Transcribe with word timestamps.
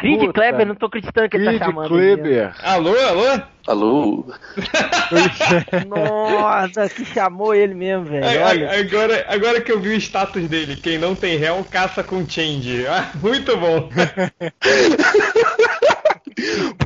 Creed 0.00 0.20
Puta. 0.20 0.32
Kleber, 0.32 0.66
não 0.66 0.74
tô 0.74 0.86
acreditando 0.86 1.28
que 1.28 1.36
ele 1.36 1.44
Creed 1.44 1.58
tá 1.58 1.66
chamando. 1.66 2.00
ele 2.00 2.16
mesmo. 2.16 2.22
Kleber. 2.22 2.54
Alô, 2.62 2.96
alô? 2.98 3.42
Alô? 3.66 4.24
Nossa, 5.86 6.88
que 6.88 7.04
chamou 7.04 7.54
ele 7.54 7.74
mesmo, 7.74 8.06
velho. 8.06 8.24
Agora, 8.26 9.26
agora 9.28 9.60
que 9.60 9.70
eu 9.70 9.78
vi 9.78 9.90
o 9.90 10.00
status 10.00 10.48
dele, 10.48 10.76
quem 10.76 10.96
não 10.96 11.14
tem 11.14 11.36
réu, 11.36 11.62
caça 11.70 12.02
com 12.02 12.26
change. 12.26 12.86
Ah, 12.86 13.10
muito 13.22 13.54
bom. 13.58 13.90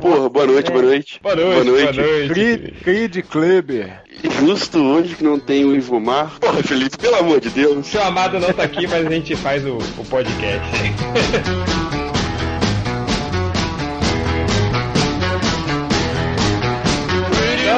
Porra, 0.01 0.27
boa 0.27 0.47
noite, 0.47 0.69
boa 0.69 0.83
noite. 0.83 1.19
Boa 1.23 1.35
noite, 1.37 1.63
boa 1.63 1.93
noite. 1.93 2.27
Creed, 2.33 2.73
Creed 2.83 3.21
Kleber. 3.29 4.03
Justo 4.41 4.83
hoje 4.83 5.15
que 5.15 5.23
não 5.23 5.39
tem 5.39 5.63
o 5.63 5.73
Ivomar. 5.73 6.37
Porra, 6.41 6.61
Felipe, 6.61 6.97
pelo 6.97 7.15
amor 7.15 7.39
de 7.39 7.49
Deus. 7.49 7.87
Seu 7.87 8.03
amado 8.03 8.41
não 8.41 8.51
tá 8.51 8.63
aqui, 8.63 8.85
mas 8.85 9.07
a 9.07 9.09
gente 9.09 9.37
faz 9.37 9.65
o, 9.65 9.77
o 9.77 10.05
podcast. 10.05 10.69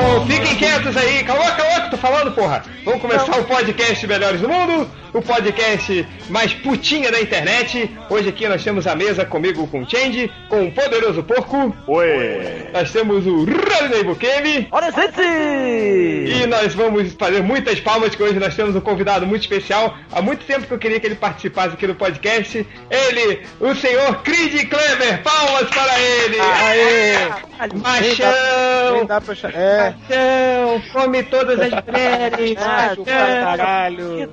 Então, 0.08 0.26
fiquem 0.26 0.56
quietos 0.56 0.96
aí. 0.96 1.22
Calma, 1.26 1.52
calma, 1.52 1.82
que 1.82 1.92
tô 1.92 1.98
falando, 1.98 2.32
porra. 2.32 2.64
Vamos 2.86 3.02
começar 3.02 3.38
o 3.38 3.44
podcast 3.44 4.08
Melhores 4.08 4.40
do 4.40 4.48
Mundo, 4.48 4.90
o 5.14 5.22
podcast 5.22 6.08
mais 6.30 6.54
putinha 6.54 7.12
da 7.12 7.20
internet. 7.20 7.92
Hoje 8.10 8.30
aqui 8.30 8.48
nós 8.48 8.64
temos 8.64 8.88
a 8.88 8.96
mesa 8.96 9.26
comigo 9.26 9.68
com 9.68 9.82
o 9.82 9.90
Change, 9.90 10.32
com 10.48 10.64
o 10.64 10.72
Poderoso 10.72 11.22
Porco. 11.24 11.76
Oi. 11.88 12.70
Nós 12.74 12.90
temos 12.90 13.28
o 13.28 13.40
Rodney 13.44 14.06
Bukemi. 14.06 14.70
Olha, 14.72 14.90
gente! 14.92 15.22
E 15.22 16.48
nós 16.48 16.74
vamos 16.74 17.14
fazer 17.14 17.44
muitas 17.44 17.82
palmas, 17.82 18.16
que 18.16 18.24
hoje 18.24 18.40
nós 18.40 18.56
temos 18.56 18.78
um 18.78 18.82
convidado 18.82 19.28
muito 19.28 19.42
especial. 19.42 19.98
Há 20.10 20.22
muito 20.22 20.46
tempo 20.46 20.66
que 20.66 20.74
eu 20.74 20.80
queria 20.80 21.02
que 21.02 21.08
ele 21.08 21.16
participasse 21.16 21.74
aqui 21.74 21.86
do 21.86 21.96
podcast. 21.96 22.66
Ele, 22.90 23.42
o 23.60 23.76
senhor 23.76 24.22
Creed 24.24 24.70
Kleber. 24.70 25.22
Palmas 25.22 25.70
para 25.70 26.00
ele! 26.00 26.40
Aê! 26.40 27.48
Machão! 27.76 29.06
dá 29.06 29.20
pra 29.20 29.36
chamar. 29.36 29.56
É. 29.56 29.96
Machão! 30.02 30.82
Come 30.94 31.24
todas 31.24 31.60
as 31.60 31.72
mulheres! 31.86 32.56
Machão! 32.56 33.06
caralho. 33.06 34.30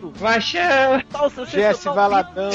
Nossa, 1.13 1.47
Jesse 1.47 1.85
Valadão. 1.89 2.51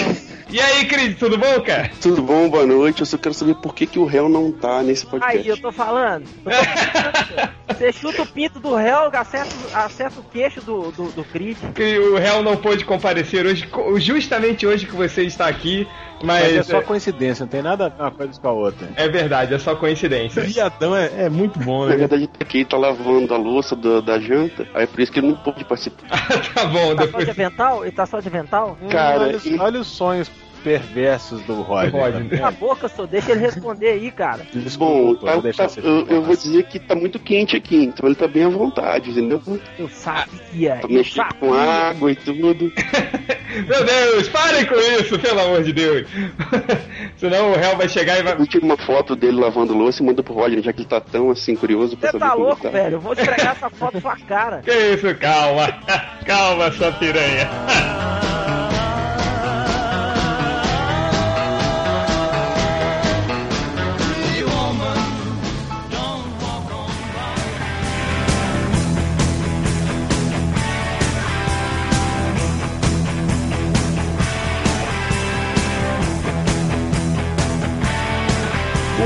E 0.51 0.59
aí, 0.59 0.83
Creed, 0.85 1.15
tudo 1.19 1.37
bom, 1.37 1.61
cara? 1.61 1.91
Tudo 2.01 2.23
bom? 2.23 2.49
Boa 2.49 2.65
noite. 2.65 3.01
Eu 3.01 3.05
só 3.05 3.19
quero 3.19 3.35
saber 3.35 3.53
por 3.55 3.75
que, 3.75 3.85
que 3.85 3.99
o 3.99 4.05
réu 4.05 4.27
não 4.27 4.51
tá 4.51 4.81
nesse 4.81 5.05
podcast. 5.05 5.37
Aí, 5.37 5.47
eu 5.47 5.57
tô 5.61 5.71
falando. 5.71 6.23
Eu 6.43 6.51
tô 6.51 7.31
falando. 7.31 7.49
Você 7.77 7.93
chuta 7.93 8.23
o 8.23 8.25
pinto 8.25 8.59
do 8.59 8.73
réu, 8.75 9.11
acerta, 9.13 9.53
acerta 9.75 10.19
o 10.19 10.23
queixo 10.23 10.59
do, 10.61 10.91
do, 10.91 11.03
do. 11.11 11.23
Que 11.75 11.99
o 11.99 12.17
réu 12.17 12.41
não 12.41 12.57
pôde 12.57 12.83
comparecer 12.83 13.45
hoje, 13.45 13.69
justamente 13.97 14.65
hoje 14.65 14.87
que 14.87 14.95
você 14.95 15.23
está 15.23 15.47
aqui, 15.47 15.87
mas, 16.23 16.41
Mas 16.43 16.55
é 16.57 16.63
só 16.63 16.81
coincidência, 16.81 17.43
não 17.45 17.49
tem 17.49 17.61
nada 17.61 17.85
a 17.85 17.89
ver 17.89 18.01
uma 18.01 18.11
coisa 18.11 18.41
com 18.41 18.47
a 18.47 18.51
outra. 18.51 18.89
é 18.95 19.07
verdade, 19.07 19.53
é 19.53 19.59
só 19.59 19.75
coincidência. 19.75 20.41
Viadão 20.41 20.95
é, 20.95 21.25
é 21.25 21.29
muito 21.29 21.59
bom, 21.59 21.83
Na 21.83 21.91
né? 21.91 21.97
verdade, 21.97 22.29
aqui 22.39 22.65
tá 22.65 22.75
lavando 22.75 23.33
a 23.33 23.37
louça 23.37 23.75
da, 23.75 24.01
da 24.01 24.19
janta, 24.19 24.67
aí 24.73 24.87
por 24.87 24.99
isso 24.99 25.11
que 25.11 25.19
ele 25.19 25.27
não 25.27 25.37
pôde 25.37 25.63
participar. 25.63 26.07
tá 26.53 26.65
bom, 26.65 26.95
Tá 26.95 27.01
só 27.03 27.05
depois. 27.05 27.25
de 27.25 27.31
avental? 27.31 27.83
Ele 27.83 27.91
tá 27.91 28.05
só 28.07 28.19
de 28.19 28.27
avental? 28.27 28.77
Cara, 28.89 29.21
olha, 29.21 29.37
os- 29.37 29.45
e- 29.45 29.57
olha 29.59 29.79
os 29.79 29.87
sonhos 29.87 30.29
perversos 30.63 31.41
do 31.43 31.61
Roger. 31.61 31.91
Roger. 31.91 32.23
tá 32.29 32.35
Cala 32.37 32.47
a 32.47 32.49
vendo? 32.51 32.59
boca, 32.59 32.87
só 32.87 33.05
deixa 33.05 33.31
ele 33.31 33.41
responder 33.41 33.89
aí, 33.89 34.11
cara. 34.11 34.43
Bom, 34.53 34.59
Desculpa, 34.59 35.25
tá- 35.25 35.33
vou 35.33 35.41
deixar 35.41 35.63
tá- 35.63 35.69
você 35.69 35.79
eu, 35.81 36.07
eu 36.07 36.21
vou 36.23 36.35
dizer 36.35 36.63
que 36.63 36.79
tá 36.79 36.95
muito 36.95 37.19
quente 37.19 37.55
aqui, 37.55 37.83
então 37.85 38.05
ele 38.07 38.15
tá 38.15 38.27
bem 38.27 38.43
à 38.45 38.49
vontade, 38.49 39.09
entendeu? 39.11 39.41
Eu 39.77 39.89
sabia, 39.89 40.77
Tá 40.81 40.87
mexendo 40.87 41.33
com 41.39 41.53
água 41.53 42.11
e 42.11 42.15
tudo. 42.15 42.71
Meu 43.67 43.83
Deus, 43.83 44.29
parem 44.29 44.65
com 44.65 44.75
isso, 44.75 45.17
pelo 45.19 45.39
amor 45.39 45.63
de 45.63 45.73
Deus. 45.73 46.07
Senão 47.17 47.51
o 47.51 47.55
réu 47.55 47.75
vai 47.77 47.89
chegar 47.89 48.19
e 48.19 48.23
vai. 48.23 48.33
Eu 48.33 48.45
tiro 48.47 48.63
uma 48.65 48.77
foto 48.77 49.15
dele 49.15 49.39
lavando 49.39 49.73
louça 49.73 50.01
e 50.01 50.05
manda 50.05 50.21
pro 50.21 50.33
Roger, 50.33 50.61
já 50.61 50.71
que 50.71 50.81
ele 50.81 50.87
tá 50.87 51.01
tão 51.01 51.31
assim 51.31 51.55
curioso 51.55 51.97
pra 51.97 52.11
Você 52.11 52.19
saber 52.19 52.25
tá 52.29 52.31
como 52.35 52.45
louco, 52.47 52.61
tá. 52.61 52.69
velho? 52.69 52.95
Eu 52.95 52.99
vou 53.01 53.13
esfregar 53.13 53.51
essa 53.55 53.69
foto 53.69 53.95
na 53.95 54.01
sua 54.01 54.15
cara. 54.17 54.61
Que 54.61 54.71
isso, 54.71 55.13
calma. 55.15 55.67
Calma, 56.25 56.71
sua 56.71 56.91
piranha. 56.91 57.49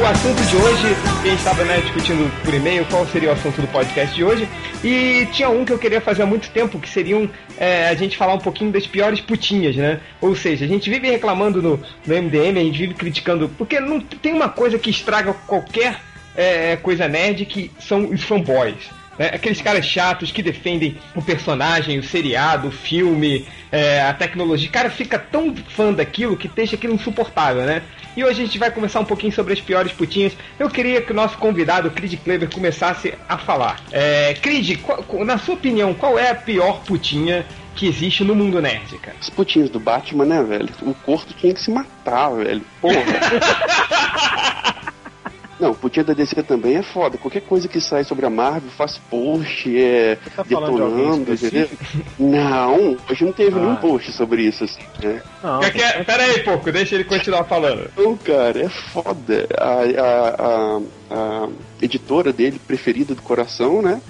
O 0.04 0.06
assunto 0.06 0.44
de 0.44 0.58
hoje, 0.58 0.88
a 1.22 1.26
gente 1.26 1.38
estava 1.38 1.64
né, 1.64 1.80
discutindo 1.80 2.30
por 2.44 2.54
e-mail 2.54 2.86
qual 2.88 3.08
seria 3.08 3.30
o 3.30 3.32
assunto 3.32 3.62
do 3.62 3.68
podcast 3.70 4.14
de 4.14 4.22
hoje, 4.22 4.50
e 4.84 5.26
tinha 5.32 5.48
um 5.48 5.64
que 5.64 5.72
eu 5.72 5.80
queria 5.80 6.02
fazer 6.02 6.24
há 6.24 6.26
muito 6.26 6.50
tempo, 6.50 6.78
que 6.78 6.90
seriam 6.90 7.30
é, 7.58 7.88
a 7.88 7.96
gente 7.96 8.18
falar 8.18 8.34
um 8.34 8.40
pouquinho 8.40 8.70
das 8.70 8.86
piores 8.86 9.22
putinhas, 9.22 9.78
né? 9.78 10.02
Ou 10.20 10.36
seja, 10.36 10.66
a 10.66 10.68
gente 10.68 10.90
vive 10.90 11.10
reclamando 11.10 11.62
no, 11.62 11.80
no 12.06 12.22
MDM, 12.22 12.60
a 12.60 12.64
gente 12.66 12.80
vive 12.80 12.94
criticando, 12.96 13.48
porque 13.58 13.80
não 13.80 14.02
tem 14.02 14.34
uma 14.34 14.50
coisa 14.50 14.78
que 14.78 14.90
estraga 14.90 15.34
qualquer 15.48 16.02
é, 16.36 16.76
coisa 16.76 17.08
nerd 17.08 17.46
que 17.46 17.72
são 17.80 18.10
os 18.10 18.22
fanboys. 18.24 18.90
Né? 19.18 19.28
Aqueles 19.34 19.62
caras 19.62 19.86
chatos 19.86 20.32
que 20.32 20.42
defendem 20.42 20.98
o 21.16 21.22
personagem, 21.22 22.00
o 22.00 22.04
seriado, 22.04 22.68
o 22.68 22.72
filme, 22.72 23.46
é, 23.72 24.02
a 24.02 24.14
tecnologia. 24.14 24.70
O 24.70 24.72
cara 24.72 24.90
fica 24.90 25.18
tão 25.20 25.56
fã 25.56 25.94
daquilo 25.94 26.38
que 26.38 26.48
deixa 26.48 26.76
aquilo 26.76 26.94
insuportável, 26.94 27.64
né? 27.64 27.82
E 28.16 28.24
hoje 28.24 28.44
a 28.44 28.46
gente 28.46 28.60
vai 28.60 28.70
conversar 28.70 29.00
um 29.00 29.06
pouquinho 29.06 29.34
sobre 29.34 29.54
as 29.54 29.62
piores 29.62 29.92
putinhas. 29.92 30.34
Eu 30.60 30.70
queria 30.70 31.02
que 31.02 31.12
o 31.12 31.16
nosso 31.16 31.36
convidado, 31.38 31.88
o 31.88 31.92
Creed 31.92 32.20
Kleber, 32.24 32.48
começasse 32.50 33.14
a 33.28 33.38
falar. 33.40 33.80
É, 33.92 34.36
Creed, 34.36 34.80
qual- 34.82 35.26
na 35.26 35.38
sua 35.40 35.56
opinião, 35.56 35.94
qual 35.96 36.20
é 36.20 36.30
a 36.30 36.36
pior 36.36 36.84
putinha 36.84 37.44
que 37.76 37.88
existe 37.88 38.24
no 38.24 38.36
mundo 38.36 38.62
nerd, 38.62 38.96
cara? 39.00 39.18
Os 39.20 39.32
putinhos 39.32 39.72
do 39.72 39.80
Batman, 39.80 40.26
né, 40.26 40.44
velho? 40.44 40.70
O 40.84 40.94
corpo 40.94 41.34
tinha 41.34 41.52
que 41.56 41.60
se 41.62 41.72
matar, 41.72 42.30
velho. 42.36 42.62
Porra. 42.80 42.94
Não, 45.64 45.74
putinha 45.74 46.04
da 46.04 46.14
DC 46.14 46.44
também 46.44 46.76
é 46.76 46.84
foda. 46.84 47.18
Qualquer 47.18 47.42
coisa 47.42 47.68
que 47.70 47.80
sai 47.80 48.04
sobre 48.04 48.26
a 48.26 48.30
Marvel, 48.30 48.70
faz 48.72 48.98
post, 49.10 49.70
é. 49.80 50.18
Você 50.24 50.30
tá 50.32 50.44
falando 50.44 50.74
de 50.74 50.82
detonando, 50.82 51.34
entendeu? 51.34 51.70
Não, 52.20 52.98
hoje 53.10 53.24
não 53.26 53.32
teve 53.34 53.56
Ah. 53.58 53.60
nenhum 53.62 53.76
post 53.78 54.12
sobre 54.12 54.44
isso, 54.44 54.64
assim, 54.64 54.82
né? 55.02 55.22
Não, 55.44 55.60
Quer- 55.62 55.72
quer- 55.72 56.06
Pera 56.06 56.24
aí, 56.24 56.40
pouco, 56.44 56.72
deixa 56.72 56.96
ele 56.96 57.04
continuar 57.06 57.44
falando. 57.46 57.90
Não, 57.98 58.16
cara, 58.18 58.60
é 58.66 58.70
foda. 58.70 59.48
A, 59.58 59.74
a, 60.02 60.80
a, 61.10 61.46
a 61.46 61.50
editora 61.82 62.34
dele, 62.34 62.60
preferida 62.66 63.16
do 63.16 63.22
coração, 63.22 63.82
né? 63.82 64.02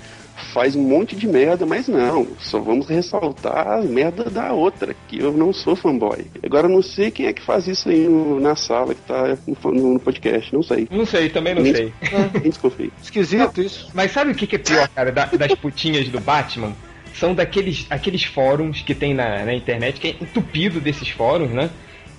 Faz 0.53 0.75
um 0.75 0.81
monte 0.83 1.15
de 1.15 1.27
merda, 1.27 1.65
mas 1.65 1.87
não. 1.87 2.27
Só 2.39 2.59
vamos 2.59 2.87
ressaltar 2.87 3.67
a 3.67 3.81
merda 3.81 4.25
da 4.29 4.51
outra, 4.51 4.95
que 5.07 5.19
eu 5.19 5.31
não 5.31 5.51
sou 5.53 5.75
fanboy. 5.75 6.25
Agora 6.43 6.67
eu 6.67 6.71
não 6.71 6.81
sei 6.81 7.09
quem 7.09 7.25
é 7.27 7.33
que 7.33 7.41
faz 7.41 7.67
isso 7.67 7.89
aí 7.89 8.07
no- 8.07 8.39
na 8.39 8.55
sala 8.55 8.93
que 8.93 9.01
tá 9.01 9.37
no, 9.47 9.71
no 9.93 9.99
podcast, 9.99 10.53
não 10.53 10.61
sei. 10.61 10.87
Não 10.91 11.05
sei, 11.05 11.29
também 11.29 11.55
não 11.55 11.63
sei. 11.63 11.93
Quem 12.33 12.41
desconfia? 12.51 12.89
esquisito 13.01 13.61
isso. 13.61 13.89
Mas 13.93 14.11
sabe 14.11 14.31
o 14.31 14.35
que, 14.35 14.45
que 14.45 14.55
é 14.55 14.59
pior, 14.59 14.87
cara, 14.89 15.11
da- 15.11 15.25
das 15.25 15.55
putinhas 15.55 16.07
do 16.09 16.19
Batman? 16.19 16.73
São 17.15 17.33
daqueles 17.33 17.85
aqueles 17.89 18.23
fóruns 18.23 18.81
que 18.81 18.93
tem 18.95 19.13
na, 19.13 19.45
na 19.45 19.53
internet, 19.53 19.99
que 19.99 20.07
é 20.07 20.15
entupido 20.21 20.79
desses 20.81 21.09
fóruns, 21.09 21.51
né? 21.51 21.69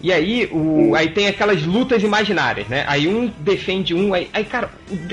E 0.00 0.12
aí, 0.12 0.48
o, 0.52 0.94
aí 0.94 1.08
tem 1.08 1.26
aquelas 1.28 1.62
lutas 1.64 2.02
imaginárias, 2.02 2.68
né? 2.68 2.84
Aí 2.86 3.08
um 3.08 3.26
defende 3.38 3.94
um, 3.94 4.12
aí, 4.14 4.28
aí 4.32 4.44
cara, 4.44 4.70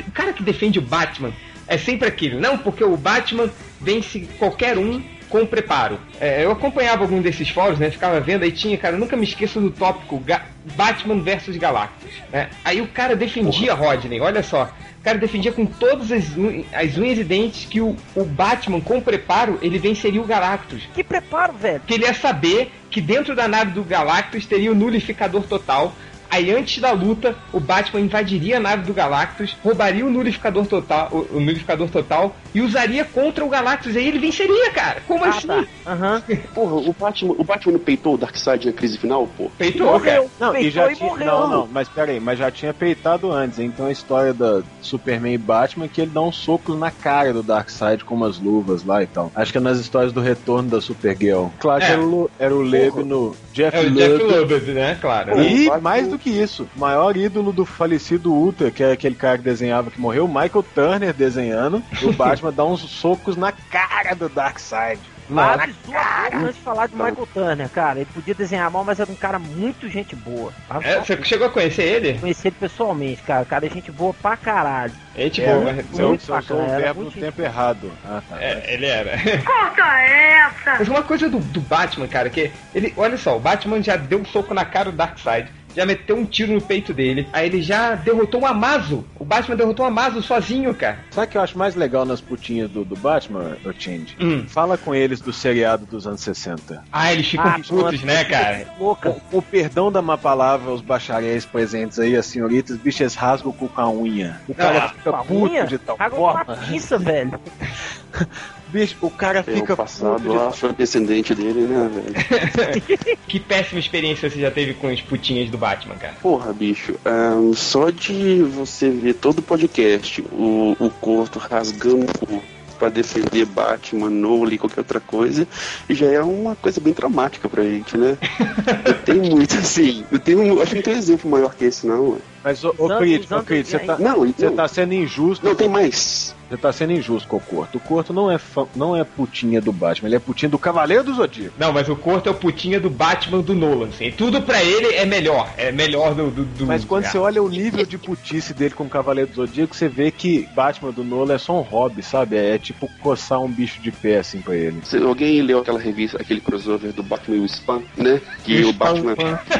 o 0.08 0.12
cara 0.12 0.34
que 0.34 0.44
defende 0.44 0.80
o 0.80 0.82
Batman 0.82 1.32
é 1.68 1.78
sempre 1.78 2.08
aquele, 2.08 2.36
não, 2.40 2.58
porque 2.58 2.84
o 2.84 2.96
Batman 2.98 3.50
vence 3.80 4.28
qualquer 4.38 4.78
um 4.78 5.02
com 5.30 5.46
preparo. 5.46 5.98
É, 6.20 6.44
eu 6.44 6.52
acompanhava 6.52 7.04
algum 7.04 7.22
desses 7.22 7.50
fóruns, 7.50 7.80
né? 7.80 7.90
Ficava 7.90 8.20
vendo, 8.20 8.44
aí 8.44 8.52
tinha, 8.52 8.78
cara, 8.78 8.98
nunca 8.98 9.16
me 9.16 9.24
esqueço 9.24 9.62
do 9.62 9.72
tópico 9.72 10.20
Ga- 10.20 10.44
Batman 10.76 11.22
versus 11.22 11.56
Galactus. 11.56 12.12
Né? 12.32 12.50
Aí 12.66 12.82
o 12.82 12.88
cara 12.88 13.16
defendia 13.16 13.74
Rodney, 13.74 14.19
olha 14.19 14.44
só. 14.44 14.69
O 15.00 15.04
cara 15.04 15.18
defendia 15.18 15.54
com 15.54 15.66
todas 15.66 16.12
as, 16.12 16.36
un- 16.38 16.66
as 16.74 16.98
unhas 16.98 17.18
e 17.18 17.24
dentes 17.24 17.66
que 17.66 17.80
o, 17.80 17.96
o 18.14 18.25
Batman, 18.25 18.81
com 18.81 19.00
preparo, 19.00 19.57
ele 19.62 19.80
venceria 19.80 20.22
o 20.22 20.25
Galactus. 20.25 20.84
Que 20.94 21.02
preparo, 21.04 21.54
velho. 21.54 21.80
Porque 21.80 21.94
ele 21.94 22.04
ia 22.04 22.14
saber 22.14 22.69
que 22.92 23.00
dentro 23.00 23.34
da 23.34 23.48
nave 23.48 23.72
do 23.72 23.84
Galactus 23.86 24.46
teria 24.46 24.69
o 24.72 24.75
nulificador 24.75 25.44
total. 25.44 25.96
Aí 26.31 26.50
antes 26.50 26.80
da 26.80 26.92
luta, 26.92 27.36
o 27.51 27.60
Batman 27.60 28.00
invadiria 28.00 28.56
a 28.56 28.60
nave 28.62 28.83
do 28.83 28.94
Galactus, 28.94 29.54
roubaria 29.62 30.06
o 30.06 30.10
nulificador 30.10 30.66
total, 30.66 31.10
o, 31.12 31.38
o 31.38 31.42
total 31.89 32.33
e 32.53 32.62
usaria 32.62 33.06
contra 33.06 33.44
o 33.45 33.50
Galactus. 33.50 33.95
Aí 33.95 34.07
ele 34.07 34.19
venceria, 34.19 34.71
cara. 34.71 35.01
Como 35.07 35.24
Ah, 35.24 35.30
assim? 35.30 35.48
tá. 35.48 35.63
Aham. 35.88 36.21
Porra, 36.53 36.75
o 36.75 36.94
Batman, 36.94 37.36
o 37.38 37.44
Batman 37.44 37.74
não 37.74 37.80
peitou 37.80 38.15
o 38.15 38.18
Darkseid 38.18 38.65
na 38.68 38.74
crise 38.74 38.98
final, 38.98 39.27
pô? 39.38 39.50
Peitou, 39.57 39.88
cara. 40.00 40.18
Morreu. 40.21 40.31
Não, 40.39 40.50
e 40.50 40.53
Peitou 40.53 40.71
já 40.71 40.92
e 40.92 40.95
tinha, 40.95 41.09
morreu. 41.09 41.25
não, 41.27 41.50
não, 41.50 41.68
mas 41.71 41.88
peraí, 41.89 42.19
mas 42.19 42.39
já 42.39 42.51
tinha 42.51 42.74
peitado 42.74 43.31
antes. 43.31 43.59
Então 43.59 43.86
a 43.88 43.92
história 43.92 44.33
da 44.33 44.62
Superman 44.81 45.33
e 45.33 45.38
Batman 45.38 45.86
é 45.86 45.88
que 45.88 46.01
ele 46.01 46.12
dá 46.12 46.21
um 46.21 46.31
soco 46.31 46.74
na 46.75 46.92
cara 46.92 47.33
do 47.33 47.44
Darkseid 47.44 48.03
com 48.03 48.15
umas 48.15 48.39
luvas 48.39 48.83
lá 48.83 49.01
e 49.04 49.07
tal. 49.07 49.31
Acho 49.36 49.51
que 49.51 49.57
é 49.57 49.62
nas 49.62 49.80
histórias 49.80 50.12
do 50.12 50.21
retorno 50.21 50.69
da 50.69 50.81
Supergirl. 50.81 51.47
Claro 51.59 51.80
que 51.80 51.88
É. 51.88 51.92
era 51.94 52.01
o, 52.01 52.31
era 52.39 52.56
o 52.56 52.62
Lebe 52.62 53.04
no 53.04 53.36
Jeff 53.54 53.75
É 53.77 53.81
o 53.81 53.92
Jeff 53.92 54.71
né? 54.71 54.97
Claro. 55.00 55.42
E 55.42 55.65
Batman- 55.68 55.80
mais 55.81 56.07
do 56.07 56.18
que 56.18 56.30
isso, 56.30 56.68
o 56.75 56.80
maior 56.80 57.15
ídolo 57.18 57.51
do 57.51 57.65
falecido 57.65 58.31
Ultra, 58.33 58.71
que 58.71 58.83
é 58.83 58.92
aquele 58.94 59.15
cara 59.15 59.38
que 59.38 59.44
desenhava 59.44 59.92
que 59.92 60.00
morreu, 60.00 60.27
Michael 60.27 60.65
Turner 60.75 61.13
desenhando, 61.13 61.81
o 62.01 62.12
Batman 62.13 62.41
dá 62.50 62.64
uns 62.64 62.80
socos 62.80 63.36
na 63.36 63.52
cara 63.52 64.16
do 64.16 64.30
Darkseid. 64.30 65.00
De 65.32 65.74
sua 65.86 66.00
boca 66.28 66.38
antes 66.38 66.56
de 66.56 66.62
falar 66.62 66.88
de 66.88 66.96
Michael 66.96 67.28
Turner, 67.34 67.70
cara. 67.70 68.00
Ele 68.00 68.10
podia 68.14 68.36
desenhar 68.36 68.70
mal, 68.70 68.84
mas 68.84 69.00
era 69.00 69.10
um 69.10 69.16
cara 69.16 69.40
muito 69.40 69.88
gente 69.88 70.16
boa. 70.16 70.52
É, 70.84 71.00
você 71.00 71.24
chegou 71.24 71.48
a 71.48 71.50
conhecer 71.50 71.84
ele? 71.84 72.20
Conheci 72.20 72.50
ele 72.50 72.56
pessoalmente, 72.60 73.22
cara. 73.24 73.44
O 73.44 73.46
cara 73.46 73.66
é 73.66 73.70
gente 73.70 73.92
boa 73.92 74.14
pra 74.14 74.36
caralho. 74.36 74.94
É 75.16 75.30
tipo. 75.30 75.48
É, 75.48 75.84
você 75.90 76.02
muito 76.04 76.26
você 76.26 76.34
usou 76.34 76.58
o 76.58 76.62
era 76.62 76.78
verbo 76.78 77.00
no 77.00 77.06
muito 77.06 77.20
tempo 77.20 77.42
errado. 77.42 77.92
Ah, 78.06 78.22
tá. 78.28 78.44
é, 78.44 78.74
ele 78.74 78.86
era. 78.86 79.12
Conta 79.44 80.00
essa! 80.02 80.76
Mas 80.80 80.88
uma 80.88 81.04
coisa 81.04 81.30
do, 81.30 81.40
do 81.40 81.62
Batman, 81.62 82.08
cara, 82.08 82.30
que 82.30 82.52
ele. 82.76 82.94
Olha 82.98 83.18
só, 83.18 83.38
o 83.38 83.40
Batman 83.40 83.82
já 83.82 83.96
deu 83.96 84.20
um 84.20 84.26
soco 84.26 84.54
na 84.54 84.66
cara 84.66 84.92
do 84.92 84.98
Darkseid. 84.98 85.50
Já 85.75 85.85
meteu 85.85 86.15
um 86.18 86.25
tiro 86.25 86.53
no 86.53 86.62
peito 86.62 86.94
dele. 86.94 87.27
Aí 87.33 87.47
ele 87.47 87.62
já 87.62 87.95
derrotou 87.95 88.41
um 88.41 88.45
Amazo. 88.45 89.06
O 89.19 89.23
Batman 89.25 89.56
derrotou 89.56 89.85
um 89.85 89.88
Amazo 89.89 90.21
sozinho, 90.21 90.73
cara. 90.73 91.00
Sabe 91.12 91.27
o 91.27 91.29
que 91.29 91.38
eu 91.38 91.41
acho 91.41 91.57
mais 91.57 91.75
legal 91.75 92.06
nas 92.06 92.19
putinhas 92.21 92.69
do, 92.69 92.83
do 92.83 92.95
Batman, 92.95 93.57
o 93.65 93.71
Change? 93.71 94.15
Hum. 94.19 94.45
Fala 94.47 94.77
com 94.77 94.94
eles 94.94 95.21
do 95.21 95.31
seriado 95.31 95.85
dos 95.85 96.06
anos 96.07 96.21
60. 96.21 96.83
Ah, 96.91 97.13
eles 97.13 97.27
ficam 97.27 97.45
Ah, 97.47 97.59
putos, 97.68 98.03
né, 98.03 98.23
cara? 98.25 98.65
Louca. 98.79 99.12
Com 99.29 99.38
o 99.38 99.41
perdão 99.41 99.91
da 99.91 100.01
má 100.01 100.18
palavra 100.18 100.69
aos 100.71 100.81
bacharéis 100.81 101.45
presentes 101.45 102.00
aí, 102.00 102.15
as 102.15 102.25
senhoritas, 102.25 102.77
bichas 102.77 103.15
rasgam 103.15 103.51
o 103.51 103.53
cu 103.53 103.68
com 103.69 103.81
a 103.81 103.89
unha. 103.89 104.41
O 104.47 104.53
cara 104.53 104.85
Ah, 104.85 104.89
fica 104.89 105.12
puto 105.13 105.33
unha? 105.33 105.65
de 105.65 105.77
tal 105.77 105.97
com 105.97 106.03
a 106.03 106.09
forma. 106.45 106.57
velho. 107.00 107.39
Bicho, 108.72 108.96
o 109.02 109.10
cara 109.10 109.40
É, 109.40 109.44
fica 109.44 109.74
o 109.74 109.78
passado 109.78 110.16
puto 110.16 110.30
de 110.30 110.36
lá 110.38 110.52
foi 110.52 110.72
descendente 110.72 111.36
dele, 111.36 111.62
né, 111.62 111.90
velho? 111.94 113.18
Que 113.28 113.38
péssima 113.38 113.80
experiência 113.80 114.30
você 114.30 114.40
já 114.40 114.50
teve 114.50 114.74
com 114.75 114.88
as 114.88 115.02
putinhas 115.02 115.50
do 115.50 115.58
Batman, 115.58 115.96
cara. 115.96 116.13
Porra, 116.22 116.54
bicho, 116.54 116.96
ahn, 117.06 117.54
só 117.54 117.90
de 117.90 118.42
você 118.44 118.90
ver 118.90 119.16
todo 119.16 119.40
o 119.40 119.42
podcast, 119.42 120.22
o, 120.31 120.75
o 120.80 120.90
Corto 120.90 121.38
rasgando 121.38 122.06
o 122.30 122.42
pra 122.81 122.90
defender 122.90 123.46
Batman, 123.46 124.10
Nolan 124.10 124.52
e 124.52 124.57
qualquer 124.57 124.80
outra 124.80 125.00
coisa, 125.00 125.48
já 125.88 126.07
é 126.07 126.19
uma 126.19 126.56
coisa 126.56 126.81
bem 126.81 126.92
traumática 126.94 127.48
pra 127.48 127.62
gente, 127.62 127.96
né? 127.96 128.18
Não 128.88 128.94
tem 129.06 129.30
muito 129.30 129.56
assim. 129.56 130.04
Não 130.10 130.18
tem 130.18 130.36
um, 130.36 130.60
acho 130.60 130.72
que 130.72 130.75
não 130.78 130.81
tem 130.81 130.94
exemplo 130.96 131.30
maior 131.30 131.54
que 131.54 131.66
esse, 131.66 131.86
não. 131.86 132.14
ué. 132.14 132.18
Mas, 132.44 132.64
ô, 132.64 132.74
ô 132.80 132.98
Crit, 132.98 133.31
ô, 133.31 133.44
você 133.44 133.80
tá, 133.80 134.00
Não, 134.00 134.25
você 134.25 134.46
não, 134.46 134.56
tá 134.56 134.68
sendo 134.68 134.94
injusto. 134.96 135.46
não 135.46 135.54
tem 135.54 135.69
mais. 135.69 136.36
Você 136.51 136.57
tá 136.57 136.71
sendo 136.74 136.92
injusto 136.92 137.30
com 137.30 137.38
o 137.38 137.39
Corto. 137.39 137.77
O 137.77 137.81
Corto 137.81 138.12
não 138.12 138.30
é, 138.30 138.38
fã- 138.38 138.68
não 138.75 138.94
é 138.94 139.06
putinha 139.06 139.62
do 139.62 139.71
Batman, 139.71 140.09
ele 140.09 140.18
é 140.18 140.19
putinha 140.19 140.50
do 140.50 140.59
Cavaleiro 140.59 141.01
do 141.01 141.13
Zodíaco. 141.13 141.53
Não, 141.57 141.71
mas 141.71 141.88
o 141.88 141.95
Corto 141.95 142.27
é 142.27 142.31
o 142.33 142.36
putinha 142.36 142.77
do 142.77 142.89
Batman 142.89 143.39
do 143.39 143.56
Nolan, 143.56 143.88
assim. 143.88 144.07
E 144.07 144.12
Tudo 144.12 144.42
pra 144.42 144.62
ele 144.62 144.88
é 144.95 145.06
melhor. 145.06 145.50
É 145.57 145.71
melhor 145.71 146.13
do. 146.13 146.30
do, 146.30 146.44
do- 146.44 146.65
Mas 146.68 146.83
quando 146.83 147.06
é. 147.06 147.07
você 147.07 147.18
olha 147.18 147.42
o 147.42 147.48
nível 147.48 147.86
de 147.86 147.98
putice 147.98 148.53
dele 148.53 148.74
com 148.75 148.83
o 148.83 148.89
Cavaleiro 148.89 149.30
do 149.31 149.36
Zodíaco, 149.36 149.74
você 149.74 149.88
vê 149.88 150.12
que 150.12 150.45
Batman 150.53 150.92
do 150.92 151.06
Nolan 151.06 151.36
é 151.36 151.38
só 151.38 151.57
um 151.57 151.62
hobby, 151.62 152.03
sabe? 152.03 152.36
É, 152.36 152.57
tipo 152.57 152.89
coçar 153.01 153.39
um 153.42 153.47
bicho 153.50 153.81
de 153.81 153.89
pé, 153.89 154.18
assim, 154.18 154.42
pra 154.42 154.54
ele. 154.54 154.81
Se 154.83 154.97
alguém 154.97 155.42
leu 155.42 155.59
aquela 155.59 155.80
revista, 155.80 156.18
aquele 156.21 156.42
crossover 156.42 156.92
do 156.92 157.01
Batman 157.01 157.38
e 157.38 157.39
o 157.39 157.45
Spam, 157.45 157.81
né? 157.95 158.19
Que 158.44 158.65
o 158.65 158.74
Batman 158.74 159.15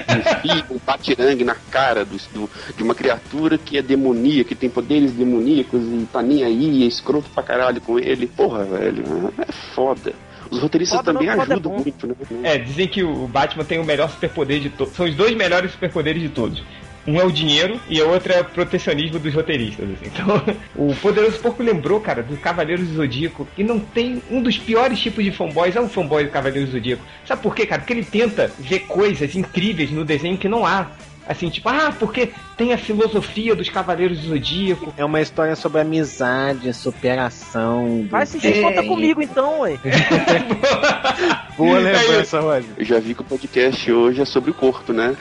enfia 0.10 0.66
um 0.70 0.78
batirangue 0.86 1.44
na 1.46 1.56
cara 1.56 2.04
do, 2.04 2.18
do- 2.34 2.50
de 2.76 2.84
uma 2.84 2.94
criatura 2.96 3.58
que 3.58 3.78
é 3.78 3.82
demoníaca, 3.82 4.50
que 4.50 4.56
tem 4.56 4.70
poderes 4.70 5.12
demoníacos 5.14 5.82
e 5.84 6.06
tá 6.12 6.22
nem 6.22 6.44
aí, 6.44 6.81
é 6.84 6.88
escroto 6.88 7.30
pra 7.30 7.44
caralho 7.44 7.80
com 7.82 8.00
ele. 8.00 8.28
Porra, 8.28 8.64
velho, 8.64 9.04
é 9.38 9.52
foda. 9.74 10.14
Os 10.50 10.60
roteiristas 10.60 10.98
Foda 11.00 11.14
também 11.14 11.28
não, 11.28 11.36
é 11.36 11.42
ajudam 11.42 11.72
bom. 11.72 11.80
muito, 11.82 12.08
né? 12.08 12.16
É, 12.44 12.58
dizem 12.58 12.88
que 12.88 13.04
o 13.04 13.26
Batman 13.28 13.64
tem 13.64 13.80
o 13.80 13.86
melhor 13.86 14.10
superpoder 14.10 14.60
de 14.60 14.70
todos. 14.70 14.94
São 14.94 15.06
os 15.06 15.16
dois 15.16 15.34
melhores 15.34 15.72
superpoderes 15.72 16.22
de 16.22 16.28
todos. 16.28 16.62
Um 17.08 17.20
é 17.20 17.24
o 17.24 17.32
dinheiro 17.32 17.80
e 17.90 18.00
a 18.00 18.06
outra 18.06 18.34
é 18.36 18.42
o 18.42 18.46
protecionismo 18.46 19.18
dos 19.18 19.34
roteiristas. 19.34 19.86
assim. 19.90 20.12
Então, 20.14 20.44
o 20.76 20.94
Poderoso 20.96 21.40
Porco 21.40 21.64
lembrou, 21.64 22.00
cara, 22.00 22.22
do 22.22 22.38
Cavaleiros 22.38 22.88
do 22.88 22.96
Zodíaco. 22.96 23.48
E 23.58 23.64
não 23.64 23.80
tem 23.80 24.22
um 24.30 24.42
dos 24.42 24.58
piores 24.58 25.00
tipos 25.00 25.24
de 25.24 25.32
fanboys. 25.32 25.76
É 25.76 25.82
um 25.82 25.90
fanboy 25.90 26.26
do 26.26 26.30
Cavaleiros 26.30 26.70
do 26.70 26.74
Zodíaco. 26.74 27.04
Sabe 27.26 27.42
por 27.42 27.56
quê, 27.56 27.66
cara? 27.66 27.82
Porque 27.82 27.94
ele 27.94 28.04
tenta 28.06 28.52
ver 28.60 28.82
coisas 28.82 29.34
incríveis 29.36 29.90
no 29.90 30.06
desenho 30.06 30.38
que 30.38 30.50
não 30.50 30.66
há. 30.66 30.88
Assim, 31.32 31.50
tipo, 31.50 31.70
ah, 31.70 31.94
porque 31.98 32.30
tem 32.58 32.74
a 32.74 32.78
filosofia 32.78 33.56
dos 33.56 33.70
Cavaleiros 33.70 34.20
do 34.20 34.28
Zodíaco. 34.30 34.94
É 34.98 35.06
uma 35.06 35.22
história 35.22 35.56
sobre 35.56 35.82
amizade, 35.82 36.74
superação. 36.74 38.06
Vai 38.10 38.24
assistir 38.24 38.58
É. 38.58 38.62
conta 38.62 38.84
comigo 38.84 39.22
então, 39.22 39.62
ué. 39.62 39.78
Boa 41.58 41.80
lembrança, 41.80 42.40
Roger. 42.40 42.70
Eu 42.78 42.86
já 42.86 43.00
vi 43.00 43.14
que 43.14 43.22
o 43.22 43.26
podcast 43.26 43.92
hoje 43.92 44.22
é 44.22 44.26
sobre 44.26 44.52
o 44.52 44.54
corpo, 44.54 44.92
né? 44.94 45.16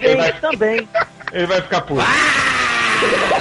Ele 0.00 0.16
vai, 0.16 0.32
Também, 0.32 0.86
também. 0.86 0.88
ele 1.32 1.46
vai 1.46 1.60
ficar 1.62 1.80
puto. 1.82 2.02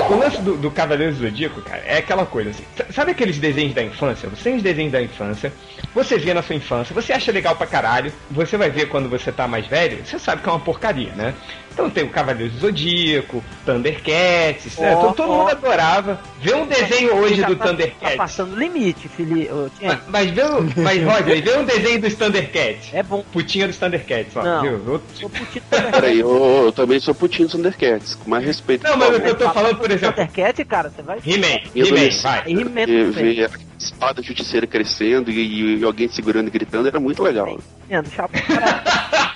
O 0.10 0.16
lance 0.16 0.42
do, 0.42 0.58
do 0.58 0.70
Cavaleiro 0.72 1.14
do 1.14 1.20
Zodíaco, 1.22 1.62
cara, 1.62 1.82
é 1.86 1.98
aquela 2.00 2.26
coisa 2.26 2.50
assim. 2.50 2.64
Sabe 2.94 3.12
aqueles 3.12 3.38
desenhos 3.38 3.74
da 3.74 3.82
infância? 3.84 4.28
Você 4.30 4.44
tem 4.44 4.56
os 4.58 4.64
desenhos 4.64 4.92
da 4.92 5.02
infância, 5.02 5.54
você 5.94 6.18
vê 6.18 6.34
na 6.34 6.42
sua 6.42 6.56
infância, 6.56 6.94
você 6.94 7.14
acha 7.14 7.32
legal 7.32 7.56
pra 7.56 7.66
caralho, 7.68 8.12
você 8.30 8.58
vai 8.58 8.70
ver 8.70 8.88
quando 8.90 9.08
você 9.10 9.32
tá 9.32 9.48
mais 9.48 9.66
velho, 9.68 10.06
você 10.06 10.20
sabe 10.20 10.42
que 10.42 10.50
é 10.50 10.52
uma 10.52 10.60
porcaria, 10.60 11.12
né? 11.14 11.34
Então 11.74 11.90
tem 11.90 12.04
o 12.04 12.10
Cavaleiro 12.10 12.52
do 12.52 12.60
Zodíaco, 12.60 13.42
Thundercats, 13.66 14.78
né? 14.78 14.94
Ó, 14.94 15.00
Então, 15.00 15.14
todo 15.14 15.32
ó. 15.32 15.38
mundo 15.38 15.52
adorava. 15.52 16.20
Ver 16.42 16.56
um 16.56 16.66
desenho 16.66 17.16
hoje 17.16 17.36
Já 17.36 17.48
do 17.48 17.56
tá, 17.56 17.64
Tá 17.64 17.70
Thundercats. 17.72 18.16
passando 18.18 18.56
limite, 18.58 19.08
filho. 19.08 19.72
Mas, 19.82 20.00
mas 20.10 20.32
vê, 20.32 20.44
o- 20.44 20.64
mas 20.78 21.02
Roger, 21.04 21.42
vê 21.42 21.58
um 21.58 21.64
desenho 21.64 22.02
dos 22.02 22.14
Thundercats. 22.16 22.90
É 22.94 23.02
bom. 23.02 23.24
Putinha 23.32 23.68
dos 23.68 23.78
Thundercats, 23.78 24.36
ó. 24.36 24.44
Não. 24.44 24.62
Viu? 24.62 24.72
Eu- 24.86 25.02
Sou 25.14 25.30
putinho 25.30 25.64
do 25.72 25.92
Peraí, 25.92 26.20
eu, 26.20 26.62
eu 26.66 26.72
também 26.74 27.00
sou 27.00 27.16
putinho 27.16 27.48
dos 27.48 27.56
Thundercats, 27.56 28.16
com 28.16 28.30
mais 28.30 28.44
respeito. 28.44 28.84
Não, 28.84 28.98
mas 28.98 29.26
eu 29.26 29.36
tô 29.36 29.50
falando, 29.54 29.78
por 29.78 29.92
exemplo, 29.92 30.16
Thundercat, 30.16 30.66
cara, 30.66 30.90
você 30.90 31.02
vai. 31.02 31.20
He-Man, 31.26 31.62
He-Man, 31.76 32.22
vai. 32.22 32.44
He-Man 32.48 33.14
também. 33.14 33.48
espada 33.78 34.22
justiceira 34.22 34.68
crescendo 34.68 35.32
e, 35.32 35.80
e 35.80 35.84
alguém 35.84 36.08
segurando 36.08 36.48
e 36.48 36.52
gritando 36.52 36.88
era 36.88 37.00
muito 37.00 37.22
legal. 37.24 37.60
Vendo, 37.88 38.10
chapa, 38.10 38.38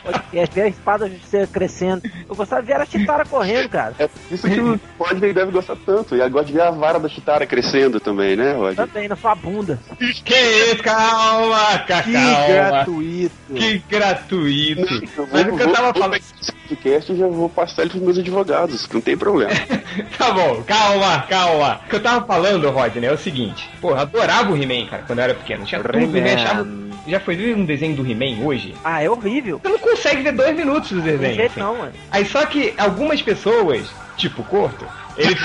podcast, 0.05 0.55
ver 0.55 0.61
a 0.61 0.67
espada 0.67 1.09
justiceira 1.09 1.47
crescendo. 1.47 2.01
Eu 2.29 2.35
gostava 2.35 2.61
de 2.61 2.67
ver 2.67 2.75
a 2.81 2.85
Chitara 2.85 3.25
correndo, 3.25 3.69
cara. 3.69 3.93
É 3.99 4.09
isso 4.31 4.47
que 4.47 4.59
o 4.59 4.79
Rodney 4.99 5.33
deve 5.33 5.51
gostar 5.51 5.75
tanto. 5.85 6.15
E 6.15 6.21
agora 6.21 6.45
de 6.45 6.53
ver 6.53 6.61
a 6.61 6.71
vara 6.71 6.99
da 6.99 7.09
Chitara 7.09 7.45
crescendo 7.45 7.99
também, 7.99 8.35
né, 8.35 8.53
Roger? 8.53 8.75
Também, 8.87 9.07
na 9.07 9.15
sua 9.15 9.35
bunda. 9.35 9.79
Que 10.23 10.33
isso, 10.35 10.83
calma, 10.83 11.79
ca- 11.79 12.03
Que 12.03 12.13
calma. 12.13 12.47
gratuito. 12.47 13.35
Que 13.53 13.77
gratuito. 13.89 14.81
Eu 15.17 15.27
Mas 15.31 15.47
o 15.47 15.55
que 15.57 15.63
eu 15.63 15.71
tava 15.73 15.91
vou 15.91 16.01
falando. 16.01 16.15
esse 16.15 16.51
podcast 16.69 17.11
e 17.11 17.17
já 17.17 17.27
vou 17.27 17.49
passar 17.49 17.81
ele 17.83 17.91
pros 17.91 18.01
meus 18.03 18.17
advogados, 18.17 18.85
que 18.87 18.93
não 18.93 19.01
tem 19.01 19.17
problema. 19.17 19.51
Tá 20.17 20.31
bom, 20.31 20.61
calma, 20.65 21.21
calma. 21.29 21.79
O 21.85 21.89
que 21.89 21.95
eu 21.95 22.03
tava 22.03 22.25
falando, 22.25 22.69
Rodney, 22.69 23.05
é 23.07 23.13
o 23.13 23.17
seguinte. 23.17 23.69
Porra, 23.79 24.01
adorava 24.01 24.51
o 24.51 24.57
He-Man, 24.61 24.87
cara, 24.87 25.03
quando 25.07 25.19
eu 25.19 25.23
era 25.25 25.33
pequeno. 25.35 25.63
Tinha 25.65 25.81
tudo. 25.81 25.97
He-Man 26.17 26.33
achava... 26.33 26.67
Já 27.07 27.19
foi 27.19 27.35
ver 27.35 27.55
um 27.55 27.65
desenho 27.65 27.95
do 27.95 28.09
He-Man 28.09 28.43
hoje? 28.43 28.73
Ah, 28.83 29.03
é 29.03 29.09
horrível. 29.09 29.59
Você 29.61 29.69
não 29.69 29.79
consegue 29.79 30.21
ver 30.23 30.31
dois 30.33 30.55
minutos 30.55 30.89
do 30.89 30.97
Não 30.97 31.03
desenho. 31.03 31.35
jeito 31.35 31.51
assim. 31.51 31.59
não, 31.59 31.77
mano. 31.77 31.93
Aí 32.11 32.25
só 32.25 32.45
que 32.45 32.73
algumas 32.77 33.21
pessoas, 33.21 33.87
tipo 34.17 34.43
Corto, 34.43 34.85
ele 35.17 35.35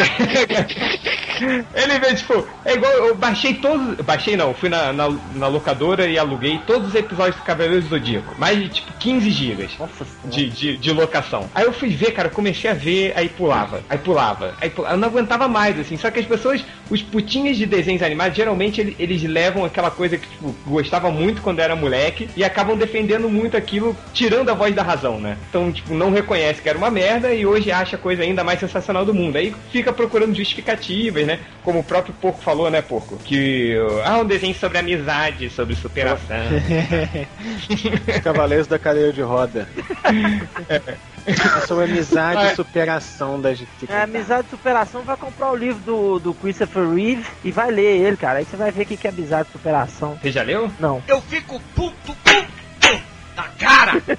ele 1.74 1.98
vê, 1.98 2.14
tipo, 2.14 2.46
é 2.64 2.74
igual, 2.74 2.92
eu 2.92 3.14
baixei 3.14 3.54
todos. 3.54 3.96
Baixei 4.04 4.36
não, 4.36 4.52
fui 4.54 4.68
na, 4.68 4.92
na, 4.92 5.08
na 5.34 5.46
locadora 5.48 6.06
e 6.06 6.18
aluguei 6.18 6.58
todos 6.66 6.88
os 6.88 6.94
episódios 6.94 7.36
do 7.36 7.42
Cavaleiros 7.42 7.84
do 7.84 7.90
Zodíaco. 7.90 8.34
Mais 8.38 8.58
de 8.58 8.68
tipo 8.68 8.92
15 8.98 9.30
gigas. 9.30 9.70
Nossa. 9.78 10.04
De, 10.24 10.48
de, 10.50 10.76
de 10.76 10.92
locação. 10.92 11.48
Aí 11.54 11.64
eu 11.64 11.72
fui 11.72 11.88
ver, 11.90 12.12
cara, 12.12 12.28
comecei 12.28 12.70
a 12.70 12.74
ver, 12.74 13.12
aí 13.16 13.28
pulava, 13.28 13.82
aí 13.88 13.98
pulava, 13.98 14.54
aí 14.60 14.70
pulava. 14.70 14.94
Eu 14.94 14.98
não 14.98 15.08
aguentava 15.08 15.48
mais, 15.48 15.78
assim. 15.78 15.96
Só 15.96 16.10
que 16.10 16.20
as 16.20 16.26
pessoas, 16.26 16.64
os 16.90 17.02
putinhas 17.02 17.56
de 17.56 17.64
desenhos 17.66 18.02
animados, 18.02 18.36
geralmente 18.36 18.80
ele- 18.80 18.96
eles 18.98 19.22
levam 19.22 19.64
aquela 19.64 19.90
coisa 19.90 20.18
que, 20.18 20.28
tipo, 20.28 20.54
gostava 20.66 21.10
muito 21.10 21.40
quando 21.40 21.60
era 21.60 21.74
moleque 21.76 22.28
e 22.36 22.42
acabam 22.44 22.76
defendendo 22.76 23.28
muito 23.28 23.56
aquilo, 23.56 23.96
tirando 24.12 24.50
a 24.50 24.54
voz 24.54 24.74
da 24.74 24.82
razão, 24.82 25.20
né? 25.20 25.36
Então, 25.48 25.70
tipo, 25.72 25.94
não 25.94 26.10
reconhece 26.10 26.60
que 26.60 26.68
era 26.68 26.76
uma 26.76 26.90
merda 26.90 27.32
e 27.32 27.46
hoje 27.46 27.70
acha 27.70 27.96
a 27.96 27.98
coisa 27.98 28.22
ainda 28.22 28.42
mais 28.44 28.58
sensacional 28.60 29.04
do 29.04 29.14
mundo. 29.14 29.36
Aí 29.36 29.54
fica 29.70 29.92
procurando 29.92 30.34
justificativas, 30.34 31.26
né? 31.26 31.38
Como 31.62 31.78
o 31.78 31.84
próprio 31.84 32.12
Porco 32.20 32.42
falou, 32.42 32.70
né, 32.70 32.82
Porco? 32.82 33.16
Que, 33.18 33.76
ah, 34.04 34.18
um 34.18 34.24
desenho 34.24 34.54
sobre 34.54 34.78
amizade, 34.78 35.48
sobre 35.50 35.76
superação. 35.76 36.36
Cavaleiros 38.22 38.66
da 38.66 38.78
cadeira 38.78 39.12
de 39.12 39.22
roda. 39.22 39.68
É 41.26 41.66
sobre 41.66 41.84
amizade 41.84 42.52
e 42.52 42.56
superação 42.56 43.40
da 43.40 43.52
gente. 43.52 43.68
É, 43.88 44.02
amizade 44.02 44.46
e 44.46 44.50
superação 44.50 45.02
vai 45.02 45.16
comprar 45.16 45.50
o 45.52 45.56
livro 45.56 45.80
do, 45.84 46.18
do 46.18 46.34
Christopher 46.34 46.79
Reeve 46.88 47.24
e 47.44 47.50
vai 47.50 47.70
ler 47.70 48.00
ele, 48.00 48.16
cara. 48.16 48.38
Aí 48.38 48.44
você 48.44 48.56
vai 48.56 48.70
ver 48.70 48.82
o 48.82 48.86
que 48.86 48.96
que 48.96 49.06
é 49.06 49.10
amizade 49.10 49.48
e 49.48 49.52
superação. 49.52 50.18
Você 50.20 50.30
já 50.30 50.42
leu? 50.42 50.70
Não. 50.78 51.02
Eu 51.06 51.20
fico 51.22 51.60
puto, 51.74 51.94
puto 52.04 52.50
da 53.36 53.42
cara. 53.58 54.02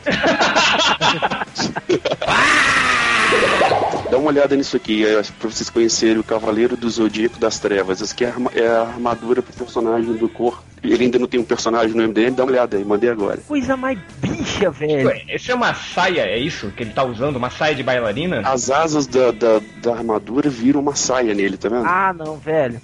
Dá 4.10 4.18
uma 4.18 4.28
olhada 4.28 4.56
nisso 4.56 4.76
aqui, 4.76 5.06
é, 5.06 5.22
pra 5.40 5.50
vocês 5.50 5.70
conhecerem 5.70 6.18
o 6.18 6.24
Cavaleiro 6.24 6.76
do 6.76 6.90
Zodíaco 6.90 7.40
das 7.40 7.60
Trevas. 7.60 8.02
Essa 8.02 8.14
aqui 8.14 8.26
é 8.26 8.34
é 8.56 8.68
a 8.68 8.82
armadura 8.82 9.42
pro 9.42 9.54
personagem 9.54 10.14
do 10.14 10.28
corpo. 10.28 10.71
Ele 10.84 11.04
ainda 11.06 11.20
não 11.20 11.28
tem 11.28 11.40
um 11.40 11.44
personagem 11.44 11.96
no 11.96 12.04
MDM, 12.08 12.32
dá 12.34 12.44
uma 12.44 12.52
olhada 12.52 12.76
aí, 12.78 12.84
mandei 12.84 13.10
agora. 13.10 13.38
Coisa 13.48 13.78
mais 13.78 14.00
bicha, 14.18 14.72
velho. 14.72 15.08
Ué, 15.08 15.24
Essa 15.30 15.52
é 15.52 15.56
uma 15.56 15.74
saia, 15.74 16.22
é 16.22 16.40
isso 16.40 16.72
que 16.76 16.82
ele 16.84 16.92
tá 16.92 17.04
usando? 17.04 17.36
Uma 17.36 17.50
saia 17.52 17.76
de 17.76 17.84
bailarina? 17.84 18.42
As 18.44 18.72
asas 18.72 19.06
da, 19.06 19.32
da, 19.32 19.62
da 19.82 19.92
armadura 19.94 20.50
viram 20.50 20.80
uma 20.80 20.96
saia 20.96 21.34
nele, 21.36 21.56
tá 21.58 21.70
vendo? 21.70 21.86
Ah, 21.86 22.14
não, 22.18 22.38
velho. 22.38 22.82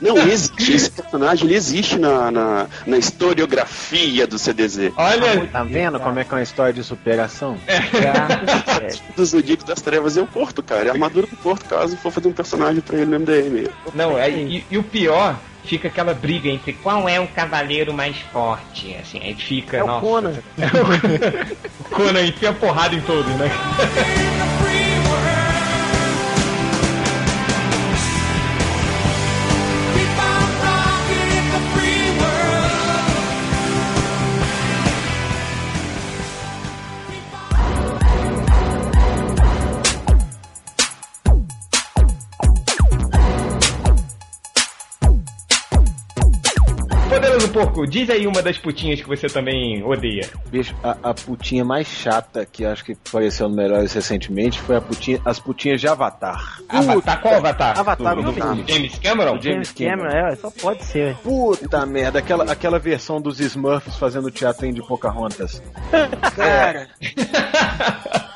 Não 0.00 0.16
existe, 0.16 0.72
esse 0.72 0.90
personagem 0.90 1.46
ele 1.46 1.54
existe 1.56 1.98
na, 1.98 2.30
na, 2.30 2.66
na 2.86 2.96
historiografia 2.96 4.26
do 4.26 4.38
CDZ. 4.38 4.92
Olha, 4.96 5.46
Tá 5.48 5.62
vendo 5.62 5.98
como 6.00 6.18
é 6.18 6.24
que 6.24 6.32
é 6.32 6.36
uma 6.36 6.42
história 6.42 6.72
de 6.72 6.82
superação? 6.82 7.58
Já, 7.68 8.74
velho. 8.78 8.98
Do 9.16 9.24
Zodíaco 9.26 9.64
das 9.64 9.82
Trevas 9.82 10.16
é 10.16 10.22
o 10.22 10.26
Porto, 10.26 10.62
cara. 10.62 10.84
É 10.86 10.88
a 10.88 10.92
armadura 10.92 11.26
do 11.26 11.36
Porto, 11.36 11.64
caso 11.66 11.96
for 11.96 12.10
fazer 12.12 12.28
um 12.28 12.32
personagem 12.32 12.80
pra 12.80 12.96
ele 12.96 13.06
no 13.06 13.18
MDM. 13.20 13.68
não, 13.94 14.16
é, 14.18 14.30
e, 14.30 14.64
e 14.70 14.78
o 14.78 14.82
pior, 14.82 15.36
fica 15.64 15.88
aquela 15.88 16.14
briga 16.14 16.48
entre 16.48 16.72
qual 16.72 17.08
é 17.08 17.18
o 17.20 17.26
cavaleiro 17.28 17.92
mais 17.92 18.16
forte, 18.32 18.96
assim, 19.00 19.20
aí 19.22 19.34
fica, 19.34 19.78
É 19.78 19.84
o 19.84 19.86
nossa. 19.86 20.00
Conan. 20.00 20.34
o 21.80 21.84
Conan 21.90 22.22
enfia 22.22 22.52
porrada 22.52 22.94
em 22.94 23.00
todos, 23.02 23.32
né? 23.36 23.50
Porco, 47.60 47.86
diz 47.86 48.08
aí 48.08 48.26
uma 48.26 48.40
das 48.40 48.56
putinhas 48.56 49.00
que 49.02 49.06
você 49.08 49.26
também 49.26 49.82
odeia. 49.84 50.28
Bicho, 50.46 50.74
a, 50.82 50.96
a 51.10 51.14
putinha 51.14 51.62
mais 51.64 51.86
chata 51.86 52.46
que 52.46 52.64
acho 52.64 52.82
que 52.84 52.92
apareceu 52.92 53.48
no 53.48 53.54
Melhores 53.56 53.92
recentemente 53.92 54.58
foi 54.60 54.76
a 54.76 54.80
putinha, 54.80 55.20
as 55.24 55.38
putinhas 55.38 55.80
de 55.80 55.86
Avatar. 55.86 56.58
Avatar, 56.68 57.20
qual 57.20 57.34
Avatar? 57.34 57.78
Avatar 57.78 58.14
do, 58.16 58.22
do 58.22 58.32
do 58.32 58.32
filme. 58.32 58.64
James 58.66 58.98
Cameron? 58.98 59.36
Do 59.36 59.42
James 59.42 59.72
Cameron, 59.72 60.08
é, 60.08 60.36
só 60.36 60.50
pode 60.50 60.84
ser. 60.84 61.14
Puta 61.16 61.84
merda, 61.84 62.18
aquela, 62.18 62.44
aquela 62.50 62.78
versão 62.78 63.20
dos 63.20 63.38
Smurfs 63.40 63.96
fazendo 63.96 64.30
teatrinho 64.30 64.72
de 64.74 64.82
Pocahontas. 64.82 65.62
Cara. 66.34 66.88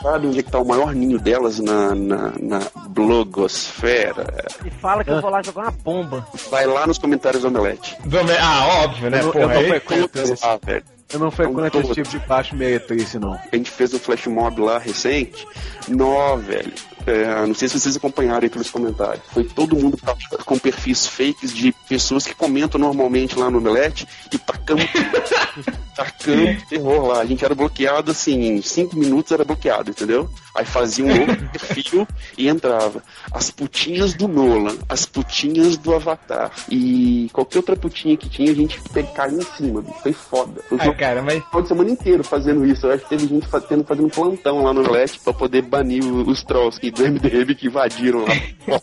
Sabe 0.02 0.26
onde 0.26 0.40
é 0.40 0.42
que 0.42 0.50
tá 0.50 0.58
o 0.58 0.66
maior 0.66 0.94
ninho 0.94 1.18
delas 1.18 1.58
na, 1.60 1.94
na, 1.94 2.32
na 2.38 2.60
blogosfera? 2.88 4.44
E 4.64 4.70
fala 4.70 5.02
que 5.02 5.10
eu 5.10 5.20
vou 5.22 5.30
lá 5.30 5.40
jogar 5.42 5.62
uma 5.62 5.70
bomba. 5.70 6.26
Vai 6.50 6.66
lá 6.66 6.86
nos 6.86 6.98
comentários 6.98 7.40
do 7.42 7.48
Omelete. 7.48 7.96
Do- 8.04 8.18
Ah, 8.38 8.82
óbvio, 8.84 9.10
né? 9.10 9.13
Eu 9.18 9.24
não- 9.24 9.32
Porra, 9.32 9.44
eu 9.44 9.48
não 9.48 9.56
aí- 9.58 9.68
frequento 9.68 10.18
velho. 10.64 10.84
Eu 11.12 11.18
não 11.20 11.30
frequento 11.30 11.78
esse 11.78 11.92
tipo 11.94 12.08
de 12.08 12.18
baixo 12.20 12.56
meretriz, 12.56 13.14
não. 13.14 13.34
A 13.34 13.56
gente 13.56 13.70
fez 13.70 13.92
um 13.94 13.98
flash 13.98 14.26
mob 14.26 14.60
lá 14.60 14.78
recente. 14.78 15.46
Nó, 15.88 16.36
velho. 16.36 16.72
É, 17.06 17.46
não 17.46 17.54
sei 17.54 17.68
se 17.68 17.78
vocês 17.78 17.96
acompanharam 17.96 18.42
aí 18.42 18.48
pelos 18.50 18.70
comentários. 18.70 19.22
Foi 19.32 19.44
todo 19.44 19.76
mundo 19.76 19.98
com 20.44 20.58
perfis 20.58 21.06
fakes 21.06 21.52
de 21.52 21.72
pessoas 21.88 22.26
que 22.26 22.34
comentam 22.34 22.80
normalmente 22.80 23.38
lá 23.38 23.50
no 23.50 23.58
Omelete 23.58 24.06
e 24.32 24.38
tacando, 24.38 24.82
tacando 25.94 26.60
terror 26.68 27.06
lá. 27.06 27.20
A 27.20 27.26
gente 27.26 27.44
era 27.44 27.54
bloqueado 27.54 28.10
assim, 28.10 28.56
em 28.56 28.62
5 28.62 28.96
minutos 28.96 29.32
era 29.32 29.44
bloqueado, 29.44 29.90
entendeu? 29.90 30.30
Aí 30.54 30.64
fazia 30.64 31.04
um 31.04 31.10
outro 31.20 31.48
perfil 31.50 32.08
e 32.38 32.48
entrava. 32.48 33.02
As 33.32 33.50
putinhas 33.50 34.14
do 34.14 34.28
Nolan, 34.28 34.76
as 34.88 35.04
putinhas 35.04 35.76
do 35.76 35.94
Avatar 35.94 36.50
e 36.70 37.28
qualquer 37.32 37.58
outra 37.58 37.76
putinha 37.76 38.16
que 38.16 38.28
tinha, 38.28 38.50
a 38.50 38.54
gente 38.54 38.80
cair 39.14 39.34
em 39.34 39.42
cima, 39.56 39.82
bicho. 39.82 39.98
Foi 40.02 40.12
foda. 40.12 40.62
Foi 40.68 40.78
Ah, 40.80 40.94
cara, 40.94 41.22
mas 41.22 41.42
de 41.62 41.68
semana 41.68 41.90
inteiro 41.90 42.22
fazendo 42.22 42.64
isso. 42.64 42.86
Eu 42.86 42.92
acho 42.92 43.04
que 43.04 43.10
teve 43.10 43.26
gente 43.26 43.46
fazendo, 43.46 43.84
fazendo 43.84 44.08
plantão 44.08 44.62
lá 44.62 44.72
no 44.72 44.90
LED 44.90 45.20
pra 45.22 45.32
poder 45.32 45.62
banir 45.62 46.04
os 46.04 46.42
trolls 46.42 46.78
que, 46.78 46.90
do 46.94 47.02
MDM 47.02 47.54
que 47.54 47.66
invadiram 47.66 48.24
lá. 48.24 48.28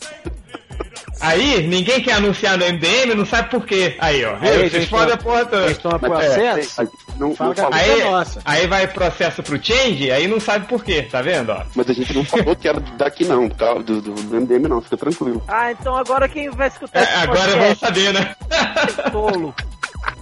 aí 1.20 1.68
ninguém 1.68 2.02
quer 2.02 2.14
anunciar 2.14 2.58
no 2.58 2.66
MDM, 2.66 3.16
não 3.16 3.26
sabe 3.26 3.50
por 3.50 3.66
quê. 3.66 3.96
Aí, 4.00 4.24
ó. 4.26 4.36
Aí? 4.40 4.58
Vocês 4.70 4.72
gente, 4.72 4.90
podem 4.90 5.14
a 5.14 5.18
ó, 5.18 5.18
porra 5.18 5.46
toda. 5.46 5.72
Estão 5.72 5.92
a 5.92 6.00
processo. 6.00 6.82
é, 6.82 6.88
não, 7.18 7.36
a 7.38 7.76
Aí, 7.76 8.02
é 8.02 8.04
nossa. 8.12 8.42
aí 8.44 8.68
vai 8.68 8.88
processo 8.88 9.44
pro 9.44 9.64
Change, 9.64 10.12
aí 10.12 10.28
não 10.28 10.40
sabe 10.40 10.68
por 10.68 10.84
quê, 10.84 11.04
tá 11.04 11.22
vendo? 11.22 11.52
Ó? 11.52 11.64
mas 11.76 11.90
a 11.90 11.94
gente 11.94 12.14
não 12.14 12.26
falou 12.26 12.56
que 12.56 12.68
era 12.68 12.80
daqui 12.98 13.26
não, 13.26 13.48
tá? 13.50 13.74
Do, 13.76 14.02
do, 14.02 14.14
do 14.14 14.42
MDM 14.42 14.68
não, 14.68 14.82
fica 14.82 14.98
tranquilo. 14.98 15.44
Ah, 15.48 15.72
então 15.72 15.96
agora 15.96 16.28
quem 16.28 16.50
vai 16.50 16.68
escutar 16.68 17.00
É, 17.02 17.16
agora 17.18 17.52
vamos 17.52 17.80
podcast 17.80 17.80
saber, 17.80 18.14
né? 18.14 18.36
é 18.50 19.10
tolo. 19.10 19.54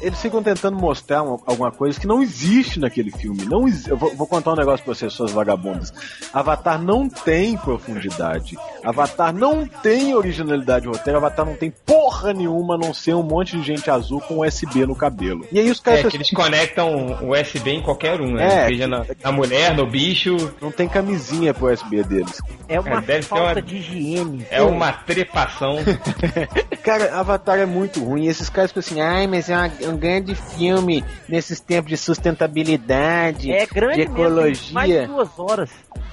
Eles 0.01 0.19
ficam 0.21 0.41
tentando 0.41 0.77
mostrar 0.77 1.23
uma- 1.23 1.39
alguma 1.45 1.71
coisa 1.71 1.99
que 1.99 2.07
não 2.07 2.21
existe 2.21 2.79
naquele 2.79 3.11
filme. 3.11 3.43
Não 3.45 3.67
Eu 3.87 3.97
vou, 3.97 4.15
vou 4.15 4.25
contar 4.27 4.53
um 4.53 4.55
negócio 4.55 4.83
pra 4.85 4.93
vocês, 4.93 5.11
suas 5.13 5.31
vagabundas. 5.31 5.93
Avatar 6.33 6.81
não 6.81 7.09
tem 7.09 7.57
profundidade. 7.57 8.57
Avatar 8.83 9.33
não 9.33 9.65
tem 9.65 10.13
originalidade 10.15 10.83
de 10.83 10.87
roteiro. 10.87 11.17
Avatar 11.17 11.45
não 11.45 11.55
tem 11.55 11.71
porra 11.85 12.33
nenhuma 12.33 12.75
a 12.75 12.77
não 12.77 12.93
ser 12.93 13.13
um 13.13 13.23
monte 13.23 13.57
de 13.57 13.63
gente 13.63 13.89
azul 13.91 14.21
com 14.21 14.39
USB 14.39 14.85
no 14.85 14.95
cabelo. 14.95 15.45
E 15.51 15.59
aí 15.59 15.69
os 15.69 15.79
caras 15.79 16.05
É 16.05 16.09
que 16.09 16.15
eles 16.17 16.29
conectam 16.31 17.17
o 17.21 17.31
USB 17.33 17.71
em 17.71 17.81
qualquer 17.81 18.21
um, 18.21 18.33
né? 18.33 18.63
É, 18.63 18.67
Seja 18.67 18.87
na, 18.87 19.05
na 19.23 19.31
mulher, 19.31 19.75
no 19.75 19.85
bicho. 19.85 20.35
não 20.61 20.71
tem 20.71 20.87
camisinha 20.87 21.53
pro 21.53 21.71
USB 21.71 22.03
deles. 22.03 22.41
É 22.67 22.79
uma 22.79 22.99
É, 22.99 23.01
deve 23.01 23.23
ser 23.23 23.29
falta 23.29 23.45
uma- 23.55 23.61
de 23.61 23.75
higiene. 23.77 24.45
É 24.49 24.61
uma 24.61 24.91
trepação. 24.93 25.77
Cara, 26.83 27.19
Avatar 27.19 27.59
é 27.59 27.65
muito 27.65 28.03
ruim. 28.03 28.27
Esses 28.27 28.49
caras 28.49 28.71
ficam 28.71 28.79
assim, 28.79 29.01
ai, 29.01 29.27
mas 29.27 29.49
é 29.49 29.55
uma- 29.57 29.68
um 29.83 29.97
grande 29.97 30.35
filme 30.35 31.03
nesses 31.27 31.59
tempos 31.59 31.89
de 31.89 31.97
sustentabilidade, 31.97 33.51
É 33.51 33.65
grande 33.65 34.05
de 34.05 34.09
mesmo, 34.09 34.41
tem 34.43 34.73
mais 34.73 34.87
de 34.89 34.97
ecologia. 34.97 35.07
duas 35.07 35.39
horas. 35.39 35.69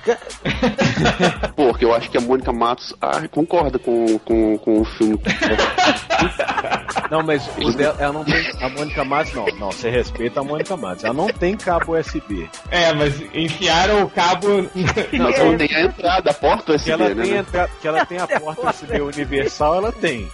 Porque 1.57 1.85
eu 1.85 1.93
acho 1.93 2.09
que 2.11 2.17
a 2.17 2.21
Mônica 2.21 2.53
Matos 2.53 2.95
ah, 3.03 3.27
concorda 3.29 3.77
com, 3.79 4.19
com, 4.21 4.57
com 4.59 4.81
o 4.81 4.85
filme. 4.85 5.19
Não, 7.11 7.23
mas 7.23 7.49
o 7.59 7.73
dela, 7.73 7.97
ela 8.01 8.13
não 8.13 8.25
tem. 8.25 8.45
A 8.61 8.69
Mônica 8.69 9.05
Matos, 9.05 9.33
não. 9.33 9.45
Não, 9.59 9.71
você 9.71 9.89
respeita 9.91 10.41
a 10.41 10.43
Mônica 10.43 10.77
Matos. 10.77 11.05
Ela 11.05 11.15
não 11.15 11.29
tem 11.29 11.57
cabo 11.57 11.97
USB. 11.97 12.49
É, 12.71 12.93
mas 12.93 13.21
enfiaram 13.33 14.03
o 14.03 14.11
cabo. 14.11 14.49
Não 15.13 15.57
tem 15.57 15.75
a 15.77 15.83
entrada, 15.83 16.31
a 16.31 16.35
porta 16.35 16.65
Que 16.65 16.73
USB, 16.73 16.91
ela, 16.91 17.15
né? 17.15 17.23
tem 17.23 17.35
entra... 17.37 17.71
que 17.81 17.87
ela 17.89 18.05
tem 18.07 18.19
a 18.19 18.27
porta 18.27 18.71
USB 18.71 19.01
universal, 19.01 19.77
ela 19.77 19.93
tem. 19.93 20.29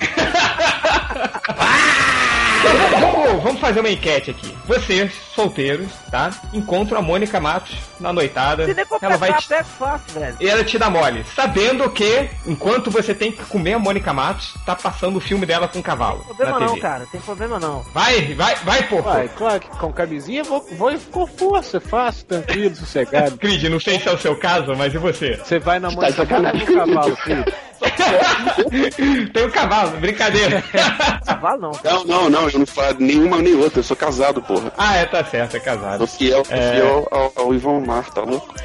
Vamos, 3.32 3.42
vamos 3.44 3.60
fazer 3.60 3.80
uma 3.80 3.90
enquete 3.90 4.30
aqui. 4.30 4.54
Vocês, 4.66 5.12
solteiros, 5.34 5.90
tá? 6.10 6.30
Encontram 6.52 6.98
a 6.98 7.02
Mônica 7.02 7.40
Matos 7.40 7.76
na 7.98 8.12
noitada. 8.12 8.66
Se 8.66 8.76
Ela 9.00 9.16
vai 9.16 9.34
te... 9.34 9.48
pega 9.48 9.64
fácil, 9.64 10.20
velho. 10.20 10.36
E 10.40 10.48
ela 10.48 10.64
te 10.64 10.78
dá 10.78 10.90
mole, 10.90 11.24
sabendo 11.34 11.88
que, 11.90 12.28
enquanto 12.46 12.90
você 12.90 13.14
tem 13.14 13.32
que 13.32 13.44
comer 13.44 13.74
a 13.74 13.78
Mônica 13.78 14.12
Matos, 14.12 14.54
tá 14.66 14.74
passando 14.74 15.16
o 15.16 15.20
filme 15.20 15.46
dela 15.46 15.68
com 15.68 15.78
o 15.78 15.82
cavalo. 15.82 16.24
Não 16.28 16.34
tem 16.34 16.36
problema 16.36 16.60
na 16.60 16.66
não, 16.66 16.78
cara. 16.78 17.06
Tem 17.10 17.20
problema 17.20 17.60
não. 17.60 17.82
Vai, 17.94 18.34
vai, 18.34 18.54
vai, 18.56 18.82
porco. 18.88 19.08
Vai, 19.08 19.28
claro 19.28 19.60
que 19.60 19.68
com 19.68 19.92
camisinha 19.92 20.44
vou, 20.44 20.66
vou 20.72 20.92
com 21.10 21.26
força, 21.26 21.80
fácil, 21.80 22.26
tranquilo, 22.26 22.74
sossegado. 22.74 23.38
Creed, 23.38 23.64
não 23.64 23.80
sei 23.80 23.98
se 23.98 24.08
é 24.08 24.12
o 24.12 24.18
seu 24.18 24.36
caso, 24.36 24.74
mas 24.76 24.94
e 24.94 24.98
você? 24.98 25.36
Você 25.36 25.58
vai 25.58 25.78
na 25.78 25.88
Tá 25.88 26.10
de 26.10 26.16
Mônica 26.16 26.40
Matos 26.40 26.60
sacanagem. 26.60 26.66
com 26.66 26.72
o 26.72 26.76
cavalo, 26.76 27.16
filho. 27.16 27.44
Tem 29.32 29.44
o 29.44 29.50
cavalo, 29.50 29.98
brincadeira. 29.98 30.62
Cavalo 31.26 31.60
não. 31.60 31.70
Não, 31.84 32.04
não, 32.04 32.30
não, 32.30 32.48
eu 32.48 32.58
não 32.60 32.66
falo 32.66 32.96
nenhuma 32.98 33.38
nem 33.38 33.54
outra, 33.56 33.80
eu 33.80 33.84
sou 33.84 33.96
casado, 33.96 34.40
porra. 34.42 34.72
ah, 34.78 34.96
é, 34.96 35.04
tá 35.04 35.24
certo, 35.24 35.56
é 35.56 35.60
casado. 35.60 35.98
Sou 35.98 36.06
fiel, 36.06 36.42
É. 36.50 36.72
fiel 36.72 37.08
ao, 37.10 37.32
ao 37.36 37.54
Ivan 37.54 37.80
Mar, 37.80 38.04
tá 38.10 38.22
louco? 38.22 38.54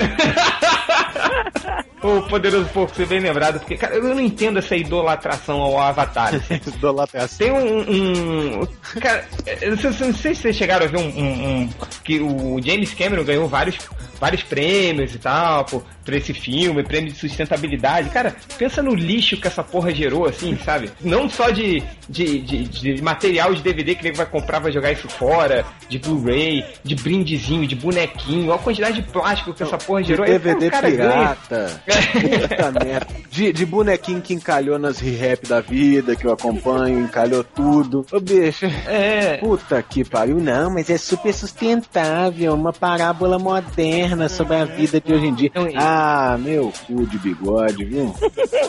O 2.07 2.21
poderoso 2.23 2.65
porco, 2.69 2.95
você 2.95 3.05
bem 3.05 3.19
lembrado, 3.19 3.59
porque, 3.59 3.75
cara, 3.75 3.95
eu 3.95 4.03
não 4.03 4.19
entendo 4.21 4.59
essa 4.59 4.75
idolatração 4.75 5.61
ao 5.61 5.77
Avatar. 5.79 6.31
Idolatração. 6.65 7.37
Tem 7.37 7.51
um. 7.51 8.61
um- 8.61 8.67
cara, 9.01 9.25
eu 9.61 9.71
não 9.71 9.77
sei, 9.77 10.07
não 10.07 10.13
sei 10.13 10.35
se 10.35 10.41
vocês 10.41 10.55
chegaram 10.55 10.85
a 10.85 10.89
ver 10.89 10.97
um, 10.97 11.07
um- 11.07 11.61
um- 11.63 11.69
que 12.03 12.19
o 12.19 12.59
James 12.63 12.93
Cameron 12.93 13.23
ganhou 13.23 13.47
vários, 13.47 13.77
vários 14.19 14.41
prêmios 14.43 15.13
e 15.13 15.19
tal, 15.19 15.65
por, 15.65 15.83
por 16.05 16.13
esse 16.13 16.33
filme, 16.33 16.83
prêmio 16.83 17.11
de 17.11 17.17
sustentabilidade. 17.19 18.09
Cara, 18.09 18.35
pensa 18.57 18.81
no 18.81 18.95
lixo 18.95 19.37
que 19.37 19.47
essa 19.47 19.63
porra 19.63 19.93
gerou, 19.93 20.25
assim, 20.27 20.57
sabe? 20.63 20.89
Não 21.01 21.29
só 21.29 21.49
de, 21.49 21.83
de, 22.07 22.39
de, 22.39 22.63
de 22.95 23.01
material 23.01 23.53
de 23.53 23.61
DVD 23.61 23.95
que 23.95 24.07
ele 24.07 24.15
vai 24.15 24.25
comprar, 24.25 24.59
vai 24.59 24.71
jogar 24.71 24.91
isso 24.91 25.09
fora, 25.09 25.65
de 25.89 25.99
Blu-ray, 25.99 26.63
de 26.83 26.95
brindezinho, 26.95 27.67
de 27.67 27.75
bonequinho, 27.75 28.45
olha 28.47 28.55
a 28.55 28.59
quantidade 28.59 29.01
de 29.01 29.07
plástico 29.11 29.53
que 29.53 29.63
essa 29.63 29.77
porra 29.77 30.03
gerou. 30.03 30.25
DVD 30.25 30.65
Aí, 30.65 30.71
cara, 30.71 30.89
pirata. 30.89 31.81
Puta 32.11 32.71
merda. 32.83 33.07
De, 33.29 33.53
de 33.53 33.65
bonequinho 33.65 34.21
que 34.21 34.33
encalhou 34.33 34.79
nas 34.79 34.99
re-rap 34.99 35.47
da 35.47 35.61
vida, 35.61 36.15
que 36.15 36.25
eu 36.25 36.31
acompanho, 36.33 36.99
encalhou 37.01 37.43
tudo. 37.43 38.05
Ô, 38.11 38.19
bicho. 38.19 38.65
É. 38.87 39.37
Puta 39.37 39.81
que 39.83 40.03
pariu, 40.03 40.37
não, 40.39 40.71
mas 40.73 40.89
é 40.89 40.97
super 40.97 41.33
sustentável, 41.33 42.53
uma 42.53 42.73
parábola 42.73 43.37
moderna 43.37 44.27
sobre 44.29 44.55
a 44.55 44.65
vida 44.65 44.99
de 44.99 45.13
hoje 45.13 45.25
em 45.27 45.33
dia. 45.33 45.51
Ah, 45.75 46.37
meu 46.39 46.73
cu 46.85 47.05
de 47.05 47.17
bigode, 47.19 47.85
viu? 47.85 48.13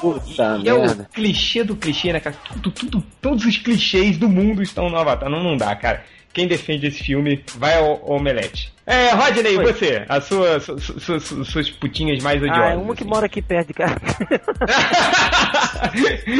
Puta 0.00 0.58
E 0.62 0.68
é 0.68 0.74
o 0.74 0.80
merda. 0.80 1.08
clichê 1.12 1.64
do 1.64 1.74
clichê, 1.76 2.12
né, 2.12 2.20
cara? 2.20 2.36
Tudo, 2.52 2.70
tudo, 2.70 3.04
todos 3.20 3.44
os 3.46 3.56
clichês 3.56 4.16
do 4.18 4.28
mundo 4.28 4.62
estão 4.62 4.90
no 4.90 4.96
Avatar. 4.96 5.30
Não, 5.30 5.42
não 5.42 5.56
dá, 5.56 5.74
cara. 5.74 6.04
Quem 6.32 6.46
defende 6.46 6.86
esse 6.86 7.02
filme 7.02 7.42
vai 7.56 7.76
ao, 7.78 7.92
ao 7.92 8.16
Omelete. 8.16 8.72
É, 8.90 9.10
Rodney, 9.14 9.58
Oi. 9.58 9.72
você? 9.72 10.04
As 10.08 10.24
suas, 10.24 10.62
su- 10.64 10.78
su- 10.80 11.20
su- 11.20 11.44
suas 11.44 11.70
putinhas 11.70 12.22
mais 12.22 12.40
odiosas. 12.40 12.62
Ah, 12.64 12.70
é 12.70 12.76
uma 12.76 12.94
que 12.94 13.02
assim. 13.02 13.10
mora 13.10 13.26
aqui 13.26 13.42
perto 13.42 13.68
de 13.68 13.74
casa. 13.74 13.96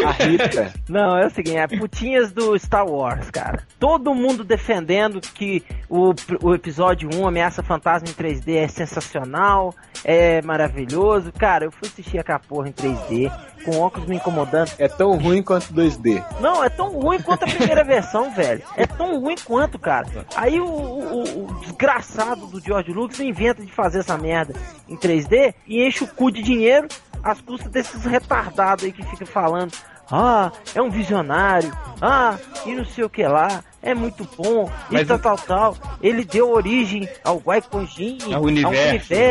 A 0.06 0.10
Rita. 0.24 0.72
Não, 0.88 1.16
é 1.18 1.26
o 1.26 1.30
seguinte, 1.30 1.56
é 1.58 1.66
putinhas 1.66 2.32
do 2.32 2.58
Star 2.58 2.86
Wars, 2.86 3.30
cara. 3.30 3.62
Todo 3.78 4.14
mundo 4.14 4.44
defendendo 4.44 5.20
que 5.20 5.62
o, 5.88 6.12
o 6.42 6.54
episódio 6.54 7.08
1, 7.14 7.26
Ameaça 7.26 7.62
Fantasma 7.62 8.08
em 8.08 8.12
3D, 8.12 8.54
é 8.56 8.68
sensacional, 8.68 9.74
é 10.04 10.40
maravilhoso. 10.42 11.32
Cara, 11.32 11.64
eu 11.66 11.70
fui 11.70 11.88
assistir 11.88 12.18
aquela 12.18 12.38
porra 12.38 12.68
em 12.68 12.72
3D, 12.72 13.30
com 13.64 13.78
óculos 13.80 14.08
me 14.08 14.16
incomodando. 14.16 14.70
É 14.78 14.88
tão 14.88 15.16
ruim 15.18 15.42
quanto 15.42 15.72
2D. 15.72 16.24
Não, 16.40 16.62
é 16.64 16.68
tão 16.68 16.88
ruim 16.90 17.20
quanto 17.20 17.44
a 17.44 17.46
primeira 17.46 17.84
versão, 17.84 18.30
velho. 18.34 18.62
É 18.76 18.86
tão 18.86 19.20
ruim 19.20 19.36
quanto, 19.44 19.78
cara. 19.78 20.06
Aí 20.36 20.58
o, 20.60 20.66
o- 20.66 21.44
o 21.46 21.60
desgraçado 21.60 22.37
do 22.46 22.60
George 22.60 22.92
Lucas 22.92 23.20
inventa 23.20 23.64
de 23.64 23.72
fazer 23.72 24.00
essa 24.00 24.16
merda 24.16 24.54
em 24.88 24.96
3D 24.96 25.54
e 25.66 25.84
enche 25.84 26.04
o 26.04 26.08
cu 26.08 26.30
de 26.30 26.42
dinheiro 26.42 26.88
às 27.22 27.40
custas 27.40 27.70
desses 27.70 28.04
retardados 28.04 28.84
aí 28.84 28.92
que 28.92 29.04
fica 29.04 29.26
falando. 29.26 29.72
Ah, 30.10 30.50
é 30.74 30.80
um 30.80 30.90
visionário. 30.90 31.70
Ah, 32.00 32.38
e 32.64 32.74
não 32.74 32.84
sei 32.84 33.04
o 33.04 33.10
que 33.10 33.22
lá. 33.26 33.62
É 33.80 33.94
muito 33.94 34.28
bom. 34.36 34.68
E 34.90 34.94
Mas 34.94 35.06
tal, 35.06 35.16
o- 35.16 35.20
tal, 35.20 35.36
tal. 35.38 35.76
Ele 36.02 36.24
deu 36.24 36.50
origem 36.50 37.08
ao 37.24 37.36
Guaicojin, 37.38 38.18
Ao 38.34 38.42
universo. 38.42 38.88
universo. 38.88 39.14
É, 39.14 39.26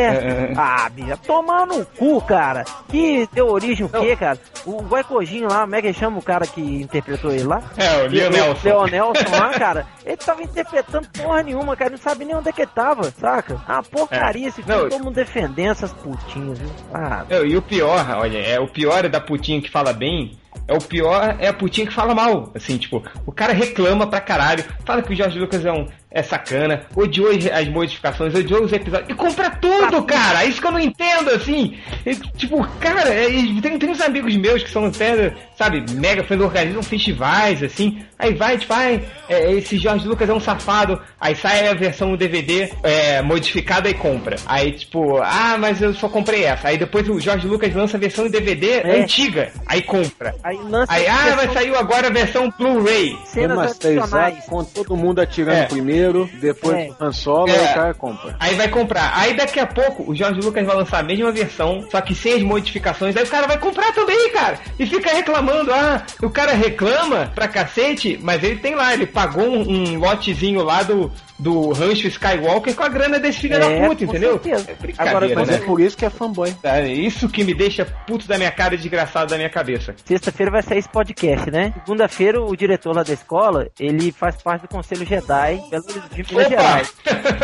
é. 0.50 0.52
Ah, 0.56 0.88
bicha, 0.90 1.16
tomar 1.18 1.66
no 1.66 1.84
cu, 1.84 2.20
cara. 2.22 2.64
Que 2.88 3.28
deu 3.32 3.48
origem 3.48 3.84
o 3.84 3.88
quê, 3.88 4.16
cara? 4.16 4.38
O 4.64 4.82
Guaicojin 4.82 5.42
lá, 5.46 5.60
como 5.62 5.74
é 5.76 5.82
que 5.82 5.92
chama 5.92 6.18
o 6.18 6.22
cara 6.22 6.46
que 6.46 6.60
interpretou 6.62 7.30
ele 7.30 7.44
lá? 7.44 7.62
É, 7.76 8.04
o 8.04 8.08
Leonelson. 8.08 8.60
Leonelson 8.64 9.30
lá, 9.36 9.50
cara, 9.58 9.86
ele 10.04 10.16
tava 10.16 10.42
interpretando 10.42 11.06
porra 11.10 11.42
nenhuma, 11.42 11.76
cara, 11.76 11.90
não 11.90 11.98
sabe 11.98 12.24
nem 12.24 12.34
onde 12.34 12.48
é 12.48 12.52
que 12.52 12.66
tava, 12.66 13.10
saca? 13.10 13.60
Ah, 13.68 13.82
porcaria 13.82 14.48
esse 14.48 14.62
filme, 14.62 14.72
É. 14.80 14.82
Não, 14.84 14.88
todo 14.88 15.04
mundo 15.04 15.14
defendendo 15.14 15.72
essas 15.72 15.92
putinhas, 15.92 16.58
viu? 16.58 16.70
Ah, 16.94 17.24
e 17.46 17.56
o 17.56 17.60
pior, 17.62 18.04
olha, 18.18 18.38
é 18.38 18.58
o 18.58 18.66
pior 18.68 19.04
é 19.04 19.08
da 19.08 19.20
putinha 19.20 19.60
que 19.60 19.70
fala 19.70 19.92
bem. 19.92 20.38
É 20.66 20.74
o 20.74 20.80
pior 20.80 21.36
é 21.38 21.48
a 21.48 21.52
putinha 21.52 21.86
que 21.86 21.92
fala 21.94 22.14
mal. 22.14 22.50
Assim, 22.54 22.76
tipo, 22.76 23.02
o 23.26 23.32
cara 23.32 23.52
reclama 23.52 24.06
pra 24.06 24.20
caralho, 24.20 24.64
fala 24.84 25.02
que 25.02 25.12
o 25.12 25.16
George 25.16 25.38
Lucas 25.38 25.64
é 25.64 25.72
um 25.72 25.86
é 26.10 26.22
sacana, 26.22 26.82
odiou 26.96 27.28
as- 27.30 27.68
modificações, 27.68 28.34
odiou 28.34 28.62
os 28.64 28.72
episódios. 28.72 29.08
E 29.10 29.14
compra 29.14 29.50
tudo, 29.50 30.02
cara! 30.04 30.44
Isso 30.44 30.60
que 30.60 30.66
eu 30.66 30.72
não 30.72 30.80
entendo, 30.80 31.30
assim. 31.30 31.76
E, 32.06 32.14
tipo, 32.36 32.66
cara, 32.80 33.00
é, 33.08 33.26
tem, 33.60 33.78
tem 33.78 33.90
uns 33.90 34.00
amigos 34.00 34.34
meus 34.36 34.62
que 34.62 34.70
são 34.70 34.86
até, 34.86 35.32
sabe, 35.56 35.84
mega 35.92 36.24
fãs, 36.24 36.40
organizam 36.40 36.82
festivais, 36.82 37.62
assim. 37.62 38.02
Aí 38.18 38.34
vai, 38.34 38.58
tipo, 38.58 38.72
ai, 38.72 39.00
é, 39.28 39.52
esse 39.52 39.76
George 39.78 40.08
Lucas 40.08 40.28
é 40.28 40.32
um 40.34 40.40
safado. 40.40 41.00
Aí 41.20 41.36
sai 41.36 41.68
a 41.68 41.74
versão 41.74 42.16
DVD 42.16 42.70
é, 42.82 43.22
modificada 43.22 43.88
e 43.88 43.94
compra. 43.94 44.36
Aí, 44.46 44.72
tipo, 44.72 45.18
ah, 45.18 45.56
mas 45.58 45.80
eu 45.82 45.92
só 45.94 46.08
comprei 46.08 46.44
essa. 46.44 46.68
Aí 46.68 46.76
depois 46.78 47.08
o 47.08 47.20
George 47.20 47.46
Lucas 47.46 47.72
lança 47.74 47.96
a 47.96 48.00
versão 48.00 48.26
em 48.26 48.30
DVD 48.30 48.80
É. 48.80 49.02
antiga. 49.02 49.52
Aí 49.66 49.82
compra. 49.82 50.34
aí 50.42 50.56
lança 50.68 50.92
Aí, 50.92 51.06
ah, 51.06 51.16
versão- 51.16 51.36
mas 51.36 51.52
saiu 51.52 51.76
agora 51.78 52.08
a 52.08 52.10
versão 52.10 52.52
Blu-ray. 52.58 53.16
cenas 53.26 53.56
Remasterizado 53.58 54.16
adicionais. 54.16 54.44
com 54.46 54.64
todo 54.64 54.96
mundo 54.96 55.20
atirando 55.20 55.56
É. 55.58 55.66
primeiro, 55.98 56.30
depois 56.40 56.76
É. 56.76 56.90
o 56.90 57.04
Han 57.04 57.12
Solo, 57.12 57.48
É. 57.48 57.58
aí 57.58 57.64
o 57.70 57.74
cara 57.74 57.94
compra. 57.94 58.36
Aí 58.38 58.54
vai 58.54 58.68
comprar. 58.68 59.12
Aí 59.16 59.34
daqui 59.36 59.58
a 59.58 59.66
pouco 59.66 60.10
o 60.10 60.14
George 60.14 60.40
Lucas 60.40 60.64
vai 60.64 60.76
lançar 60.76 61.00
a 61.00 61.02
mesma 61.02 61.32
versão, 61.32 61.84
só 61.90 62.00
que 62.00 62.14
sem 62.14 62.34
as 62.34 62.42
modificações. 62.42 63.16
Aí 63.16 63.24
o 63.24 63.28
cara 63.28 63.46
vai 63.46 63.58
comprar 63.58 63.92
também, 63.92 64.30
cara. 64.32 64.58
E 64.78 64.86
fica 64.86 65.10
reclamando. 65.10 65.72
Ah, 65.72 66.02
o 66.22 66.30
cara 66.30 66.52
reclama 66.52 67.30
pra 67.34 67.48
cacete, 67.48 68.18
mas 68.22 68.42
ele 68.42 68.56
tem 68.56 68.74
lá, 68.74 68.94
ele 68.94 69.06
pagou 69.06 69.44
um, 69.44 69.94
um 69.94 69.98
lotezinho 69.98 70.62
lá 70.62 70.82
do, 70.82 71.10
do 71.38 71.70
Rancho 71.72 72.08
Skywalker 72.08 72.74
com 72.74 72.82
a 72.82 72.88
grana 72.88 73.18
desse 73.18 73.40
filho 73.40 73.54
É, 73.54 73.58
da 73.80 73.88
puta, 73.88 74.04
entendeu? 74.04 74.32
certeza. 74.32 74.70
É 74.70 74.74
brincadeira, 74.74 75.18
Agora, 75.18 75.34
Mas 75.34 75.48
né? 75.48 75.54
é 75.54 75.58
por 75.58 75.80
isso 75.80 75.96
que 75.96 76.04
é 76.04 76.10
fanboy. 76.10 76.54
É 76.62 76.86
isso 76.88 77.28
que 77.28 77.44
me 77.44 77.54
deixa 77.54 77.84
puto 77.84 78.26
da 78.26 78.36
minha 78.36 78.50
cara 78.50 78.74
e 78.74 78.78
desgraçado 78.78 79.30
da 79.30 79.36
minha 79.36 79.48
cabeça. 79.50 79.94
Sexta-feira 80.04 80.50
vai 80.50 80.62
sair 80.62 80.78
esse 80.78 80.88
podcast, 80.88 81.50
né? 81.50 81.72
Segunda-feira, 81.84 82.40
o 82.42 82.56
diretor 82.56 82.94
lá 82.94 83.02
da 83.02 83.12
escola, 83.12 83.68
ele 83.78 84.10
faz 84.10 84.36
parte 84.42 84.62
do 84.62 84.68
Conselho 84.68 85.06
Jedi 85.06 85.62
Belo 85.70 85.84
Horizonte, 85.84 86.34
Minas! 86.34 86.48
Gerais. 86.48 86.94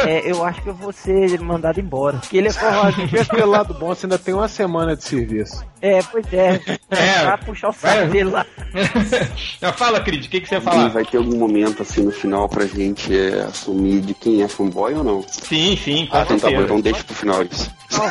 É, 0.07 0.31
eu 0.31 0.45
acho 0.45 0.63
que 0.63 0.69
eu 0.69 0.75
vou 0.75 0.93
ser 0.93 1.41
mandado 1.41 1.81
embora. 1.81 2.19
Porque 2.19 2.37
ele 2.39 2.49
é 2.49 2.53
forrado. 2.53 3.09
Pensa 3.09 3.35
pelo 3.35 3.51
lado 3.51 3.75
bom, 3.75 3.89
você 3.89 4.07
ainda 4.07 4.19
tem 4.19 4.35
uma 4.35 4.49
semana 4.49 4.97
de 4.97 5.05
serviço. 5.05 5.65
É, 5.81 6.01
pois 6.11 6.25
é. 6.33 6.61
É. 6.91 7.25
Vai 7.27 7.39
puxar 7.45 7.69
o 7.69 7.73
saco 7.73 8.09
dele 8.11 8.31
lá. 8.31 8.47
Não, 9.61 9.73
fala, 9.73 10.01
Cris, 10.01 10.25
o 10.27 10.31
que, 10.31 10.41
que 10.41 10.49
você 10.49 10.55
ia 10.55 10.61
falar? 10.61 10.89
vai 10.89 11.05
ter 11.05 11.19
algum 11.19 11.37
momento 11.37 11.83
assim 11.83 12.03
no 12.03 12.11
final 12.11 12.49
pra 12.49 12.65
gente 12.67 13.15
é, 13.17 13.43
assumir 13.43 13.84
de 14.01 14.15
quem 14.15 14.43
é 14.43 14.49
fanboy 14.49 14.95
ou 14.95 15.05
não? 15.05 15.25
Sim, 15.29 15.77
sim, 15.77 16.07
com 16.07 16.17
Ah, 16.17 16.23
então 16.23 16.39
tá 16.39 16.47
bom, 16.47 16.51
certeza. 16.51 16.65
então 16.65 16.81
deixa 16.81 17.05
pro 17.05 17.15
final 17.15 17.43
isso. 17.43 17.71
Não, 17.99 18.07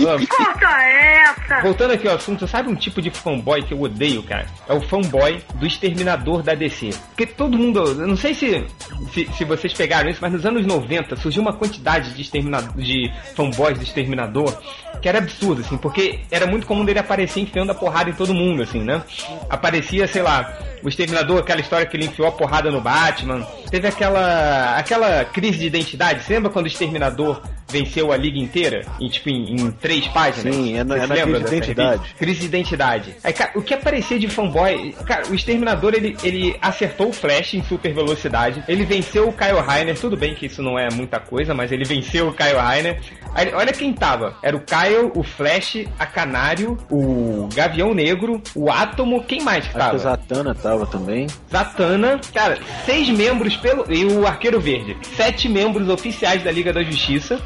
não. 0.00 0.26
Corta 0.26 0.82
essa! 0.82 1.60
Voltando 1.62 1.92
aqui 1.92 2.08
ao 2.08 2.16
assunto, 2.16 2.46
sabe 2.46 2.68
um 2.68 2.74
tipo 2.74 3.02
de 3.02 3.10
fanboy 3.10 3.62
que 3.62 3.74
eu 3.74 3.80
odeio, 3.80 4.22
cara? 4.22 4.46
É 4.68 4.72
o 4.72 4.80
fanboy 4.80 5.42
do 5.54 5.66
Exterminador 5.66 6.42
da 6.42 6.54
DC. 6.54 6.90
Porque 7.08 7.26
todo 7.26 7.56
mundo, 7.56 7.80
eu 7.80 8.06
não 8.06 8.16
sei 8.16 8.34
se, 8.34 8.64
se, 9.12 9.28
se 9.32 9.44
vocês 9.44 9.72
pegaram 9.72 10.08
isso, 10.08 10.20
mas 10.22 10.32
nos 10.32 10.46
anos 10.46 10.66
90 10.66 11.16
surgiu 11.16 11.42
uma 11.42 11.52
quantidade 11.52 12.12
de, 12.12 12.22
exterminador, 12.22 12.72
de 12.76 13.12
fanboys 13.34 13.78
do 13.78 13.84
Exterminador 13.84 14.56
que 15.00 15.08
era 15.08 15.18
absurdo, 15.18 15.60
assim, 15.60 15.76
porque 15.76 16.20
era 16.30 16.46
muito 16.46 16.66
comum 16.66 16.82
dele 16.82 16.98
aparecer 16.98 17.40
enfiando 17.40 17.70
a 17.70 17.74
porrada 17.74 18.08
em 18.08 18.14
todo 18.14 18.32
mundo, 18.32 18.62
assim, 18.62 18.82
né? 18.82 19.02
Aparecia, 19.50 20.06
sei 20.06 20.22
lá, 20.22 20.56
o 20.82 20.88
Exterminador, 20.88 21.40
aquela 21.40 21.60
história 21.60 21.84
que 21.84 21.96
ele 21.96 22.06
enfiou 22.06 22.28
a 22.28 22.32
porrada 22.32 22.70
no 22.70 22.80
Batman. 22.80 23.46
Teve 23.70 23.88
aquela 23.88 24.76
aquela 24.76 25.24
crise 25.24 25.58
de 25.58 25.66
identidade. 25.66 26.22
Você 26.22 26.34
lembra 26.34 26.50
quando 26.50 26.64
o 26.64 26.68
Exterminador 26.68 27.42
venceu 27.74 28.12
a 28.12 28.16
liga 28.16 28.38
inteira? 28.38 28.82
Em, 29.00 29.08
tipo, 29.08 29.28
em, 29.28 29.54
em 29.56 29.70
três 29.72 30.06
páginas? 30.08 30.54
Sim, 30.54 30.76
é 30.78 30.84
na- 30.84 30.96
é 30.96 31.06
na 31.06 31.14
crise 31.16 31.40
de 31.40 31.46
identidade. 31.56 32.14
Crise 32.18 32.40
de 32.40 32.46
identidade. 32.46 33.16
Aí, 33.24 33.32
cara, 33.32 33.50
o 33.56 33.62
que 33.62 33.74
aparecia 33.74 34.18
de 34.18 34.28
fanboy. 34.28 34.94
Cara, 35.06 35.26
o 35.28 35.34
Exterminador 35.34 35.92
ele, 35.94 36.16
ele 36.22 36.56
acertou 36.62 37.08
o 37.08 37.12
Flash 37.12 37.54
em 37.54 37.62
super 37.64 37.92
velocidade. 37.92 38.62
Ele 38.68 38.84
venceu 38.84 39.28
o 39.28 39.32
Kyle 39.32 39.60
Rainer. 39.60 39.98
Tudo 39.98 40.16
bem 40.16 40.34
que 40.34 40.46
isso 40.46 40.62
não 40.62 40.78
é 40.78 40.88
muita 40.92 41.18
coisa, 41.18 41.52
mas 41.54 41.72
ele 41.72 41.84
venceu 41.84 42.28
o 42.28 42.32
Kyle 42.32 42.54
Rainer. 42.56 43.00
Aí, 43.34 43.52
olha 43.52 43.72
quem 43.72 43.92
tava: 43.92 44.36
era 44.42 44.56
o 44.56 44.60
Kyle, 44.60 45.10
o 45.14 45.22
Flash, 45.22 45.84
a 45.98 46.06
Canário, 46.06 46.78
o 46.90 47.48
Gavião 47.54 47.92
Negro, 47.92 48.40
o 48.54 48.70
Átomo. 48.70 49.24
Quem 49.24 49.42
mais 49.42 49.66
que 49.66 49.76
Acho 49.76 49.78
que 49.78 49.78
tava? 49.78 49.96
a 49.96 49.98
Zatanna 49.98 50.54
tava 50.54 50.86
também. 50.86 51.26
Zatanna, 51.50 52.20
cara, 52.32 52.58
seis 52.84 53.08
membros 53.08 53.56
pelo. 53.56 53.84
E 53.92 54.04
o 54.04 54.26
Arqueiro 54.26 54.60
Verde. 54.60 54.96
Sete 55.16 55.48
membros 55.48 55.88
oficiais 55.88 56.42
da 56.42 56.50
Liga 56.52 56.72
da 56.72 56.82
Justiça. 56.82 57.40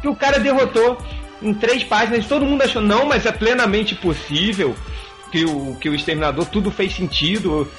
Que 0.00 0.08
o 0.08 0.16
cara 0.16 0.38
derrotou 0.38 0.98
em 1.42 1.54
três 1.54 1.84
páginas. 1.84 2.26
Todo 2.26 2.44
mundo 2.44 2.62
achou, 2.62 2.82
não, 2.82 3.06
mas 3.06 3.26
é 3.26 3.32
plenamente 3.32 3.94
possível. 3.94 4.74
Que 5.30 5.44
o, 5.44 5.76
que 5.76 5.88
o 5.88 5.94
Exterminador 5.94 6.44
tudo 6.46 6.70
fez 6.70 6.94
sentido. 6.94 7.70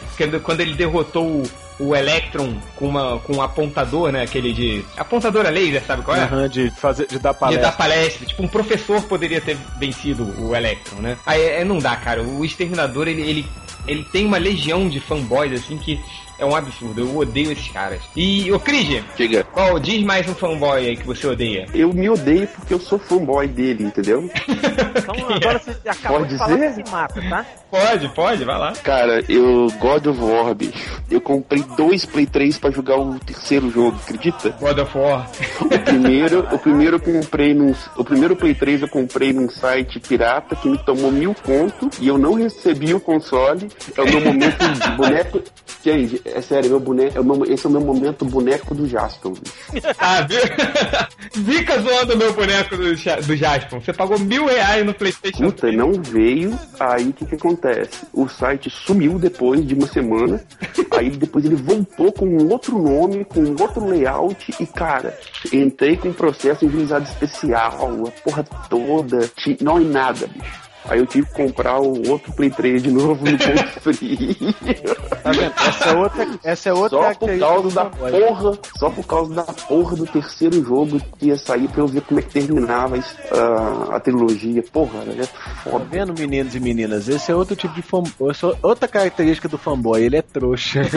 Quando, 0.44 0.62
ele 0.62 0.74
derrotou 0.74 1.26
o, 1.28 1.44
o 1.80 1.96
Electron 1.96 2.56
com, 2.78 2.88
uma, 2.88 3.20
com 3.20 3.38
um 3.38 3.42
apontador, 3.42 4.10
né? 4.10 4.24
Aquele 4.24 4.54
de. 4.54 4.86
Apontador 4.96 5.46
a 5.46 5.50
laser, 5.50 5.84
sabe 5.86 6.02
qual 6.02 6.16
é? 6.16 6.22
Aham, 6.22 6.48
de, 6.48 6.72
fazer, 6.72 7.08
de 7.08 7.20
dar 7.20 7.34
de 7.34 7.40
palestra. 7.40 7.68
dar 7.70 7.78
palestra. 7.78 8.26
Tipo, 8.26 8.44
um 8.44 8.48
professor 8.48 9.02
poderia 9.04 9.42
ter 9.42 9.58
vencido 9.78 10.24
o 10.40 10.56
Electron, 10.56 11.02
né? 11.02 11.18
Aí 11.26 11.42
é, 11.42 11.66
não 11.66 11.78
dá, 11.78 11.96
cara. 11.98 12.24
O 12.24 12.46
Exterminador, 12.46 13.10
ele, 13.10 13.22
ele, 13.22 13.46
ele 13.86 14.06
tem 14.06 14.26
uma 14.26 14.38
legião 14.38 14.88
de 14.88 15.02
fanboys, 15.02 15.52
assim, 15.52 15.78
que 15.78 16.00
É 16.42 16.46
um 16.46 16.56
absurdo. 16.56 17.00
Eu 17.02 17.18
odeio 17.18 17.52
esses 17.52 17.68
caras. 17.70 18.02
E, 18.16 18.52
ô 18.52 18.60
Cris, 18.60 19.04
Diga. 19.16 19.44
qual 19.54 19.80
diz 19.80 20.04
mais 20.04 20.28
um 20.28 20.34
fanboy 20.34 20.88
aí 20.88 20.98
que 20.98 21.06
você 21.06 21.28
odeia? 21.28 21.68
Eu 21.72 21.94
me 21.94 22.10
odeio 22.10 22.48
porque 22.48 22.74
eu 22.74 22.80
sou 22.80 22.98
fanboy 22.98 23.48
dele, 23.48 23.84
entendeu? 23.84 24.28
Então 25.02 25.16
agora 25.36 25.60
você 25.60 25.72
acabou 25.88 26.20
Pode 26.20 26.32
de 26.34 26.38
falar 26.38 26.56
dizer? 26.56 26.74
que 26.76 26.88
se 26.88 26.92
mata, 26.92 27.22
tá? 27.30 27.46
Pode, 27.70 28.10
pode, 28.10 28.44
vai 28.44 28.58
lá. 28.58 28.74
Cara, 28.84 29.24
eu 29.30 29.68
God 29.80 30.08
of 30.08 30.20
War, 30.20 30.54
bicho. 30.56 31.02
Eu 31.10 31.22
comprei 31.22 31.64
dois 31.78 32.06
Play 32.06 32.26
3 32.26 32.58
pra 32.58 32.72
jogar 32.72 32.98
o 32.98 33.18
terceiro 33.20 33.70
jogo, 33.70 33.98
acredita? 34.02 34.50
God 34.60 34.80
of 34.80 34.98
War. 34.98 35.30
O 35.62 35.80
primeiro, 35.80 36.48
o 36.52 36.58
primeiro 36.60 36.96
eu 36.98 37.00
comprei 37.00 37.54
num, 37.54 37.74
o 37.96 38.04
primeiro 38.04 38.36
Play 38.36 38.54
3 38.56 38.82
eu 38.84 38.88
comprei 38.90 39.32
num 39.34 39.50
site 39.50 40.00
pirata 40.00 40.56
que 40.56 40.70
me 40.70 40.78
tomou 40.80 41.12
mil 41.12 41.36
conto 41.36 41.90
e 42.00 42.08
eu 42.08 42.18
não 42.18 42.34
recebi 42.34 42.94
o 42.94 43.00
console. 43.00 43.70
É 43.98 44.02
o 44.02 44.06
meu 44.06 44.22
momento 44.22 44.58
de 44.58 44.92
boneco. 44.92 45.42
Gente, 45.84 46.22
é 46.34 46.42
sério, 46.42 46.70
meu 46.70 46.80
boneco, 46.80 47.18
é 47.20 47.24
meu- 47.24 47.46
esse 47.46 47.66
é 47.66 47.70
o 47.70 47.72
meu 47.72 47.82
momento 47.82 48.26
boneco 48.26 48.74
do 48.76 48.88
Jaspion. 48.88 49.34
Ah, 50.00 50.22
viu? 50.22 50.40
Fica 51.46 51.80
zoando 51.82 52.14
o 52.14 52.18
meu 52.18 52.34
boneco 52.34 52.76
do, 52.76 52.84
do 52.84 53.36
Jaspion. 53.36 53.80
Você 53.82 53.94
pagou 53.94 54.20
mil 54.20 54.46
reais 54.46 54.86
no 54.86 54.94
Playstation 54.94 55.46
Puta, 55.46 55.62
3. 55.62 55.78
não 55.78 55.94
veio. 55.94 56.58
Aí 56.80 57.10
o 57.10 57.14
que, 57.14 57.26
que 57.26 57.36
acontece? 57.36 58.06
O 58.14 58.28
site 58.28 58.70
sumiu 58.70 59.18
depois 59.20 59.66
de 59.66 59.74
uma 59.74 59.88
semana. 59.88 60.44
Aí 60.98 61.10
depois 61.10 61.46
ele 61.46 61.56
voltou 61.56 62.12
com 62.12 62.26
um 62.26 62.50
outro 62.52 62.78
nome, 62.82 63.24
com 63.26 63.42
um 63.42 63.56
outro 63.60 63.86
layout. 63.88 64.54
E 64.60 64.66
cara, 64.66 65.18
entrei 65.54 65.96
com 65.98 66.10
um 66.10 66.14
processo 66.14 66.66
em 66.66 66.70
juizado 66.70 67.06
especial, 67.06 68.06
a 68.08 68.12
porra 68.24 68.44
toda. 68.70 69.30
Não 69.62 69.78
é 69.78 69.82
nada, 69.82 70.28
bicho. 70.28 70.71
Aí 70.86 71.00
eu 71.00 71.06
tive 71.06 71.28
que 71.28 71.34
comprar 71.34 71.80
o 71.80 72.10
outro 72.10 72.32
Play 72.34 72.50
3 72.50 72.82
de 72.84 72.92
novo 72.92 73.24
no 73.24 73.38
ponto 73.38 73.68
frio. 73.82 74.36
Tá 75.24 75.32
vendo? 75.32 75.54
Essa 75.68 75.90
é 75.90 75.94
outra, 75.96 76.28
essa 76.44 76.70
é 76.70 76.74
outra 76.74 76.90
Só 76.90 76.98
por 76.98 77.28
característica 77.30 77.48
causa 77.48 77.76
da 77.76 77.86
porra, 77.86 78.60
só 78.78 78.90
por 78.90 79.06
causa 79.06 79.34
da 79.36 79.44
porra 79.44 79.96
do 79.96 80.06
terceiro 80.08 80.64
jogo 80.66 81.00
que 81.20 81.28
ia 81.28 81.38
sair 81.38 81.68
pra 81.68 81.82
eu 81.82 81.88
ver 81.88 82.02
como 82.02 82.20
é 82.20 82.24
que 82.24 82.30
terminava 82.30 82.98
isso, 82.98 83.16
ah, 83.32 83.96
a 83.96 84.00
trilogia. 84.00 84.64
Porra, 84.72 85.00
é 85.08 85.22
Tá 85.26 85.54
foda. 85.64 85.86
vendo, 85.90 86.14
meninos 86.18 86.56
e 86.56 86.60
meninas? 86.60 87.08
Esse 87.08 87.32
é 87.32 87.36
outro 87.36 87.56
tipo 87.56 87.74
de 87.76 87.82
fanboy. 87.82 88.32
essa 88.32 88.48
é 88.48 88.54
Outra 88.64 88.88
característica 88.88 89.48
do 89.48 89.58
fanboy, 89.58 90.02
ele 90.04 90.18
é 90.18 90.22
trouxa. 90.22 90.82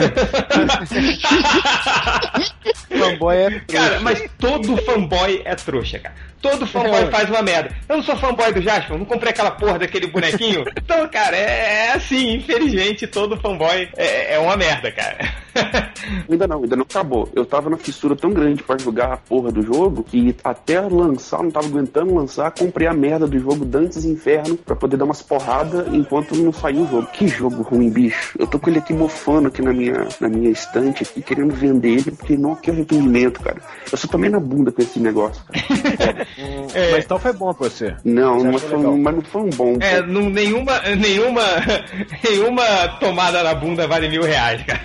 fanboy 2.89 3.35
é 3.37 3.49
trouxa. 3.49 3.65
Cara, 3.67 3.99
mas 4.01 4.23
todo 4.39 4.77
fanboy 4.77 5.41
é 5.45 5.55
trouxa, 5.55 5.99
cara. 5.99 6.15
Todo 6.41 6.67
fanboy 6.67 7.03
É. 7.03 7.07
faz 7.07 7.29
uma 7.29 7.41
merda. 7.41 7.71
Eu 7.89 7.97
não 7.97 8.03
sou 8.03 8.15
fanboy 8.17 8.53
do 8.53 8.61
Jasper, 8.61 8.97
não 8.97 9.05
comprei 9.05 9.31
aquela 9.31 9.51
porra 9.51 9.74
daquele 9.77 10.07
bonequinho. 10.07 10.65
Então, 10.85 11.07
cara, 11.07 11.35
é, 11.35 11.87
é 11.87 11.93
assim, 11.93 12.35
infelizmente, 12.35 13.07
todo 13.07 13.37
fanboy 13.37 13.89
é, 13.97 14.35
é 14.35 14.39
uma 14.39 14.55
merda, 14.55 14.91
cara. 14.91 15.17
Ainda 16.29 16.47
não, 16.47 16.63
ainda 16.63 16.75
não 16.75 16.83
acabou. 16.83 17.29
Eu 17.33 17.45
tava 17.45 17.69
na 17.69 17.77
fissura 17.77 18.15
tão 18.15 18.29
grande 18.29 18.61
pra 18.61 18.77
jogar 18.77 19.13
a 19.13 19.17
porra 19.17 19.51
do 19.51 19.61
jogo 19.61 20.03
que 20.03 20.35
até 20.43 20.81
lançar, 20.81 21.41
não 21.41 21.49
tava 21.49 21.67
aguentando 21.67 22.13
lançar, 22.13 22.51
comprei 22.51 22.87
a 22.87 22.93
merda 22.93 23.25
do 23.25 23.39
jogo 23.39 23.65
Dantes 23.65 24.05
Inferno 24.05 24.57
pra 24.57 24.75
poder 24.75 24.97
dar 24.97 25.05
umas 25.05 25.21
porradas 25.21 25.87
enquanto 25.93 26.35
não 26.35 26.51
saiu 26.51 26.83
o 26.83 26.87
jogo. 26.87 27.07
Que 27.07 27.27
jogo 27.27 27.63
ruim, 27.63 27.89
bicho. 27.89 28.37
Eu 28.37 28.47
tô 28.47 28.59
com 28.59 28.69
ele 28.69 28.79
aqui 28.79 28.93
mofando 28.93 29.47
aqui 29.47 29.61
na 29.61 29.73
minha, 29.73 30.07
na 30.19 30.29
minha 30.29 30.49
estante 30.49 31.03
aqui, 31.03 31.21
querendo 31.21 31.53
vender 31.53 31.99
ele, 31.99 32.11
porque 32.11 32.37
não, 32.37 32.55
que 32.55 32.69
arrependimento, 32.69 33.39
cara. 33.41 33.61
Eu 33.91 33.97
só 33.97 34.07
tomei 34.07 34.29
na 34.29 34.39
bunda 34.39 34.71
com 34.71 34.81
esse 34.81 34.99
negócio, 34.99 35.43
cara. 35.45 36.27
É. 36.75 36.91
Mas 36.91 37.05
então 37.05 37.17
foi 37.17 37.33
bom 37.33 37.53
pra 37.53 37.69
você. 37.69 37.95
Não, 38.03 38.39
Você 38.39 38.47
mas 38.51 38.61
foi, 38.63 38.77
legal? 38.77 38.91
um- 38.93 39.01
mas 39.01 39.15
não 39.15 39.21
foi 39.23 39.41
um 39.41 39.49
bom. 39.49 39.77
É, 39.79 40.01
não, 40.01 40.29
nenhuma, 40.29 40.79
nenhuma, 40.97 41.41
nenhuma 42.23 42.63
tomada 42.99 43.41
na 43.43 43.53
bunda 43.55 43.87
vale 43.87 44.09
mil 44.09 44.23
reais, 44.23 44.61
cara. 44.63 44.81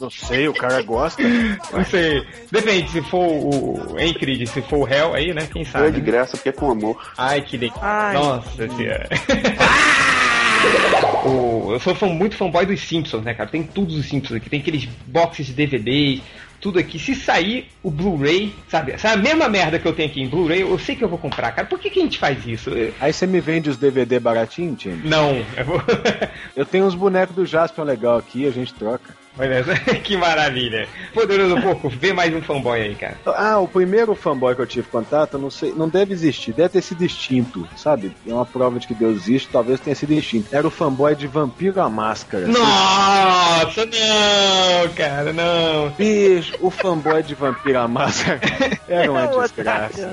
Não 0.00 0.08
sei, 0.10 0.48
o 0.48 0.54
cara 0.54 0.80
gosta. 0.82 1.22
Não 1.72 1.84
sei. 1.84 2.22
Depende, 2.50 2.90
se 2.90 3.02
for 3.02 3.18
o. 3.26 3.96
Hein, 3.98 4.14
Creed? 4.14 4.46
Se 4.48 4.62
for 4.62 4.78
o 4.78 4.84
réu 4.84 5.12
aí, 5.14 5.34
né? 5.34 5.46
Quem 5.52 5.64
sabe? 5.64 5.90
de 5.90 5.98
né? 5.98 6.04
graça 6.06 6.36
porque 6.36 6.48
é 6.48 6.52
com 6.52 6.70
amor. 6.70 6.96
Ai, 7.18 7.42
que 7.42 7.58
delícia. 7.58 7.80
Ai. 7.82 8.14
Nossa 8.14 8.68
senhora. 8.68 9.08
O- 11.24 11.72
eu 11.72 11.80
sou 11.80 11.94
fã, 11.94 12.06
muito 12.06 12.36
fanboy 12.36 12.64
dos 12.66 12.80
Simpsons, 12.80 13.22
né, 13.24 13.34
cara? 13.34 13.48
Tem 13.48 13.62
todos 13.62 13.94
os 13.96 14.06
Simpsons 14.06 14.36
aqui. 14.36 14.48
Tem 14.50 14.60
aqueles 14.60 14.86
boxes 15.06 15.46
de 15.46 15.52
DVDs, 15.52 16.20
tudo 16.60 16.78
aqui. 16.78 16.98
Se 16.98 17.14
sair 17.14 17.68
o 17.82 17.90
Blu-ray, 17.90 18.54
sabe? 18.68 18.92
Essa 18.92 19.16
mesma 19.16 19.48
merda 19.48 19.78
que 19.78 19.86
eu 19.86 19.92
tenho 19.92 20.08
aqui 20.08 20.20
em 20.20 20.28
Blu-ray, 20.28 20.62
eu 20.62 20.78
sei 20.78 20.94
que 20.94 21.02
eu 21.02 21.08
vou 21.08 21.18
comprar, 21.18 21.52
cara. 21.52 21.66
Por 21.66 21.78
que, 21.78 21.90
que 21.90 22.00
a 22.00 22.02
gente 22.02 22.18
faz 22.18 22.46
isso? 22.46 22.70
Aí 23.00 23.12
você 23.12 23.26
me 23.26 23.40
vende 23.40 23.70
os 23.70 23.76
DVD 23.76 24.20
baratinho, 24.20 24.74
time? 24.74 25.08
Não, 25.08 25.44
eu 25.56 25.64
vou. 25.64 25.82
Eu 26.56 26.66
tenho 26.66 26.84
uns 26.84 26.94
bonecos 26.94 27.34
do 27.34 27.46
Jasper 27.46 27.84
legal 27.84 28.18
aqui, 28.18 28.46
a 28.46 28.50
gente 28.50 28.74
troca. 28.74 29.19
Olha 29.38 29.64
só, 29.64 29.72
que 30.02 30.16
maravilha. 30.16 30.88
Poderoso 31.14 31.60
Porco, 31.60 31.88
vê 31.88 32.12
mais 32.12 32.34
um 32.34 32.42
fanboy 32.42 32.80
aí, 32.80 32.94
cara. 32.94 33.16
Ah, 33.26 33.58
o 33.58 33.68
primeiro 33.68 34.14
fanboy 34.14 34.54
que 34.54 34.62
eu 34.62 34.66
tive 34.66 34.88
contato, 34.88 35.38
não 35.38 35.50
sei, 35.50 35.72
não 35.72 35.88
deve 35.88 36.12
existir, 36.12 36.52
deve 36.52 36.70
ter 36.70 36.82
sido 36.82 37.04
extinto, 37.04 37.66
sabe? 37.76 38.14
É 38.26 38.32
uma 38.32 38.44
prova 38.44 38.78
de 38.78 38.86
que 38.86 38.94
Deus 38.94 39.16
existe, 39.16 39.48
talvez 39.50 39.80
tenha 39.80 39.94
sido 39.94 40.12
extinto. 40.12 40.48
Era 40.54 40.66
o 40.66 40.70
fanboy 40.70 41.14
de 41.14 41.26
Vampiro 41.26 41.80
à 41.80 41.88
Máscara. 41.88 42.46
Nossa, 42.46 43.86
não, 43.86 44.88
cara, 44.94 45.32
não. 45.32 45.90
Bicho, 45.90 46.54
o 46.60 46.70
fanboy 46.70 47.22
de 47.22 47.34
Vampiro 47.34 47.78
à 47.78 47.88
Máscara 47.88 48.40
era 48.88 49.10
uma 49.10 49.30
Ô, 49.30 49.42
desgraça. 49.42 50.12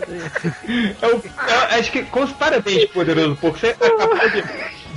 Eu, 1.02 1.10
eu 1.10 1.78
acho 1.78 1.92
que, 1.92 2.04
com 2.04 2.22
os 2.22 2.32
parabéns, 2.34 2.86
poderoso 2.86 3.36
porco, 3.36 3.58
você 3.58 3.68
acabou 3.68 4.16
de, 4.30 4.44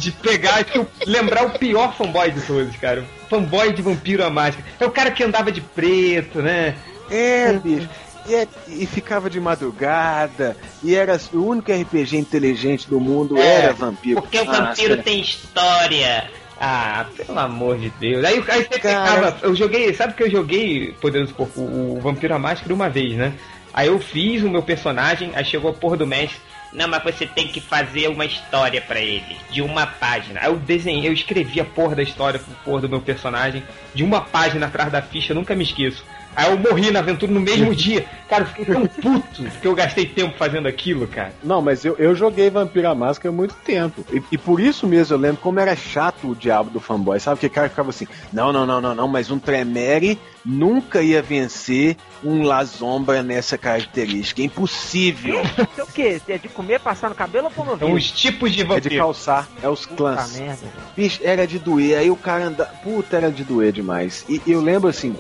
de 0.01 0.11
pegar, 0.13 0.65
o- 0.77 0.87
lembrar 1.07 1.45
o 1.47 1.51
pior 1.59 1.95
fanboy 1.97 2.31
de 2.31 2.41
todos, 2.41 2.75
cara. 2.77 3.05
O 3.25 3.29
fanboy 3.29 3.73
de 3.73 3.83
vampiro 3.83 4.25
à 4.25 4.31
máscara. 4.31 4.65
É 4.81 4.85
o 4.87 4.91
cara 4.91 5.11
que 5.11 5.23
andava 5.23 5.53
de 5.53 5.61
preto, 5.61 6.41
né? 6.43 6.75
É, 7.11 7.53
bicho. 7.53 7.89
E, 8.27 8.35
é- 8.35 8.47
e 8.69 8.87
ficava 8.87 9.29
de 9.31 9.41
madrugada, 9.41 10.57
e 10.83 10.95
era 10.95 11.19
o 11.33 11.39
único 11.45 11.73
RPG 11.73 12.17
inteligente 12.17 12.89
do 12.89 13.01
mundo 13.01 13.37
É, 13.39 13.57
era 13.65 13.73
vampiro. 13.73 14.21
Porque 14.21 14.39
o 14.41 14.45
Máscara. 14.45 14.69
vampiro 14.69 15.03
tem 15.03 15.21
história. 15.21 16.31
Ah, 16.63 17.07
pelo 17.17 17.39
amor 17.39 17.79
de 17.79 17.89
Deus. 17.99 18.23
Aí, 18.25 18.35
aí 18.49 18.65
você 18.65 18.79
Cara. 18.79 19.11
pegava. 19.21 19.39
Eu 19.43 19.55
joguei, 19.55 19.95
sabe 19.95 20.13
que 20.13 20.23
eu 20.23 20.31
joguei 20.31 20.95
Poderoso 21.01 21.33
Porco, 21.33 21.59
o 21.61 21.99
Vampiro 22.03 22.35
à 22.35 22.39
Máscara 22.39 22.75
uma 22.75 22.91
vez, 22.91 23.17
né? 23.17 23.33
Aí 23.73 23.87
eu 23.89 23.99
fiz 23.99 24.43
o 24.43 24.51
meu 24.51 24.63
personagem, 24.63 25.31
aí 25.35 25.45
chegou 25.45 25.71
a 25.71 25.75
porra 25.75 25.97
do 25.97 26.07
mestre. 26.07 26.39
Não, 26.73 26.87
mas 26.87 27.03
você 27.03 27.27
tem 27.27 27.49
que 27.49 27.61
fazer 27.61 28.09
uma 28.09 28.25
história 28.25 28.81
pra 28.81 29.01
ele, 29.01 29.37
de 29.51 29.61
uma 29.61 29.87
página. 29.87 30.41
Aí 30.41 30.47
eu 30.47 30.57
desenhei, 30.57 31.09
eu 31.09 31.13
escrevi 31.13 31.61
a 31.61 31.65
porra 31.65 31.97
da 31.97 32.03
história 32.03 32.39
pro 32.39 32.55
porra 32.65 32.83
do 32.83 32.89
meu 32.89 33.01
personagem, 33.01 33.65
de 33.93 34.05
uma 34.05 34.21
página 34.21 34.67
atrás 34.67 34.93
da 34.93 35.03
ficha, 35.03 35.35
nunca 35.35 35.55
me 35.55 35.65
esqueço. 35.65 36.05
Aí 36.37 36.51
eu 36.51 36.59
morri 36.59 36.91
na 36.91 37.01
aventura 37.01 37.31
no 37.33 37.41
mesmo 37.41 37.75
dia. 37.75 38.07
Cara, 38.29 38.45
eu 38.45 38.47
fiquei 38.47 38.65
tão 38.67 38.87
puto 38.89 39.43
que 39.61 39.67
eu 39.67 39.75
gastei 39.75 40.07
tempo 40.07 40.37
fazendo 40.39 40.69
aquilo, 40.69 41.07
cara. 41.07 41.33
Não, 41.43 41.61
mas 41.61 41.85
eu, 41.85 41.97
eu 41.99 42.15
joguei 42.15 42.49
Vampiro 42.49 42.89
à 42.89 42.95
Máscara 42.95 43.33
há 43.35 43.37
muito 43.37 43.55
tempo. 43.65 44.05
E, 44.13 44.23
e 44.33 44.39
por 44.39 44.61
isso 44.61 44.87
mesmo 44.87 45.15
eu 45.17 45.19
lembro 45.21 45.39
como 45.43 45.59
era 45.59 45.75
chato 45.75 46.29
o 46.31 46.35
diabo 46.37 46.71
do 46.71 46.79
fanboy. 46.81 47.19
Sabe 47.19 47.41
que 47.41 47.47
o 47.47 47.51
cara 47.51 47.69
ficava 47.69 47.91
assim: 47.91 48.07
não, 48.33 48.53
não, 48.53 48.65
não, 48.65 48.81
não, 48.81 48.95
não, 48.95 49.09
mas 49.09 49.31
um 49.31 49.39
Tremere 49.39 50.19
nunca 50.45 51.03
ia 51.03 51.21
vencer 51.21 51.97
um 52.23 52.43
La 52.43 52.65
Sombra 52.65 53.23
nessa 53.23 53.59
característica. 53.59 54.41
É 54.41 54.45
impossível. 54.45 55.41
Isso 55.73 55.81
é 55.81 55.83
o 55.83 55.87
quê? 55.87 56.21
É 56.29 56.39
de 56.39 56.49
comer, 56.49 56.79
passar 56.81 57.09
no 57.09 57.15
cabelo 57.15 57.47
ou 57.47 57.51
promover? 57.51 57.81
São 57.89 57.93
os 57.97 58.11
tipos 58.11 58.53
de 58.53 58.61
É 58.61 58.65
de 58.65 58.69
vampiro. 58.69 58.97
calçar, 58.97 59.49
é 59.63 59.69
os 59.69 59.81
Puta 59.81 59.97
clãs. 59.97 60.37
merda, 60.39 60.55
velho. 60.57 60.73
Bicho, 60.97 61.21
era 61.25 61.47
de 61.47 61.59
doer. 61.59 61.99
Aí 61.99 62.11
o 62.11 62.17
cara 62.17 62.45
anda. 62.45 62.65
Puta, 62.85 63.17
era 63.17 63.31
de 63.31 63.43
doer 63.45 63.73
demais. 63.73 64.25
E 64.29 64.41
eu 64.47 64.61
lembro 64.61 64.89
assim. 64.89 65.15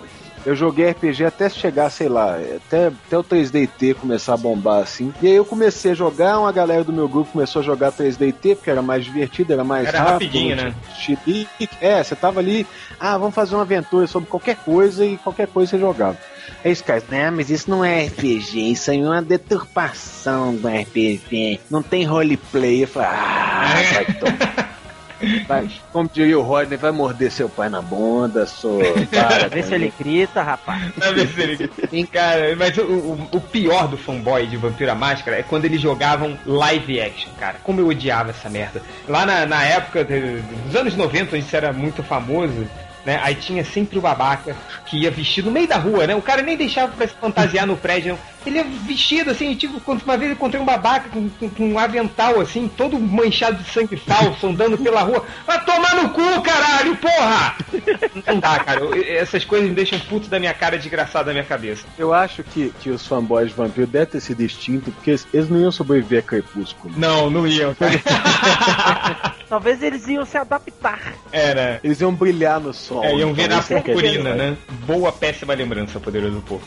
Eu 0.45 0.57
joguei 0.57 0.91
RPG 0.91 1.25
até 1.25 1.49
chegar, 1.49 1.91
sei 1.91 2.09
lá, 2.09 2.37
até, 2.57 2.87
até 2.87 3.19
o 3.19 3.23
3DT 3.25 3.95
começar 3.95 4.35
a 4.35 4.37
bombar 4.37 4.81
assim. 4.83 5.13
E 5.21 5.27
aí 5.27 5.35
eu 5.35 5.45
comecei 5.45 5.93
a 5.93 5.95
jogar, 5.95 6.39
uma 6.39 6.51
galera 6.53 6.83
do 6.83 6.93
meu 6.93 7.09
grupo 7.09 7.33
começou 7.33 7.61
a 7.61 7.65
jogar 7.65 7.93
3DT, 7.93 8.57
porque 8.57 8.71
era 8.71 8.81
mais 8.83 9.05
divertido, 9.05 9.53
era 9.53 9.65
mais 9.65 9.87
Era 9.89 9.99
rápido. 9.99 10.13
rapidinho, 10.13 10.57
né? 10.57 10.75
É, 11.81 12.03
você 12.03 12.17
tava 12.17 12.41
ali, 12.41 12.67
ah, 12.99 13.19
vamos 13.19 13.35
fazer 13.35 13.55
uma 13.55 13.63
aventura 13.63 14.07
sobre 14.07 14.29
qualquer 14.29 14.57
coisa 14.57 15.05
e 15.05 15.17
qualquer 15.19 15.47
coisa 15.47 15.71
você 15.71 15.79
jogava. 15.79 16.17
Aí 16.65 16.73
os 16.73 16.83
caras, 16.83 17.05
né, 17.09 17.31
mas 17.31 17.49
isso 17.51 17.71
não 17.71 17.85
é 17.85 18.05
RPG, 18.07 18.73
isso 18.73 18.91
aí 18.91 19.01
é 19.01 19.05
uma 19.05 19.23
deturpação 19.23 20.55
do 20.55 20.69
RPG. 20.69 21.61
Não 21.71 21.83
tem 21.83 22.05
roleplay. 22.05 22.83
Eu 22.83 22.89
falei, 22.89 23.09
ah, 23.11 23.75
vai 23.95 24.05
tomar. 24.15 24.80
Vai, 25.47 25.69
como 25.93 26.09
diria 26.13 26.39
o 26.39 26.43
Rodney, 26.43 26.77
vai 26.79 26.91
morder 26.91 27.31
seu 27.31 27.49
pai 27.49 27.69
na 27.69 27.83
bunda, 27.83 28.47
sou. 28.47 28.81
Para, 29.11 29.49
Vê 29.49 29.63
se 29.63 29.75
ele 29.75 29.93
grita, 29.99 30.43
rapaz. 30.43 30.93
Pra 30.95 31.11
ver 31.13 31.29
se 31.29 31.41
ele- 31.43 32.07
Cara, 32.07 32.57
mas 32.57 32.77
o, 32.79 32.83
o- 32.83 33.29
o 33.33 33.41
pior 33.41 33.87
do 33.89 33.97
fanboy 33.97 34.47
de 34.47 34.57
Vampiro 34.57 34.91
à 34.91 34.95
Máscara 34.95 35.39
é 35.39 35.43
quando 35.43 35.65
eles 35.67 35.81
jogavam 35.81 36.39
live 36.47 37.01
action, 37.01 37.31
cara. 37.39 37.57
Como 37.63 37.81
eu 37.81 37.89
odiava 37.89 38.31
essa 38.31 38.49
merda. 38.49 38.83
Lá 39.09 39.27
na, 39.27 39.47
na 39.47 39.63
época 39.65 40.05
de- 40.05 40.41
dos 40.67 40.75
anos 40.77 40.97
90, 40.97 41.37
onde 41.37 41.45
isso 41.45 41.57
era 41.57 41.73
muito 41.73 42.03
famoso, 42.03 42.67
né? 43.05 43.19
Aí 43.23 43.35
tinha 43.35 43.65
sempre 43.65 43.99
o 43.99 44.01
babaca 44.03 44.55
que 44.87 44.99
ia 45.03 45.11
vestido 45.11 45.47
no 45.47 45.53
meio 45.53 45.67
da 45.69 45.77
rua, 45.77 46.07
né? 46.07 46.15
O 46.15 46.23
cara 46.23 46.43
nem 46.43 46.57
deixava 46.57 46.93
pra 46.93 47.07
se 47.09 47.15
fantasiar 47.15 47.67
no 47.67 47.77
prédio, 47.77 48.13
não. 48.13 48.19
Ele 48.47 48.57
ia 48.57 48.65
vestido 48.65 49.31
assim, 49.31 49.55
tipo, 49.55 49.79
quando 49.81 50.03
uma 50.03 50.17
vez 50.17 50.31
eu 50.31 50.35
encontrei 50.35 50.61
um 50.61 50.65
babaca 50.65 51.09
com, 51.11 51.29
com, 51.29 51.51
com 51.51 51.69
um 51.73 51.79
avental 51.79 52.41
assim, 52.41 52.69
todo 52.75 52.99
manchado 52.99 53.63
de 53.63 53.71
sangue 53.71 53.97
falso, 53.97 54.47
andando 54.49 54.79
pela 54.79 55.03
rua. 55.03 55.25
Vai 55.47 55.63
tomar 55.65 55.95
no 55.97 56.09
cu, 56.11 56.41
caralho, 56.43 56.97
porra! 56.97 57.55
Não 58.27 58.41
dá, 58.41 58.59
cara. 58.61 58.81
Eu- 58.81 58.95
essas 59.19 59.45
coisas 59.45 59.69
me 59.69 59.75
deixam 59.75 59.99
puto 60.01 60.29
da 60.29 60.39
minha 60.39 60.55
cara, 60.55 60.79
desgraçado 60.79 61.27
da 61.27 61.33
minha 61.33 61.45
cabeça. 61.45 61.85
Eu 61.99 62.15
acho 62.15 62.43
que, 62.43 62.73
que 62.81 62.91
os 62.91 63.07
fanboys 63.07 63.49
de 63.51 63.55
vampiro 63.55 63.87
devem 63.87 64.07
ter 64.09 64.21
sido 64.21 64.41
extintos, 64.43 64.93
porque 64.95 65.11
eles, 65.33 65.49
não 65.49 65.59
iam 65.59 65.71
sobreviver 65.73 66.21
a 66.21 66.23
Crepúsculo. 66.23 66.95
Não, 66.97 67.29
não 67.29 67.47
iam, 67.47 67.75
cara. 67.75 68.01
Talvez 69.49 69.83
eles 69.83 70.07
iam 70.07 70.25
se 70.25 70.39
adaptar. 70.39 71.13
Era. 71.33 71.81
Eles 71.83 72.01
iam 72.01 72.15
brilhar 72.15 72.61
no 72.61 72.73
sol. 72.73 73.05
É, 73.05 73.15
iam 73.17 73.35
virar 73.35 73.65
é 73.69 73.75
é 73.75 73.81
purpurina, 73.81 74.35
né? 74.35 74.57
Boa, 74.87 75.11
péssima 75.13 75.55
lembrança, 75.55 75.99
poderoso 75.99 76.41
povo. 76.41 76.63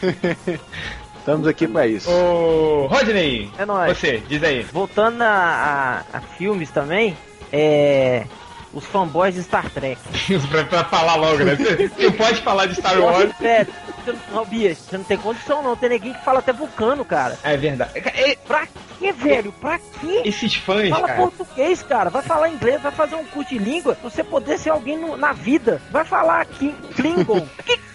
Estamos 1.28 1.46
aqui 1.46 1.68
pra 1.68 1.86
isso. 1.86 2.10
Ô, 2.10 2.86
Rodney, 2.86 3.50
É 3.58 3.66
nóis. 3.66 3.98
você, 3.98 4.22
diz 4.26 4.42
aí. 4.42 4.62
Voltando 4.72 5.20
a, 5.20 6.02
a- 6.14 6.16
a 6.16 6.20
filmes 6.22 6.70
também, 6.70 7.14
é. 7.52 8.24
Os 8.72 8.84
fanboys 8.86 9.34
de 9.34 9.42
Star 9.42 9.68
Trek. 9.70 10.00
pra, 10.50 10.64
pra 10.64 10.84
falar 10.84 11.16
logo, 11.16 11.38
né? 11.44 11.54
Você 11.54 11.88
você 11.88 12.10
pode 12.12 12.40
falar 12.40 12.64
de 12.66 12.76
Star 12.76 12.98
Wars. 12.98 13.30
Velho, 13.38 13.66
você 14.04 14.14
não, 14.32 14.44
Bia, 14.46 14.74
você 14.74 14.96
não 14.96 15.04
tem 15.04 15.18
condição 15.18 15.62
não. 15.62 15.76
Tem 15.76 15.90
ninguém 15.90 16.14
que 16.14 16.24
fala 16.24 16.38
até 16.38 16.52
vulcano, 16.52 17.04
cara. 17.04 17.38
É 17.44 17.56
verdade. 17.58 17.90
É, 17.94 18.34
Pra 18.46 18.66
quê, 18.98 19.12
velho? 19.12 19.52
Pra 19.52 19.78
quê? 20.00 20.22
Esses 20.24 20.54
fãs, 20.54 20.88
Fala 20.90 21.08
cara. 21.08 21.20
português, 21.20 21.82
cara. 21.82 22.08
Vai 22.10 22.22
falar 22.22 22.48
inglês, 22.50 22.80
vai 22.80 22.92
fazer 22.92 23.14
um 23.16 23.24
curso 23.24 23.50
de 23.50 23.58
língua. 23.58 23.94
pra 23.94 24.08
Você 24.10 24.24
poder 24.24 24.58
ser 24.58 24.70
alguém 24.70 24.98
no- 24.98 25.16
na 25.16 25.32
vida. 25.32 25.80
Vai 25.90 26.04
falar 26.04 26.40
aqui 26.42 26.74
Klingon. 26.94 27.46
que 27.64 27.76
Klingon, 27.76 27.87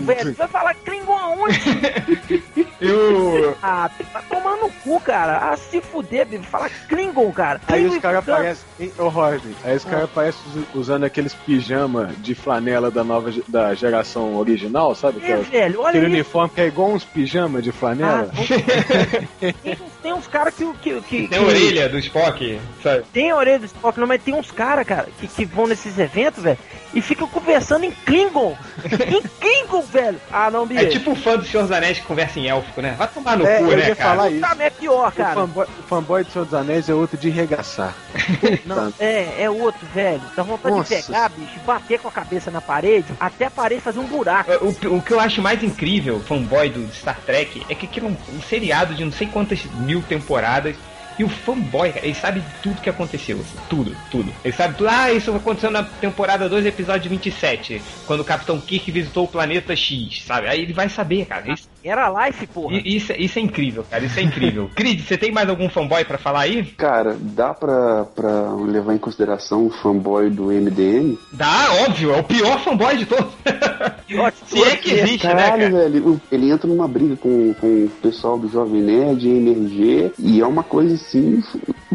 velho? 0.00 0.34
Vai 0.34 0.48
falar 0.48 0.74
Klingon 0.74 1.16
aonde? 1.18 1.60
Eu. 2.80 3.56
Ah, 3.62 3.88
tá 4.12 4.22
tomando 4.28 4.62
no 4.62 4.70
cu, 4.70 5.00
cara. 5.00 5.38
Ah, 5.38 5.56
se 5.56 5.80
fuder, 5.80 6.26
bicho. 6.26 6.42
Fala 6.44 6.68
Klingon, 6.88 7.30
cara. 7.32 7.60
Aí 7.68 7.80
Klingon 7.82 7.94
os 7.96 8.02
caras 8.02 8.16
e 8.22 8.26
vulcano. 8.26 8.38
aparecem. 8.38 8.92
Ô, 8.98 9.08
Rodney, 9.08 9.54
aí 9.64 9.76
os 9.76 9.84
caras 9.84 10.04
aparecem 10.04 10.40
us- 10.56 10.66
usando 10.74 11.04
aqueles 11.04 11.32
pijama 11.34 12.10
de 12.18 12.34
flanela 12.34 12.90
da 12.90 13.04
nova 13.04 13.32
da 13.46 13.72
geração 13.74 14.34
original, 14.36 14.94
sabe? 14.94 15.20
É, 15.20 15.24
Aquela- 15.24 15.42
velho, 15.42 15.80
olha 15.80 15.88
aquele 15.90 16.06
isso. 16.06 16.14
uniforme 16.14 16.50
que 16.54 16.60
é 16.60 16.66
igual 16.66 16.90
uns 16.90 17.04
pijama 17.04 17.62
de 17.62 17.70
Ah, 17.70 17.72
flanela. 17.72 18.30
vamos- 18.32 18.48
tem, 20.02 20.12
uns- 20.12 20.26
caras 20.26 20.54
que, 20.54 20.64
que, 20.82 21.00
que, 21.02 21.28
Tem 21.28 21.38
a 21.38 21.42
orelha 21.42 21.88
do 21.88 21.98
Spock, 21.98 22.60
sabe? 22.82 23.04
Tem 23.12 23.30
a 23.30 23.36
orelha 23.36 23.58
do 23.60 23.66
Spock, 23.66 23.98
não, 24.00 24.06
mas 24.06 24.22
tem 24.22 24.34
uns 24.34 24.50
caras, 24.50 24.86
cara, 24.86 25.08
que, 25.20 25.26
que 25.28 25.44
vão 25.44 25.66
nesses 25.66 25.98
eventos, 25.98 26.42
velho, 26.42 26.58
e 26.94 27.00
ficam 27.00 27.26
conversando 27.28 27.84
em 27.84 27.90
Klingon. 27.90 28.56
em 28.84 29.22
Klingon, 29.40 29.82
velho. 29.82 30.20
Ah, 30.32 30.50
não, 30.50 30.66
bicho. 30.66 30.80
É 30.82 30.86
tipo 30.86 31.12
o 31.12 31.16
fã 31.16 31.36
do 31.36 31.44
Senhor 31.44 31.62
dos 31.62 31.72
Anéis 31.72 31.98
que 31.98 32.06
conversa 32.06 32.38
em 32.38 32.48
élfico, 32.48 32.80
né? 32.80 32.94
Vai 32.98 33.08
tomar 33.08 33.36
no 33.36 33.46
É, 33.46 33.58
cu, 33.58 33.64
eu 33.64 33.76
né, 33.76 33.88
ia 33.88 33.96
cara? 33.96 34.10
falar 34.16 34.30
isso. 34.30 34.40
Tá, 34.40 34.56
é 34.58 34.70
pior, 34.70 35.08
O 35.08 35.12
cara. 35.12 35.34
fanboy, 35.34 35.66
o 35.66 35.82
fanboy 35.84 36.24
do 36.24 36.30
Senhor 36.32 36.44
dos 36.44 36.54
Anéis 36.54 36.88
é 36.88 36.94
outro 36.94 37.16
de 37.16 37.28
regaçar. 37.30 37.94
Não, 38.66 38.92
é, 38.98 39.42
é 39.42 39.50
outro, 39.50 39.86
velho. 39.94 40.22
Dá 40.36 40.42
vontade 40.42 40.74
Nossa. 40.76 40.96
de 40.96 41.02
pegar, 41.02 41.28
bicho, 41.30 41.60
bater 41.66 41.98
com 42.00 42.08
a 42.08 42.12
cabeça 42.12 42.50
na 42.50 42.60
parede, 42.60 43.06
até 43.20 43.46
a 43.46 43.50
parede 43.50 43.80
fazer 43.80 43.98
um 43.98 44.04
buraco. 44.06 44.50
O, 44.64 44.96
o 44.96 45.02
que 45.02 45.12
eu 45.12 45.20
acho 45.20 45.40
mais 45.42 45.62
incrível, 45.62 46.20
fanboy 46.20 46.68
do 46.70 46.90
Star 46.94 47.18
Trek, 47.26 47.62
é 47.68 47.74
que 47.74 47.86
aquilo 47.86 48.06
é 48.06 48.10
um, 48.10 48.36
um 48.36 48.42
seriado 48.42 48.94
de 48.94 49.04
não 49.04 49.12
sei 49.12 49.26
quantas 49.26 49.62
mil 49.64 49.91
temporadas. 50.00 50.76
E 51.18 51.24
o 51.24 51.28
fanboy, 51.28 51.92
ele 52.02 52.14
sabe 52.14 52.42
tudo 52.62 52.80
que 52.80 52.88
aconteceu. 52.88 53.38
assim, 53.38 53.58
tudo, 53.68 53.94
tudo. 54.10 54.32
Ele 54.42 54.52
sabe 54.52 54.76
tudo. 54.76 54.88
Ah, 54.88 55.12
isso 55.12 55.34
aconteceu 55.34 55.70
na 55.70 55.82
temporada 55.82 56.48
2, 56.48 56.64
episódio 56.64 57.10
27. 57.10 57.82
Quando 58.06 58.20
o 58.20 58.24
Capitão 58.24 58.58
Kirk 58.60 58.90
visitou 58.90 59.24
o 59.24 59.28
planeta 59.28 59.76
X, 59.76 60.22
sabe? 60.24 60.48
Aí 60.48 60.62
ele 60.62 60.72
vai 60.72 60.88
saber, 60.88 61.26
cara. 61.26 61.54
Era 61.84 62.26
life, 62.26 62.46
porra. 62.46 62.76
i- 62.76 62.96
isso, 62.96 63.12
isso 63.12 63.38
é 63.38 63.42
incrível, 63.42 63.84
cara. 63.90 64.04
Isso 64.04 64.18
é 64.18 64.22
incrível. 64.22 64.70
Creed, 64.76 65.00
você 65.00 65.16
tem 65.18 65.30
mais 65.32 65.48
algum 65.48 65.68
fanboy 65.68 66.04
pra 66.04 66.18
falar 66.18 66.40
aí? 66.42 66.64
Cara, 66.76 67.16
dá 67.20 67.52
pra, 67.52 68.04
pra 68.14 68.52
levar 68.54 68.94
em 68.94 68.98
consideração 68.98 69.66
o 69.66 69.70
fanboy 69.70 70.30
do 70.30 70.44
MDM? 70.52 71.18
Dá, 71.32 71.72
óbvio, 71.86 72.12
é 72.14 72.20
o 72.20 72.24
pior 72.24 72.58
fanboy 72.60 72.96
de 72.96 73.06
todos. 73.06 73.32
Se 74.46 74.62
é 74.62 74.76
que 74.76 74.90
existe, 74.92 75.26
né, 75.26 75.34
Caralho, 75.34 75.70
cara? 75.72 75.88
velho, 75.88 76.20
ele 76.30 76.50
entra 76.50 76.68
numa 76.68 76.86
briga 76.86 77.16
com, 77.16 77.54
com 77.54 77.66
o 77.84 77.90
pessoal 78.02 78.38
do 78.38 78.48
Jovem 78.48 78.82
Nerd, 78.82 79.26
MRG, 79.26 80.12
e 80.18 80.40
é 80.40 80.46
uma 80.46 80.62
coisa 80.62 80.94
assim. 80.94 81.42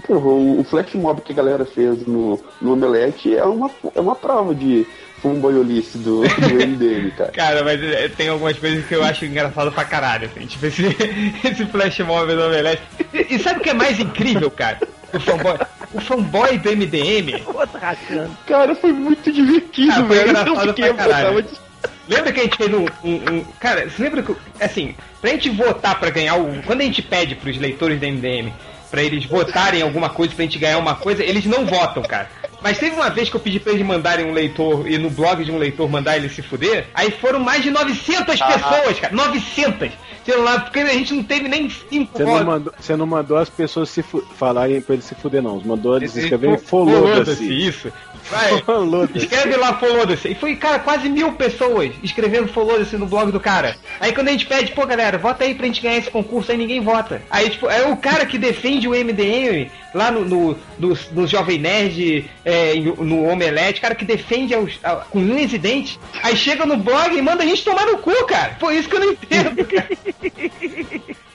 Porra, 0.07 0.19
o, 0.27 0.59
o 0.61 0.63
flash 0.63 0.93
mob 0.95 1.21
que 1.21 1.31
a 1.31 1.35
galera 1.35 1.65
fez 1.65 2.05
no, 2.07 2.39
no 2.61 2.73
Omelete 2.73 3.35
é 3.35 3.43
uma, 3.43 3.69
é 3.93 3.99
uma 4.01 4.15
prova 4.15 4.55
de 4.55 4.85
fanboyolice 5.21 5.97
do, 5.97 6.21
do 6.21 6.53
MDM, 6.67 7.11
cara. 7.11 7.31
Cara, 7.35 7.63
mas 7.63 7.81
é, 7.83 8.07
tem 8.09 8.29
algumas 8.29 8.57
coisas 8.57 8.85
que 8.85 8.95
eu 8.95 9.03
acho 9.03 9.25
engraçado 9.25 9.71
pra 9.71 9.83
caralho, 9.85 10.29
assim. 10.33 10.45
Tipo, 10.45 10.65
esse, 10.67 10.85
esse 11.43 11.65
flash 11.65 11.99
mob 11.99 12.33
do 12.33 12.43
Omelete. 12.45 12.81
E, 13.13 13.39
sabe 13.39 13.59
o 13.59 13.63
que 13.63 13.69
é 13.69 13.73
mais 13.73 13.99
incrível, 13.99 14.49
cara? 14.51 14.79
O 15.13 15.19
fanboy, 15.19 15.57
o 15.93 16.01
fanboy 16.01 16.57
do 16.57 16.69
MDM. 16.75 17.41
Rachando. 17.79 18.37
Cara, 18.45 18.75
foi 18.75 18.91
muito 18.91 19.31
divertido, 19.31 19.91
Ah, 19.91 20.05
foi 20.05 20.17
velho. 20.17 20.29
engraçado 20.29 20.55
Eu 20.61 20.67
fiquei 20.67 20.93
pra 20.93 20.95
caralho. 21.05 21.27
eu 21.27 21.29
tava 21.29 21.43
de- 21.43 21.67
Lembra 22.09 22.31
que 22.31 22.39
a 22.39 22.43
gente 22.43 22.57
fez 22.57 22.73
um, 22.73 22.85
um- 23.03 23.33
um- 23.37 23.45
Cara, 23.59 23.89
você 23.89 24.01
lembra 24.03 24.23
que. 24.23 24.33
Assim, 24.61 24.95
pra 25.21 25.29
gente 25.31 25.49
votar 25.49 25.99
pra 25.99 26.09
ganhar 26.09 26.35
o. 26.35 26.61
Quando 26.63 26.81
a 26.81 26.83
gente 26.85 27.01
pede 27.01 27.35
pros 27.35 27.57
leitores 27.57 27.99
do 27.99 28.05
MDM 28.05 28.53
pra 28.89 29.03
eles 29.03 29.25
votarem 29.25 29.81
alguma 29.81 30.09
coisa 30.09 30.33
pra 30.33 30.43
gente 30.43 30.57
ganhar 30.57 30.77
uma 30.77 30.95
coisa, 30.95 31.21
eles 31.21 31.45
não 31.45 31.65
votam, 31.65 32.01
cara. 32.03 32.29
Mas 32.61 32.77
teve 32.79 32.95
uma 32.95 33.09
vez 33.09 33.29
que 33.29 33.35
eu 33.35 33.39
pedi 33.39 33.59
pra 33.59 33.71
eles 33.73 33.85
mandarem 33.85 34.25
um 34.25 34.33
leitor 34.33 34.89
e 34.89 34.97
no 34.97 35.09
blog 35.09 35.43
de 35.45 35.51
um 35.51 35.57
leitor 35.57 35.89
mandar 35.89 36.17
ele 36.17 36.27
se 36.29 36.41
fuder, 36.41 36.87
aí 36.93 37.11
foram 37.11 37.39
mais 37.39 37.61
de 37.63 37.69
900 37.71 38.41
Ah. 38.41 38.47
pessoas, 38.47 38.99
cara. 38.99 39.13
900! 39.15 39.91
Sei 40.25 40.35
lá, 40.35 40.59
porque 40.59 40.79
a 40.79 40.87
gente 40.87 41.13
não 41.13 41.23
teve 41.23 41.47
nem 41.47 41.69
5 41.69 42.17
Você 42.17 42.23
não, 42.25 42.43
mandou, 42.43 42.73
você 42.77 42.95
não 42.97 43.05
mandou 43.07 43.37
as 43.37 43.49
pessoas 43.49 43.89
se 43.89 44.03
falarem 44.35 44.81
pra 44.81 44.95
eles 44.95 45.05
se 45.05 45.15
fuder, 45.15 45.41
não. 45.41 45.61
Mandou 45.63 45.95
eles 45.95 46.13
escreverem 46.17 46.57
fo- 46.57 46.85
foda-se. 46.85 47.45
Isso. 47.47 47.93
Vai. 48.29 48.51
Escreve 49.15 49.55
lá 49.55 49.75
foda-se. 49.75 50.27
E 50.27 50.35
foi, 50.35 50.57
cara, 50.57 50.79
quase 50.79 51.07
mil 51.07 51.31
pessoas 51.31 51.91
escrevendo 52.03 52.49
foda-se 52.49 52.97
no 52.97 53.05
blog 53.05 53.31
do 53.31 53.39
cara. 53.39 53.77
Aí 54.01 54.11
quando 54.11 54.27
a 54.27 54.31
gente 54.31 54.45
pede, 54.45 54.73
pô 54.73 54.85
galera, 54.85 55.17
vota 55.17 55.45
aí 55.45 55.55
pra 55.55 55.65
gente 55.65 55.81
ganhar 55.81 55.97
esse 55.97 56.11
concurso, 56.11 56.51
aí 56.51 56.57
ninguém 56.57 56.81
vota. 56.81 57.21
Aí, 57.31 57.49
tipo, 57.49 57.69
é 57.69 57.85
o 57.87 57.95
cara 57.95 58.25
que 58.25 58.37
defende 58.37 58.85
o 58.85 58.91
MDM 58.91 59.71
lá 59.93 60.11
no, 60.11 60.25
no, 60.25 60.57
no, 60.77 60.97
no 61.11 61.27
Jovem 61.27 61.57
Nerd, 61.57 62.29
é, 62.45 62.75
no, 62.75 63.27
Omelete, 63.29 63.81
cara 63.81 63.95
que 63.95 64.05
defende 64.05 64.53
aos, 64.53 64.79
a- 64.83 64.97
com 65.09 65.19
unhas 65.19 65.51
e 65.53 65.57
dentes. 65.57 65.99
Aí 66.23 66.35
chega 66.35 66.65
no 66.65 66.77
blog 66.77 67.15
e 67.15 67.21
manda 67.21 67.43
a 67.43 67.45
gente 67.47 67.63
tomar 67.63 67.85
no 67.85 67.97
cu, 67.97 68.11
cara. 68.25 68.55
Foi 68.59 68.77
isso 68.77 68.89
que 68.89 68.95
eu 68.95 68.99
não 68.99 69.11
entendo, 69.11 69.65
cara. 69.65 69.87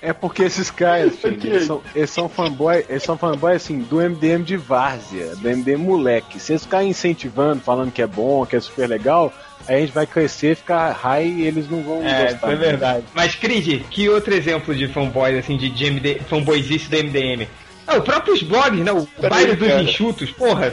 É 0.00 0.12
porque 0.12 0.42
esses 0.42 0.70
caras, 0.70 1.14
filho, 1.20 1.38
eles, 1.44 1.66
são, 1.66 1.80
eles 1.94 2.10
são 2.10 2.28
fanboy, 2.28 2.84
eles 2.88 3.02
são 3.02 3.16
fanboy 3.16 3.54
assim, 3.54 3.78
do 3.78 3.96
MDM 3.98 4.42
de 4.42 4.56
várzea, 4.56 5.36
do 5.36 5.48
MDM 5.48 5.78
moleque. 5.78 6.40
Se 6.40 6.52
eles 6.52 6.64
ficarem 6.64 6.88
incentivando, 6.90 7.60
falando 7.62 7.92
que 7.92 8.02
é 8.02 8.06
bom, 8.06 8.44
que 8.44 8.56
é 8.56 8.60
super 8.60 8.88
legal, 8.88 9.32
aí 9.68 9.76
a 9.76 9.80
gente 9.80 9.92
vai 9.92 10.06
crescer, 10.06 10.56
ficar 10.56 10.90
high 10.92 11.26
e 11.28 11.46
eles 11.46 11.70
não 11.70 11.82
vão 11.82 12.02
É, 12.04 12.32
gostar. 12.32 12.50
é 12.52 12.56
verdade. 12.56 13.04
Mas, 13.14 13.34
Creed, 13.36 13.82
que 13.90 14.08
outro 14.08 14.34
exemplo 14.34 14.74
de 14.74 14.88
fanboy, 14.88 15.38
assim, 15.38 15.56
de, 15.56 15.68
de 15.70 15.84
MD, 15.86 16.20
fanboyzice 16.28 16.90
do 16.90 16.96
MDM? 16.96 17.46
Ah, 17.86 17.98
os 17.98 18.04
próprios 18.04 18.42
blogs, 18.42 18.80
né? 18.84 18.92
O 18.92 19.06
Peraí, 19.06 19.30
baile 19.30 19.56
dos 19.56 19.68
cara. 19.68 19.82
enxutos, 19.82 20.30
porra. 20.30 20.72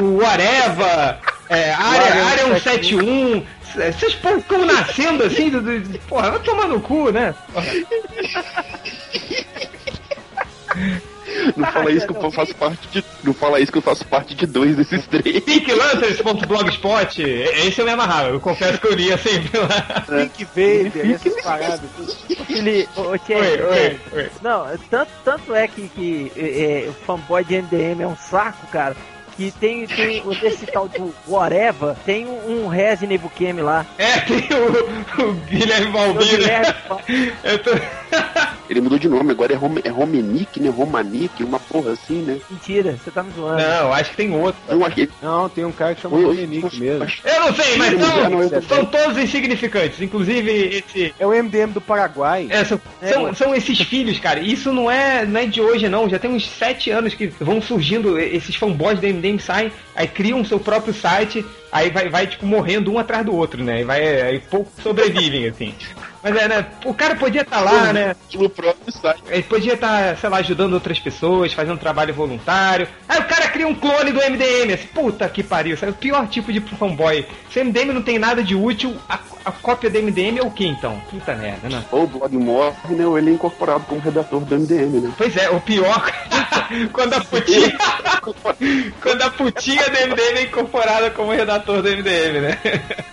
o 0.00 0.18
Whatever, 0.22 1.18
é, 1.48 1.72
área, 1.72 2.04
Área 2.04 2.24
área 2.24 2.44
171. 2.60 3.44
Vocês 3.74 4.14
ficam 4.14 4.64
nascendo 4.64 5.24
assim, 5.24 5.50
do, 5.50 5.60
do- 5.60 5.98
porra, 6.00 6.30
vai 6.30 6.40
tomar 6.40 6.68
no 6.68 6.80
cu, 6.80 7.10
né? 7.10 7.34
Não 11.56 11.72
fala 11.72 11.90
isso 11.90 12.06
que 12.06 12.16
eu 12.16 12.30
faço 12.30 12.54
parte 12.54 12.88
de. 12.88 13.04
Não 13.22 13.34
fala 13.34 13.60
isso 13.60 13.72
que 13.72 13.78
eu 13.78 13.82
faço 13.82 14.04
parte 14.06 14.34
de 14.34 14.46
dois 14.46 14.76
desses 14.76 15.06
três. 15.06 15.40
Pinklancers.blogspot, 15.40 17.22
esse 17.22 17.80
eu 17.80 17.84
me 17.84 17.92
amarrava, 17.92 18.30
eu 18.30 18.40
confesso 18.40 18.80
que 18.80 18.86
eu 18.86 18.94
lia 18.94 19.16
sempre 19.18 19.58
lá. 19.58 20.04
Pink 20.06 20.44
Vader, 20.44 21.14
essas 21.14 21.42
paradas. 21.42 21.80
Ele, 22.48 22.88
ô, 22.96 23.00
ô, 23.02 23.18
Tchê, 23.18 23.34
Oi, 23.34 23.62
oi, 23.62 24.00
oi. 24.12 24.30
Não, 24.42 24.66
tanto, 24.90 25.10
tanto 25.24 25.54
é 25.54 25.68
que, 25.68 25.88
que 25.88 26.32
é, 26.36 26.86
é, 26.86 26.88
o 26.88 26.92
fanboy 26.92 27.44
de 27.44 27.62
MDM 27.62 28.02
é 28.02 28.06
um 28.06 28.16
saco, 28.16 28.66
cara. 28.68 28.96
Que 29.38 29.50
tem, 29.52 29.86
tem 29.86 30.20
o- 30.26 30.32
esse 30.32 30.66
tal 30.66 30.88
do 30.88 31.14
Whatever, 31.26 31.94
tem 32.04 32.26
um, 32.26 32.64
um 32.64 32.68
Resident 32.68 33.20
Evil 33.40 33.64
lá. 33.64 33.86
É, 33.96 34.18
tem 34.20 34.36
o, 34.52 35.30
o 35.30 35.32
Guilherme 35.48 35.86
O 35.86 35.92
Balbino. 35.92 36.24
Guilherme 36.26 36.74
Eu 37.44 37.58
tô... 37.62 37.70
Ele 38.68 38.82
mudou 38.82 38.98
de 38.98 39.08
nome, 39.08 39.30
agora 39.30 39.54
é, 39.54 39.56
Rom 39.56 39.76
é 39.82 39.88
Romenick, 39.88 40.60
né? 40.60 40.68
Romanick, 40.68 41.42
uma 41.42 41.58
porra 41.58 41.92
assim, 41.92 42.20
né? 42.20 42.38
Mentira, 42.50 42.98
você 43.02 43.10
tá 43.10 43.22
me 43.22 43.32
zoando. 43.32 43.62
Não, 43.62 43.92
acho 43.94 44.10
que 44.10 44.16
tem 44.16 44.30
outro. 44.34 44.60
Eu 44.68 44.84
acho 44.84 44.94
que 44.94 45.08
Não, 45.22 45.48
tem 45.48 45.64
um 45.64 45.72
cara 45.72 45.94
que 45.94 46.02
chama 46.02 46.16
Oi, 46.18 46.24
Dominique 46.24 46.78
mesmo. 46.78 47.06
Eu 47.24 47.40
não 47.40 47.54
sei, 47.54 47.76
mas 47.78 47.92
não 47.98 48.60
são, 48.62 48.84
todos 48.84 49.16
insignificantes. 49.16 50.02
Inclusive 50.02 50.50
esse. 50.86 51.14
É 51.18 51.26
o 51.26 51.30
MDM 51.30 51.72
do 51.72 51.80
Paraguai. 51.80 52.46
É, 52.50 52.62
são, 52.62 52.78
É. 53.00 53.08
são, 53.12 53.34
são 53.34 53.54
esses 53.54 53.80
filhos, 53.80 54.18
cara. 54.18 54.38
Isso 54.40 54.70
não 54.70 54.90
é, 54.90 55.24
não 55.24 55.40
é 55.40 55.46
de 55.46 55.62
hoje, 55.62 55.88
não. 55.88 56.06
Já 56.06 56.18
tem 56.18 56.30
uns 56.30 56.46
sete 56.46 56.90
anos 56.90 57.14
que 57.14 57.26
vão 57.40 57.62
surgindo 57.62 58.18
esses 58.18 58.54
fanboys 58.54 59.00
da 59.00 59.08
MDM 59.08 59.27
saem, 59.36 59.72
aí 59.96 60.06
criam 60.06 60.44
seu 60.44 60.60
próprio 60.60 60.94
site, 60.94 61.44
aí 61.72 61.90
vai, 61.90 62.08
vai 62.08 62.26
tipo, 62.28 62.46
morrendo 62.46 62.92
um 62.92 62.98
atrás 63.00 63.26
do 63.26 63.34
outro, 63.34 63.64
né? 63.64 63.80
E 63.80 63.84
vai, 63.84 64.22
aí 64.22 64.38
poucos 64.38 64.72
sobrevivem, 64.80 65.48
assim. 65.48 65.74
Mas 66.22 66.36
é, 66.36 66.48
né? 66.48 66.66
O 66.84 66.94
cara 66.94 67.14
podia 67.16 67.42
estar 67.42 67.60
lá, 67.60 67.92
né? 67.92 68.14
no 68.34 68.48
próprio 68.48 68.92
site. 68.92 69.22
Ele 69.28 69.42
podia 69.42 69.74
estar, 69.74 70.16
sei 70.16 70.28
lá, 70.28 70.38
ajudando 70.38 70.74
outras 70.74 70.98
pessoas, 70.98 71.52
fazendo 71.52 71.78
trabalho 71.78 72.12
voluntário. 72.12 72.88
Aí 73.08 73.20
o 73.20 73.24
cara 73.24 73.48
cria 73.48 73.66
um 73.66 73.74
clone 73.74 74.12
do 74.12 74.20
MDM. 74.20 74.74
Assim, 74.74 74.88
Puta 74.88 75.28
que 75.28 75.42
pariu, 75.42 75.76
é 75.80 75.88
o 75.88 75.92
pior 75.92 76.26
tipo 76.28 76.52
de 76.52 76.60
fanboy. 76.60 77.24
Se 77.50 77.60
o 77.60 77.64
MDM 77.64 77.92
não 77.92 78.02
tem 78.02 78.18
nada 78.18 78.42
de 78.42 78.54
útil, 78.54 78.96
a, 79.08 79.18
a 79.48 79.52
cópia 79.52 79.88
do 79.88 80.02
MDM 80.02 80.38
é 80.38 80.42
o 80.42 80.50
que 80.50 80.66
então? 80.66 81.00
Puta 81.10 81.34
merda, 81.34 81.68
né? 81.68 81.82
Ou 81.90 82.04
o 82.04 82.06
blog 82.06 82.36
morre, 82.36 82.94
né? 82.94 83.06
Ou 83.06 83.18
ele 83.18 83.30
é 83.30 83.34
incorporado 83.34 83.84
como 83.84 84.00
redator 84.00 84.40
do 84.40 84.58
MDM, 84.58 85.00
né? 85.00 85.12
Pois 85.16 85.36
é, 85.36 85.48
o 85.50 85.60
pior 85.60 86.12
quando 86.92 87.14
a 87.14 87.20
putinha. 87.20 87.76
quando 89.00 89.22
a 89.22 89.30
putinha 89.30 89.84
do 89.84 90.08
MDM 90.08 90.38
é 90.38 90.42
incorporada 90.42 91.10
como 91.10 91.32
redator 91.32 91.82
do 91.82 91.88
MDM, 91.88 92.40
né? 92.40 92.58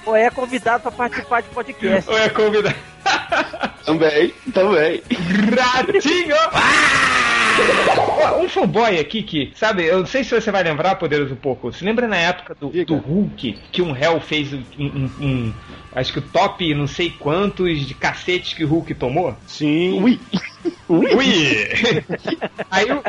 Ou 0.05 0.15
é 0.15 0.29
convidado 0.29 0.83
pra 0.83 0.91
participar 0.91 1.41
de 1.41 1.49
podcast. 1.49 2.09
Ou 2.09 2.17
é 2.17 2.29
convidado. 2.29 2.75
Também, 3.85 4.33
também. 4.53 5.03
Ratinho! 5.55 6.35
Ó, 6.35 7.44
Um 8.39 8.49
fanboy 8.49 8.99
aqui 8.99 9.23
que, 9.23 9.51
sabe, 9.55 9.85
eu 9.85 9.99
não 9.99 10.05
sei 10.05 10.23
se 10.23 10.39
você 10.39 10.51
vai 10.51 10.63
lembrar, 10.63 10.95
Poderoso 10.95 11.35
pouco. 11.35 11.71
Se 11.71 11.83
lembra 11.83 12.07
na 12.07 12.17
época 12.17 12.55
do, 12.59 12.69
do 12.85 12.95
Hulk, 12.95 13.57
que 13.71 13.81
um 13.81 13.91
réu 13.91 14.19
fez 14.19 14.53
um, 14.53 14.61
um- 14.77 15.11
um- 15.19 15.53
Acho 15.93 16.11
que 16.13 16.19
o 16.19 16.21
top 16.21 16.73
não 16.75 16.87
sei 16.87 17.09
quantos 17.09 17.85
de 17.87 17.93
cacetes 17.93 18.53
que 18.53 18.63
o 18.63 18.67
Hulk 18.67 18.93
tomou? 18.95 19.35
Sim. 19.47 20.01
Ui. 20.01 20.19
Ui! 20.89 21.69
Aí 22.69 22.87
o, 22.91 23.01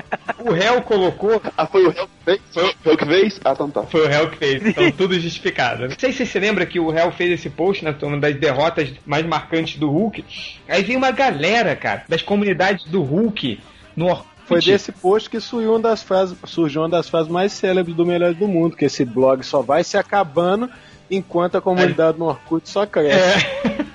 o 0.49 0.53
réu 0.53 0.81
colocou 0.83 1.43
Ah, 1.57 1.67
foi 1.67 1.85
o 1.87 1.91
réu 1.91 2.07
que 2.07 2.25
fez? 2.25 2.41
Foi 2.53 2.65
o 2.65 2.75
réu 2.85 2.97
que 2.97 3.07
fez? 3.07 3.41
Ah, 3.45 3.53
então 3.53 3.71
tá. 3.71 3.83
Foi 3.83 4.05
o 4.05 4.09
réu 4.09 4.31
que 4.31 4.37
fez, 4.39 4.65
então 4.67 4.91
tudo 4.93 5.19
justificado. 5.19 5.89
Não 5.89 5.99
sei 5.99 6.13
se 6.13 6.25
você 6.25 6.39
lembra 6.39 6.65
que 6.67 6.79
o 6.79 6.91
réu 6.91 7.11
fez 7.11 7.33
esse 7.33 7.51
post, 7.51 7.85
né? 7.85 7.95
Uma 8.03 8.19
das 8.19 8.37
derrotas 8.37 8.91
mais 9.05 9.27
marcantes 9.27 9.79
do 9.79 9.91
Hulk. 9.91 10.25
Aí 10.69 10.83
veio 10.83 10.99
uma 10.99 11.11
galera, 11.11 11.75
cara, 11.75 12.05
das 12.09 12.23
comunidades 12.23 12.85
do 12.87 13.03
Hulk 13.03 13.61
no 13.97 14.07
Orkut. 14.07 14.36
Foi 14.47 14.61
desse 14.61 14.93
post 14.93 15.29
que 15.29 15.41
surgiu 15.41 15.73
uma 15.73 15.81
das 15.81 16.03
frases, 16.03 16.37
surgiu 16.45 16.83
uma 16.83 16.89
das 16.89 17.09
frases 17.09 17.31
mais 17.31 17.53
célebres 17.53 17.97
do 17.97 18.07
Melhores 18.07 18.37
do 18.37 18.47
Mundo, 18.47 18.77
que 18.77 18.85
esse 18.85 19.05
blog 19.05 19.43
só 19.43 19.61
vai 19.61 19.83
se 19.83 19.99
acabando 19.99 20.71
enquanto 21.11 21.57
a 21.57 21.61
comunidade 21.61 22.19
no 22.19 22.27
Orkut 22.27 22.69
só 22.69 22.87
cresce. 22.87 23.19
É. 23.19 23.87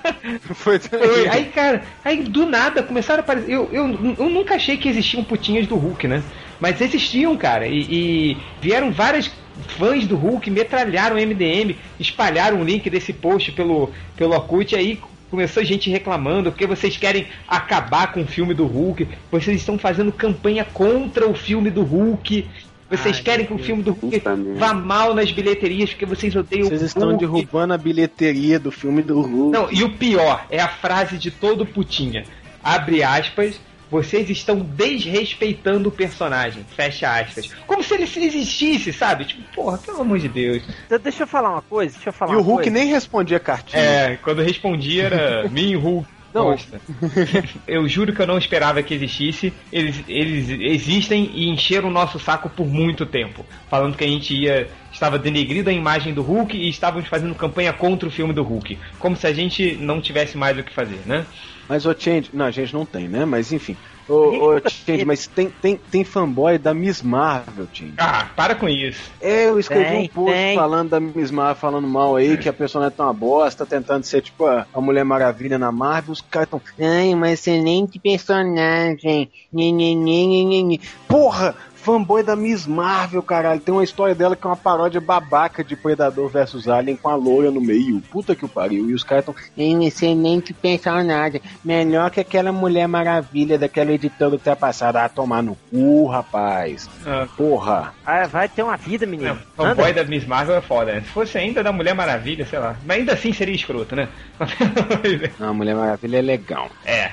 Foi 0.54 0.78
Foi. 0.78 1.28
Aí, 1.28 1.46
cara, 1.46 1.82
aí 2.04 2.22
do 2.22 2.46
nada 2.46 2.82
começaram 2.82 3.20
a 3.20 3.22
aparecer. 3.22 3.50
Eu, 3.50 3.68
eu, 3.72 4.14
eu 4.18 4.28
nunca 4.28 4.54
achei 4.54 4.76
que 4.76 4.88
existiam 4.88 5.24
putinhas 5.24 5.66
do 5.66 5.76
Hulk, 5.76 6.06
né? 6.06 6.22
Mas 6.60 6.80
existiam, 6.80 7.36
cara. 7.36 7.66
E, 7.66 7.86
e 7.90 8.36
vieram 8.60 8.92
várias 8.92 9.30
fãs 9.76 10.06
do 10.06 10.16
Hulk, 10.16 10.50
metralharam 10.50 11.16
o 11.16 11.18
MDM, 11.18 11.76
espalharam 11.98 12.60
o 12.60 12.64
link 12.64 12.88
desse 12.88 13.12
post 13.12 13.52
pelo, 13.52 13.90
pelo 14.16 14.34
Orkut. 14.34 14.76
Aí 14.76 15.00
começou 15.32 15.64
gente 15.64 15.88
reclamando 15.88 16.52
porque 16.52 16.66
vocês 16.66 16.94
querem 16.98 17.26
acabar 17.48 18.12
com 18.12 18.20
o 18.20 18.26
filme 18.26 18.52
do 18.52 18.66
Hulk. 18.66 19.08
Vocês 19.30 19.58
estão 19.58 19.78
fazendo 19.78 20.12
campanha 20.12 20.62
contra 20.62 21.26
o 21.26 21.32
filme 21.32 21.70
do 21.70 21.82
Hulk. 21.82 22.46
Vocês 22.90 23.16
Ai, 23.16 23.22
querem 23.22 23.46
que 23.46 23.54
o 23.54 23.58
filme 23.58 23.82
do 23.82 23.92
Hulk 23.92 24.22
vá 24.58 24.74
mal 24.74 25.14
nas 25.14 25.32
bilheterias 25.32 25.88
porque 25.88 26.04
vocês 26.04 26.36
odeiam 26.36 26.68
Vocês 26.68 26.82
o 26.82 26.84
estão 26.84 27.08
Hulk. 27.08 27.18
derrubando 27.18 27.72
a 27.72 27.78
bilheteria 27.78 28.58
do 28.58 28.70
filme 28.70 29.00
do 29.00 29.22
Hulk. 29.22 29.50
Não, 29.50 29.72
e 29.72 29.82
o 29.82 29.96
pior 29.96 30.44
é 30.50 30.60
a 30.60 30.68
frase 30.68 31.16
de 31.16 31.30
todo 31.30 31.64
putinha. 31.64 32.24
Abre 32.62 33.02
aspas. 33.02 33.58
Vocês 33.92 34.30
estão 34.30 34.58
desrespeitando 34.60 35.90
o 35.90 35.92
personagem. 35.92 36.64
Fecha 36.74 37.14
aspas. 37.20 37.52
Como 37.66 37.82
se 37.84 37.92
ele 37.92 38.04
existisse, 38.04 38.90
sabe? 38.90 39.26
Tipo, 39.26 39.42
porra, 39.54 39.76
pelo 39.76 40.00
amor 40.00 40.18
de 40.18 40.28
Deus. 40.28 40.62
Deixa 41.02 41.24
eu 41.24 41.26
falar 41.26 41.50
uma 41.50 41.60
coisa, 41.60 41.92
deixa 41.92 42.08
eu 42.08 42.12
falar 42.12 42.32
E 42.32 42.36
o 42.36 42.40
Hulk 42.40 42.62
coisa. 42.62 42.70
nem 42.70 42.86
respondia 42.86 43.38
cartinha. 43.38 43.82
É, 43.82 44.16
quando 44.16 44.40
eu 44.40 44.46
respondia 44.46 45.04
era 45.04 45.46
mim, 45.52 45.74
Hulk. 45.76 46.08
Não. 46.32 46.44
Bosta. 46.44 46.80
eu 47.66 47.86
juro 47.88 48.12
que 48.12 48.22
eu 48.22 48.26
não 48.26 48.38
esperava 48.38 48.82
que 48.82 48.94
existisse. 48.94 49.52
Eles, 49.72 50.02
eles 50.08 50.48
existem 50.48 51.30
e 51.34 51.48
encheram 51.48 51.88
o 51.88 51.92
nosso 51.92 52.18
saco 52.18 52.48
por 52.48 52.66
muito 52.66 53.04
tempo. 53.04 53.44
Falando 53.68 53.96
que 53.96 54.04
a 54.04 54.08
gente 54.08 54.34
ia. 54.34 54.68
Estava 54.92 55.18
denegrindo 55.18 55.70
a 55.70 55.72
imagem 55.72 56.12
do 56.12 56.22
Hulk 56.22 56.56
e 56.56 56.68
estávamos 56.68 57.08
fazendo 57.08 57.34
campanha 57.34 57.72
contra 57.72 58.08
o 58.08 58.12
filme 58.12 58.32
do 58.32 58.42
Hulk. 58.42 58.78
Como 58.98 59.16
se 59.16 59.26
a 59.26 59.32
gente 59.32 59.74
não 59.76 60.00
tivesse 60.00 60.36
mais 60.36 60.56
o 60.58 60.62
que 60.62 60.72
fazer, 60.72 61.00
né? 61.06 61.24
Mas 61.68 61.86
o 61.86 61.94
Change. 61.98 62.30
Não, 62.32 62.46
a 62.46 62.50
gente 62.50 62.74
não 62.74 62.84
tem, 62.84 63.08
né? 63.08 63.24
Mas 63.24 63.52
enfim. 63.52 63.76
Ô, 64.08 64.30
Gente, 64.30 64.66
ô, 64.66 64.70
Change, 64.70 65.04
mas 65.04 65.26
tem, 65.26 65.48
tem, 65.48 65.76
tem 65.76 66.04
fanboy 66.04 66.58
da 66.58 66.74
Miss 66.74 67.02
Marvel, 67.02 67.68
Change. 67.72 67.94
Ah, 67.98 68.28
para 68.34 68.54
com 68.54 68.68
isso. 68.68 69.10
É, 69.20 69.46
eu 69.46 69.58
escrevi 69.58 69.84
Tem, 69.90 70.04
um 70.04 70.08
post 70.08 70.32
tem. 70.32 70.54
falando 70.56 70.90
da 70.90 71.00
Miss 71.00 71.30
Marvel, 71.30 71.56
falando 71.56 71.86
mal 71.86 72.16
aí, 72.16 72.36
que 72.36 72.48
a 72.48 72.52
personagem 72.52 72.96
tá 72.96 73.04
uma 73.04 73.12
bosta, 73.12 73.64
tentando 73.64 74.04
ser 74.04 74.22
tipo 74.22 74.44
a, 74.46 74.66
a 74.72 74.80
Mulher 74.80 75.04
Maravilha 75.04 75.58
na 75.58 75.70
Marvel, 75.70 76.12
os 76.12 76.20
caras 76.20 76.48
tão. 76.48 76.60
Ai, 76.80 77.14
uma 77.14 77.30
excelente 77.30 77.98
personagem. 77.98 79.30
Nhe, 79.52 79.72
nhe, 79.72 79.94
nhe. 79.94 80.80
Porra! 81.08 81.54
Fanboy 81.82 82.22
da 82.22 82.36
Miss 82.36 82.66
Marvel, 82.66 83.22
caralho. 83.22 83.60
Tem 83.60 83.74
uma 83.74 83.82
história 83.82 84.14
dela 84.14 84.36
que 84.36 84.46
é 84.46 84.50
uma 84.50 84.56
paródia 84.56 85.00
babaca 85.00 85.64
de 85.64 85.74
Predador 85.74 86.28
vs 86.28 86.68
Alien 86.68 86.96
com 86.96 87.08
a 87.08 87.14
loira 87.16 87.50
no 87.50 87.60
meio. 87.60 88.00
Puta 88.10 88.34
que 88.36 88.44
o 88.44 88.48
pariu. 88.48 88.88
E 88.88 88.94
os 88.94 89.02
caras 89.02 89.24
tão. 89.24 89.34
É 89.58 89.62
um 89.64 89.82
excelente 89.82 90.52
personagem. 90.54 91.40
Melhor 91.64 92.10
que 92.10 92.20
aquela 92.20 92.52
Mulher 92.52 92.86
Maravilha 92.86 93.58
daquela 93.58 93.90
editora 93.92 94.36
que 94.38 94.44
tá 94.44 94.54
passada. 94.54 95.02
Ah, 95.04 95.08
tomar 95.08 95.42
no 95.42 95.56
cu, 95.70 96.06
rapaz. 96.06 96.88
Ah, 97.04 97.26
Porra. 97.36 97.92
Ah, 98.06 98.26
vai 98.28 98.48
ter 98.48 98.62
uma 98.62 98.76
vida, 98.76 99.04
menino. 99.04 99.36
Não, 99.58 99.64
o 99.64 99.68
Anda. 99.68 99.92
da 99.92 100.04
Miss 100.04 100.24
Marvel 100.26 100.56
é 100.56 100.60
foda, 100.60 100.92
né? 100.92 101.00
Se 101.00 101.08
fosse 101.08 101.36
ainda 101.36 101.62
da 101.62 101.72
Mulher 101.72 101.94
Maravilha, 101.94 102.46
sei 102.46 102.58
lá. 102.60 102.76
Mas 102.86 102.98
ainda 102.98 103.14
assim 103.14 103.32
seria 103.32 103.54
escroto, 103.54 103.96
né? 103.96 104.08
Não, 105.38 105.48
a 105.48 105.52
Mulher 105.52 105.74
Maravilha 105.74 106.18
é 106.18 106.22
legal. 106.22 106.68
é. 106.84 107.10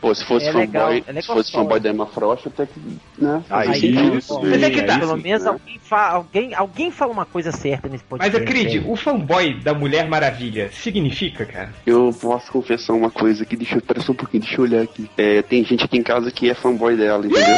Pô, 0.00 0.14
se 0.14 0.24
fosse 0.24 0.46
É 0.48 0.52
legal, 0.52 0.88
fanboy, 0.88 1.04
é 1.06 1.12
legal 1.12 1.22
se 1.22 1.26
fosse 1.28 1.52
fanboy 1.52 1.80
da 1.80 1.90
Emma 1.90 2.06
Frost, 2.06 2.46
até 2.48 2.66
que, 2.66 2.80
né? 3.18 3.42
Aí. 3.50 3.93
Isso, 3.94 4.40
Mas 4.42 4.62
é 4.62 4.70
que 4.70 4.82
tá. 4.82 4.98
Pelo 4.98 5.16
menos 5.16 5.46
alguém, 5.46 5.78
fa 5.78 6.10
alguém, 6.10 6.54
alguém 6.54 6.90
fala 6.90 7.12
uma 7.12 7.24
coisa 7.24 7.52
certa 7.52 7.88
nesse 7.88 8.04
Mas 8.10 8.20
podcast. 8.20 8.42
acredite, 8.42 8.78
velho. 8.78 8.92
o 8.92 8.96
fanboy 8.96 9.54
da 9.60 9.74
Mulher 9.74 10.08
Maravilha 10.08 10.70
significa, 10.72 11.44
cara? 11.44 11.72
Eu 11.86 12.10
posso 12.20 12.50
confessar 12.50 12.92
uma 12.92 13.10
coisa 13.10 13.42
aqui, 13.42 13.56
deixa 13.56 13.76
eu, 13.76 14.02
só 14.02 14.12
um 14.12 14.16
pouquinho, 14.16 14.42
deixa 14.42 14.60
eu 14.60 14.64
olhar 14.64 14.82
aqui. 14.82 15.08
É, 15.16 15.42
tem 15.42 15.64
gente 15.64 15.84
aqui 15.84 15.98
em 15.98 16.02
casa 16.02 16.30
que 16.30 16.50
é 16.50 16.54
fanboy 16.54 16.96
dela, 16.96 17.26
entendeu? 17.26 17.56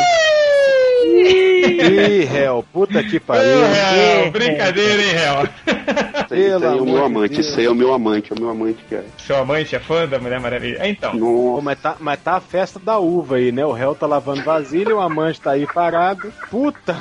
Ih, 1.06 2.24
réu, 2.24 2.64
puta 2.72 3.02
que 3.02 3.18
pariu. 3.20 3.64
É, 3.64 4.26
é, 4.26 4.30
brincadeira, 4.30 5.02
hein, 5.02 5.12
réu? 5.12 5.48
Isso 6.24 6.34
aí, 6.34 6.46
isso 6.46 6.64
aí 6.64 6.78
é 6.78 6.80
o 6.80 6.84
meu 6.84 7.04
amante, 7.04 7.40
isso 7.40 7.58
aí 7.60 7.66
é 7.66 7.70
o 7.70 7.74
meu 7.74 7.92
amante, 7.94 8.32
é 8.32 8.36
o 8.36 8.40
meu 8.40 8.50
amante, 8.50 8.82
cara. 8.90 9.04
Seu 9.18 9.36
amante 9.36 9.76
é 9.76 9.78
fã 9.78 10.06
da 10.06 10.18
Mulher 10.18 10.40
Maravilha? 10.40 10.78
É, 10.80 10.88
Então, 10.88 11.18
Pô, 11.18 11.60
mas, 11.62 11.80
tá, 11.80 11.96
mas 12.00 12.20
tá 12.20 12.36
a 12.36 12.40
festa 12.40 12.78
da 12.78 12.98
uva 12.98 13.36
aí, 13.36 13.52
né? 13.52 13.64
O 13.64 13.72
réu 13.72 13.94
tá 13.94 14.06
lavando 14.06 14.42
vasilha, 14.42 14.94
o 14.96 15.00
amante 15.00 15.40
tá 15.40 15.52
aí 15.52 15.66
parado. 15.66 16.32
Puta, 16.50 16.96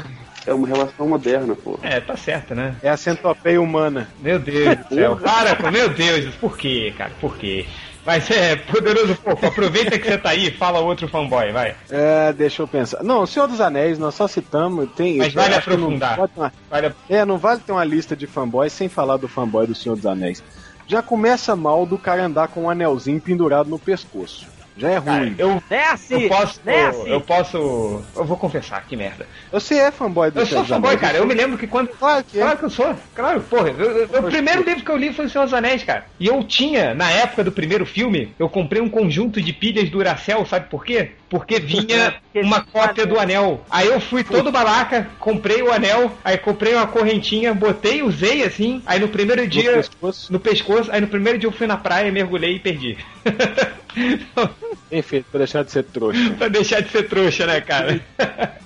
é 0.46 0.54
uma 0.54 0.68
relação 0.68 1.08
moderna, 1.08 1.56
pô. 1.56 1.80
é, 1.82 2.00
tá 2.00 2.16
certo, 2.16 2.54
né? 2.54 2.76
é 2.84 2.90
a 2.90 2.98
centopeia 2.98 3.60
humana. 3.62 4.08
Meu 4.20 4.38
Deus 4.40 4.76
do 4.78 4.96
céu. 4.96 5.16
Para, 5.18 5.72
meu 5.72 5.90
Deus, 5.90 6.36
por 6.36 6.58
quê, 6.58 6.94
cara? 6.98 7.12
Por 7.20 7.36
quê? 7.38 7.66
Mas 8.06 8.30
é, 8.30 8.56
poderoso 8.56 9.16
fofo, 9.16 9.46
aproveita 9.48 9.98
que 9.98 10.06
você 10.08 10.18
tá 10.18 10.30
aí, 10.30 10.52
fala 10.52 10.80
outro 10.80 11.08
fanboy, 11.08 11.52
vai. 11.52 11.76
É, 11.90 12.32
deixa 12.34 12.62
eu 12.62 12.68
pensar. 12.68 13.04
Não, 13.04 13.24
o 13.24 13.28
Senhor 13.28 13.48
dos 13.48 13.60
Anéis, 13.60 13.98
nós 13.98 14.14
só 14.14 14.28
citamos. 14.28 14.90
Tem, 14.96 15.18
Mas 15.18 15.34
vale 15.34 15.50
não 15.50 15.58
aprofundar. 15.58 16.16
ter 16.16 16.30
uma- 16.38 16.54
Olha, 16.70 16.96
é, 17.10 17.26
não 17.26 17.38
vale 17.40 17.62
ter 17.62 17.72
uma 17.72 17.84
lista 17.84 18.16
de 18.16 18.28
fanboys 18.28 18.72
sem 18.74 18.88
falar 18.88 19.18
do 19.18 19.28
fanboy 19.28 19.66
do 19.66 19.74
Senhor 19.74 19.96
dos 19.96 20.06
Anéis. 20.06 20.44
Já 20.88 21.02
começa 21.02 21.56
mal 21.56 21.84
do 21.86 21.98
cara 21.98 22.24
andar 22.26 22.48
com 22.50 22.64
um 22.66 22.70
anelzinho 22.70 23.20
pendurado 23.20 23.70
no 23.70 23.80
pescoço. 23.80 24.46
Já 24.78 24.90
é 24.92 25.02
cara, 25.02 25.20
ruim. 25.20 25.36
eu, 25.38 25.64
Desce! 25.70 26.14
eu 26.14 26.28
posso. 26.28 26.60
Desce! 26.64 27.10
Eu 27.10 27.22
posso. 27.22 28.04
Eu 28.16 28.26
vou 28.26 28.36
confessar, 28.36 28.84
que 28.86 28.96
merda. 28.98 29.26
Você 29.52 29.76
é 29.76 29.92
fanboy 29.92 30.32
do 30.32 30.40
Eu 30.42 30.46
sou 30.46 30.66
fanboy, 30.66 30.90
Anéis? 30.92 31.02
cara. 31.02 31.18
Eu 31.18 31.26
me 31.26 31.34
lembro 31.34 31.58
que 31.58 31.66
quando. 31.66 31.88
Claro 31.90 32.24
que 32.26 32.38
é. 32.38 32.42
Claro 32.42 32.58
que 32.58 32.66
eu 32.66 32.70
sou. 32.70 32.96
Claro, 33.16 33.40
porra. 33.42 33.70
eu- 33.70 34.08
eu- 34.12 34.20
o 34.20 34.24
primeiro 34.24 34.64
livro 34.64 34.84
que 34.84 34.92
eu 34.92 34.98
li 34.98 35.14
foi 35.14 35.26
O 35.26 35.30
Senhor 35.30 35.46
dos 35.46 35.54
Anéis, 35.54 35.84
cara. 35.84 36.06
E 36.20 36.28
eu 36.28 36.44
tinha, 36.44 36.94
na 36.94 37.10
época 37.10 37.44
do 37.44 37.52
primeiro 37.52 37.86
filme, 37.86 38.34
eu 38.38 38.50
comprei 38.50 38.82
um 38.82 38.90
conjunto 38.90 39.42
de 39.42 39.54
pilhas 39.54 39.90
Duracell, 39.90 40.46
sabe 40.46 40.68
por 40.70 40.84
quê? 40.84 41.12
Porque 41.30 41.58
vinha 41.60 42.16
uma 42.36 42.62
cópia 42.62 43.06
do 43.06 43.18
anel. 43.20 43.62
Aí 43.72 43.88
eu 43.88 44.00
fui 44.02 44.24
todo 44.26 44.52
balaca, 44.52 45.08
comprei 45.20 45.62
o 45.62 45.72
anel, 45.72 46.12
aí 46.24 46.38
comprei 46.38 46.74
uma 46.76 46.86
correntinha, 46.86 47.54
botei, 47.54 48.04
usei 48.04 48.44
assim. 48.44 48.82
Aí 48.86 49.00
no 49.00 49.08
primeiro 49.08 49.42
No 49.44 49.48
dia. 49.48 49.72
pescoço. 49.74 50.34
No 50.34 50.40
pescoço, 50.40 50.92
aí 50.92 51.00
no 51.00 51.08
primeiro 51.08 51.40
dia 51.40 51.48
eu 51.48 51.54
fui 51.54 51.66
na 51.66 51.78
praia, 51.78 52.12
mergulhei 52.12 52.56
e 52.56 52.60
perdi. 52.60 52.98
Enfim, 54.92 55.24
pra 55.32 55.40
deixar 55.40 55.64
de 55.64 55.72
ser 55.72 55.84
trouxa. 55.84 56.32
pra 56.38 56.48
deixar 56.48 56.82
de 56.82 56.90
ser 56.90 57.04
trouxa, 57.08 57.46
né, 57.46 57.62
cara? 57.62 58.00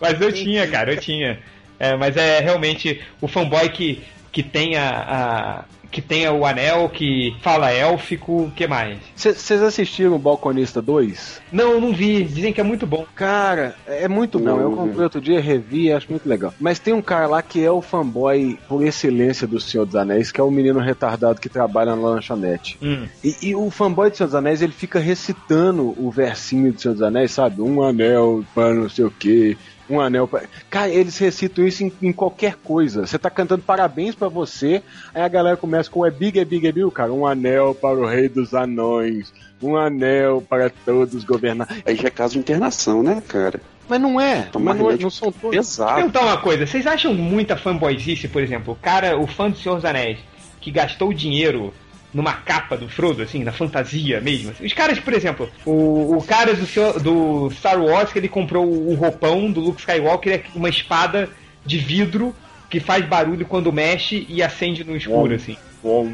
mas 0.00 0.20
eu 0.20 0.32
tinha, 0.32 0.66
cara, 0.66 0.94
eu 0.94 1.00
tinha. 1.00 1.38
É, 1.78 1.96
mas 1.96 2.16
é 2.16 2.40
realmente 2.40 3.02
o 3.20 3.28
fanboy 3.28 3.68
que, 3.68 4.02
que 4.32 4.42
tem 4.42 4.76
a, 4.76 4.88
a 4.88 5.64
que 5.90 6.02
tenha 6.02 6.32
o 6.32 6.44
anel, 6.44 6.88
que 6.88 7.36
fala 7.42 7.70
élfico, 7.70 8.44
o 8.44 8.50
que 8.50 8.66
mais? 8.66 8.98
Vocês 9.14 9.62
assistiram 9.62 10.14
o 10.14 10.18
Balconista 10.18 10.82
2? 10.82 11.42
Não, 11.52 11.80
não 11.80 11.92
vi. 11.92 12.24
Dizem 12.24 12.52
que 12.52 12.60
é 12.60 12.64
muito 12.64 12.86
bom. 12.86 13.06
Cara, 13.14 13.74
é 13.86 14.08
muito 14.08 14.38
bom. 14.38 14.44
Não, 14.44 14.60
eu 14.60 14.70
não 14.70 14.76
comprei 14.76 15.04
outro 15.04 15.20
dia, 15.20 15.40
revi, 15.40 15.92
acho 15.92 16.10
muito 16.10 16.28
legal. 16.28 16.52
Mas 16.60 16.78
tem 16.78 16.92
um 16.92 17.02
cara 17.02 17.26
lá 17.26 17.42
que 17.42 17.64
é 17.64 17.70
o 17.70 17.80
fanboy 17.80 18.58
por 18.68 18.84
excelência 18.84 19.46
do 19.46 19.60
Senhor 19.60 19.84
dos 19.84 19.96
Anéis, 19.96 20.30
que 20.30 20.40
é 20.40 20.44
o 20.44 20.50
menino 20.50 20.80
retardado 20.80 21.40
que 21.40 21.48
trabalha 21.48 21.94
na 21.96 22.02
lanchonete. 22.02 22.78
Hum. 22.82 23.06
E, 23.22 23.36
e 23.42 23.54
o 23.54 23.70
fanboy 23.70 24.10
do 24.10 24.16
Senhor 24.16 24.28
dos 24.28 24.34
Anéis, 24.34 24.62
ele 24.62 24.72
fica 24.72 24.98
recitando 24.98 25.94
o 25.98 26.10
versinho 26.10 26.72
do 26.72 26.80
Senhor 26.80 26.94
dos 26.94 27.02
Anéis, 27.02 27.30
sabe? 27.30 27.60
Um 27.62 27.82
anel 27.82 28.44
para 28.54 28.74
não 28.74 28.88
sei 28.88 29.04
o 29.04 29.10
quê. 29.10 29.56
Um 29.88 30.00
anel 30.00 30.26
pra... 30.26 30.42
Cara, 30.68 30.88
eles 30.88 31.16
recitam 31.18 31.66
isso 31.66 31.84
em, 31.84 31.92
em 32.02 32.12
qualquer 32.12 32.56
coisa. 32.56 33.06
Você 33.06 33.18
tá 33.18 33.30
cantando 33.30 33.62
parabéns 33.62 34.14
pra 34.14 34.28
você, 34.28 34.82
aí 35.14 35.22
a 35.22 35.28
galera 35.28 35.56
começa 35.56 35.90
com 35.90 36.04
é 36.04 36.10
big, 36.10 36.38
é 36.38 36.44
big, 36.44 36.66
é 36.66 36.72
big, 36.72 36.90
cara. 36.90 37.12
Um 37.12 37.26
anel 37.26 37.74
para 37.74 37.96
o 37.96 38.06
rei 38.06 38.28
dos 38.28 38.54
anões. 38.54 39.32
Um 39.62 39.76
anel 39.76 40.42
para 40.46 40.70
todos 40.70 41.24
governar. 41.24 41.68
Aí 41.86 41.96
já 41.96 42.08
é 42.08 42.10
caso 42.10 42.34
de 42.34 42.40
internação, 42.40 43.02
né, 43.02 43.22
cara? 43.26 43.60
Mas 43.88 44.00
não 44.00 44.20
é. 44.20 44.42
Tomar 44.42 44.72
Mas 44.72 44.78
não, 44.78 44.84
é, 44.84 44.88
remédio 44.88 45.04
não 45.04 45.10
são 45.10 45.32
todos. 45.32 45.50
Deixa 45.50 45.82
eu 45.82 45.94
perguntar 45.94 46.20
uma 46.22 46.38
coisa, 46.38 46.66
vocês 46.66 46.86
acham 46.86 47.14
muita 47.14 47.56
fanboyzice, 47.56 48.28
por 48.28 48.42
exemplo, 48.42 48.74
o 48.74 48.76
cara, 48.76 49.18
o 49.18 49.26
fã 49.26 49.48
do 49.48 49.56
Senhor 49.56 49.76
dos 49.76 49.84
Anéis, 49.84 50.18
que 50.60 50.70
gastou 50.70 51.12
dinheiro 51.12 51.72
numa 52.14 52.32
capa 52.32 52.76
do 52.76 52.88
Frodo, 52.88 53.22
assim, 53.22 53.44
na 53.44 53.52
fantasia 53.52 54.20
mesmo. 54.20 54.50
assim. 54.50 54.64
Os 54.64 54.72
caras, 54.72 54.98
por 54.98 55.12
exemplo, 55.12 55.50
o, 55.64 56.16
o 56.16 56.22
cara 56.22 56.54
do, 56.54 56.66
Senhor- 56.66 56.98
do 57.00 57.50
Star 57.50 57.80
Wars, 57.82 58.12
que 58.12 58.18
ele 58.18 58.28
comprou 58.28 58.64
o 58.66 58.94
roupão 58.94 59.50
do 59.50 59.60
Luke 59.60 59.80
Skywalker, 59.80 60.32
é 60.32 60.42
uma 60.54 60.68
espada 60.68 61.28
de 61.64 61.78
vidro 61.78 62.34
que 62.70 62.80
faz 62.80 63.04
barulho 63.04 63.44
quando 63.46 63.72
mexe 63.72 64.26
e 64.28 64.42
acende 64.42 64.82
no 64.82 64.96
escuro, 64.96 65.34
assim. 65.34 65.56
Bom, 65.82 66.10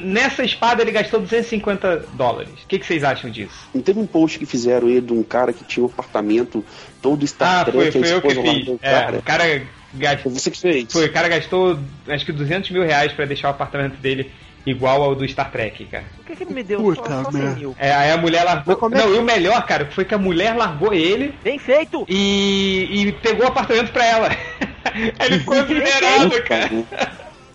Nessa 0.00 0.44
espada 0.44 0.82
ele 0.82 0.92
gastou 0.92 1.20
250 1.20 2.06
dólares. 2.14 2.52
O 2.64 2.66
que, 2.66 2.78
que 2.78 2.86
vocês 2.86 3.04
acham 3.04 3.30
disso? 3.30 3.68
Não 3.74 3.82
teve 3.82 3.98
um 4.00 4.06
post 4.06 4.38
que 4.38 4.46
fizeram 4.46 4.88
ele 4.88 5.00
de 5.02 5.12
um 5.12 5.22
cara 5.22 5.52
que 5.52 5.64
tinha 5.64 5.84
um 5.84 5.86
apartamento 5.88 6.64
todo 7.00 7.26
Star 7.26 7.60
Ah, 7.60 7.64
Trek, 7.72 7.76
foi, 7.76 7.88
a 7.88 7.92
foi 7.92 8.12
eu 8.16 8.20
que 8.22 8.28
esposa 8.28 8.42
fiz. 8.42 8.68
É, 8.82 9.10
o 9.18 9.22
cara 9.22 9.62
gastou. 9.94 10.30
Foi 10.32 10.40
você 10.40 10.50
que 10.50 10.58
fez. 10.60 10.92
Foi, 10.92 11.06
o 11.06 11.12
cara 11.12 11.28
gastou 11.28 11.78
acho 12.08 12.24
que 12.24 12.32
200 12.32 12.70
mil 12.70 12.82
reais 12.82 13.12
pra 13.12 13.24
deixar 13.24 13.48
o 13.48 13.50
apartamento 13.52 13.96
dele 13.96 14.30
igual 14.64 15.02
ao 15.02 15.14
do 15.14 15.26
Star 15.28 15.50
Trek, 15.50 15.84
cara. 15.86 16.04
Por 16.16 16.24
que, 16.26 16.36
que 16.36 16.44
ele 16.44 16.54
me 16.54 16.62
deu 16.62 16.80
Puta 16.80 17.02
só, 17.10 17.24
só 17.24 17.30
100 17.32 17.40
merda. 17.40 17.56
mil? 17.58 17.76
É, 17.78 17.92
aí 17.92 18.10
a 18.12 18.16
mulher 18.16 18.44
largou. 18.44 18.74
É 18.74 18.94
Não, 18.96 19.08
que- 19.08 19.16
e 19.16 19.18
o 19.18 19.22
melhor, 19.22 19.66
cara, 19.66 19.86
foi 19.90 20.04
que 20.04 20.14
a 20.14 20.18
mulher 20.18 20.54
largou 20.56 20.92
ele 20.94 21.34
Bem 21.42 21.58
feito! 21.58 22.04
e, 22.08 22.88
e 23.08 23.12
pegou 23.12 23.44
o 23.44 23.48
apartamento 23.48 23.90
pra 23.92 24.04
ela. 24.06 24.28
ele 25.26 25.38
ficou 25.40 25.56
vulnerável, 25.66 26.44
cara. 26.44 26.70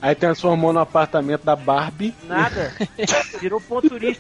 Aí 0.02 0.14
transformou 0.16 0.72
no 0.72 0.80
apartamento 0.80 1.43
da 1.43 1.56
Barbie. 1.56 2.14
Nada. 2.24 2.74
Virou 3.41 3.62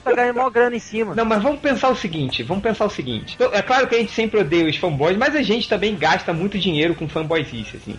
tá 0.03 0.13
ganhando 0.13 0.37
mó 0.37 0.49
grana 0.49 0.75
em 0.75 0.79
cima. 0.79 1.13
Não, 1.13 1.25
mas 1.25 1.41
vamos 1.41 1.59
pensar 1.59 1.89
o 1.89 1.95
seguinte, 1.95 2.43
vamos 2.43 2.63
pensar 2.63 2.85
o 2.85 2.89
seguinte. 2.89 3.35
Então, 3.35 3.53
É 3.53 3.61
claro 3.61 3.87
que 3.87 3.95
a 3.95 3.99
gente 3.99 4.11
sempre 4.11 4.39
odeia 4.39 4.67
os 4.67 4.77
fanboys, 4.77 5.17
mas 5.17 5.35
a 5.35 5.41
gente 5.41 5.69
também 5.69 5.95
gasta 5.95 6.33
muito 6.33 6.57
dinheiro 6.57 6.95
com 6.95 7.07
fanboyzice, 7.07 7.77
assim. 7.77 7.95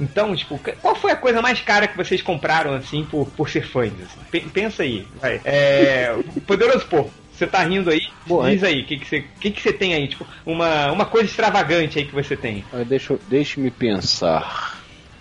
Então, 0.00 0.34
tipo, 0.34 0.60
qual 0.80 0.94
foi 0.94 1.10
a 1.10 1.16
coisa 1.16 1.42
mais 1.42 1.60
cara 1.60 1.88
que 1.88 1.96
vocês 1.96 2.22
compraram, 2.22 2.72
assim, 2.74 3.04
por, 3.04 3.26
por 3.30 3.48
ser 3.50 3.66
fãs? 3.66 3.92
Assim? 3.92 4.20
Pe- 4.30 4.40
Pensa 4.52 4.82
aí, 4.84 5.06
vai. 5.20 5.40
É, 5.44 6.14
Poderoso 6.46 6.86
Porco, 6.86 7.10
você 7.32 7.46
tá 7.46 7.62
rindo 7.64 7.90
aí? 7.90 8.00
Boa, 8.24 8.48
Diz 8.48 8.62
aí, 8.62 8.82
o 8.82 8.86
que, 8.86 8.96
que, 8.98 9.06
você, 9.06 9.24
que, 9.40 9.50
que 9.50 9.60
você 9.60 9.72
tem 9.72 9.94
aí? 9.94 10.06
Tipo, 10.06 10.24
uma, 10.46 10.92
uma 10.92 11.04
coisa 11.04 11.28
extravagante 11.28 11.98
aí 11.98 12.04
que 12.04 12.14
você 12.14 12.36
tem. 12.36 12.64
Deixa, 12.86 13.12
eu- 13.14 13.20
deixa-me 13.28 13.70
pensar. 13.72 14.80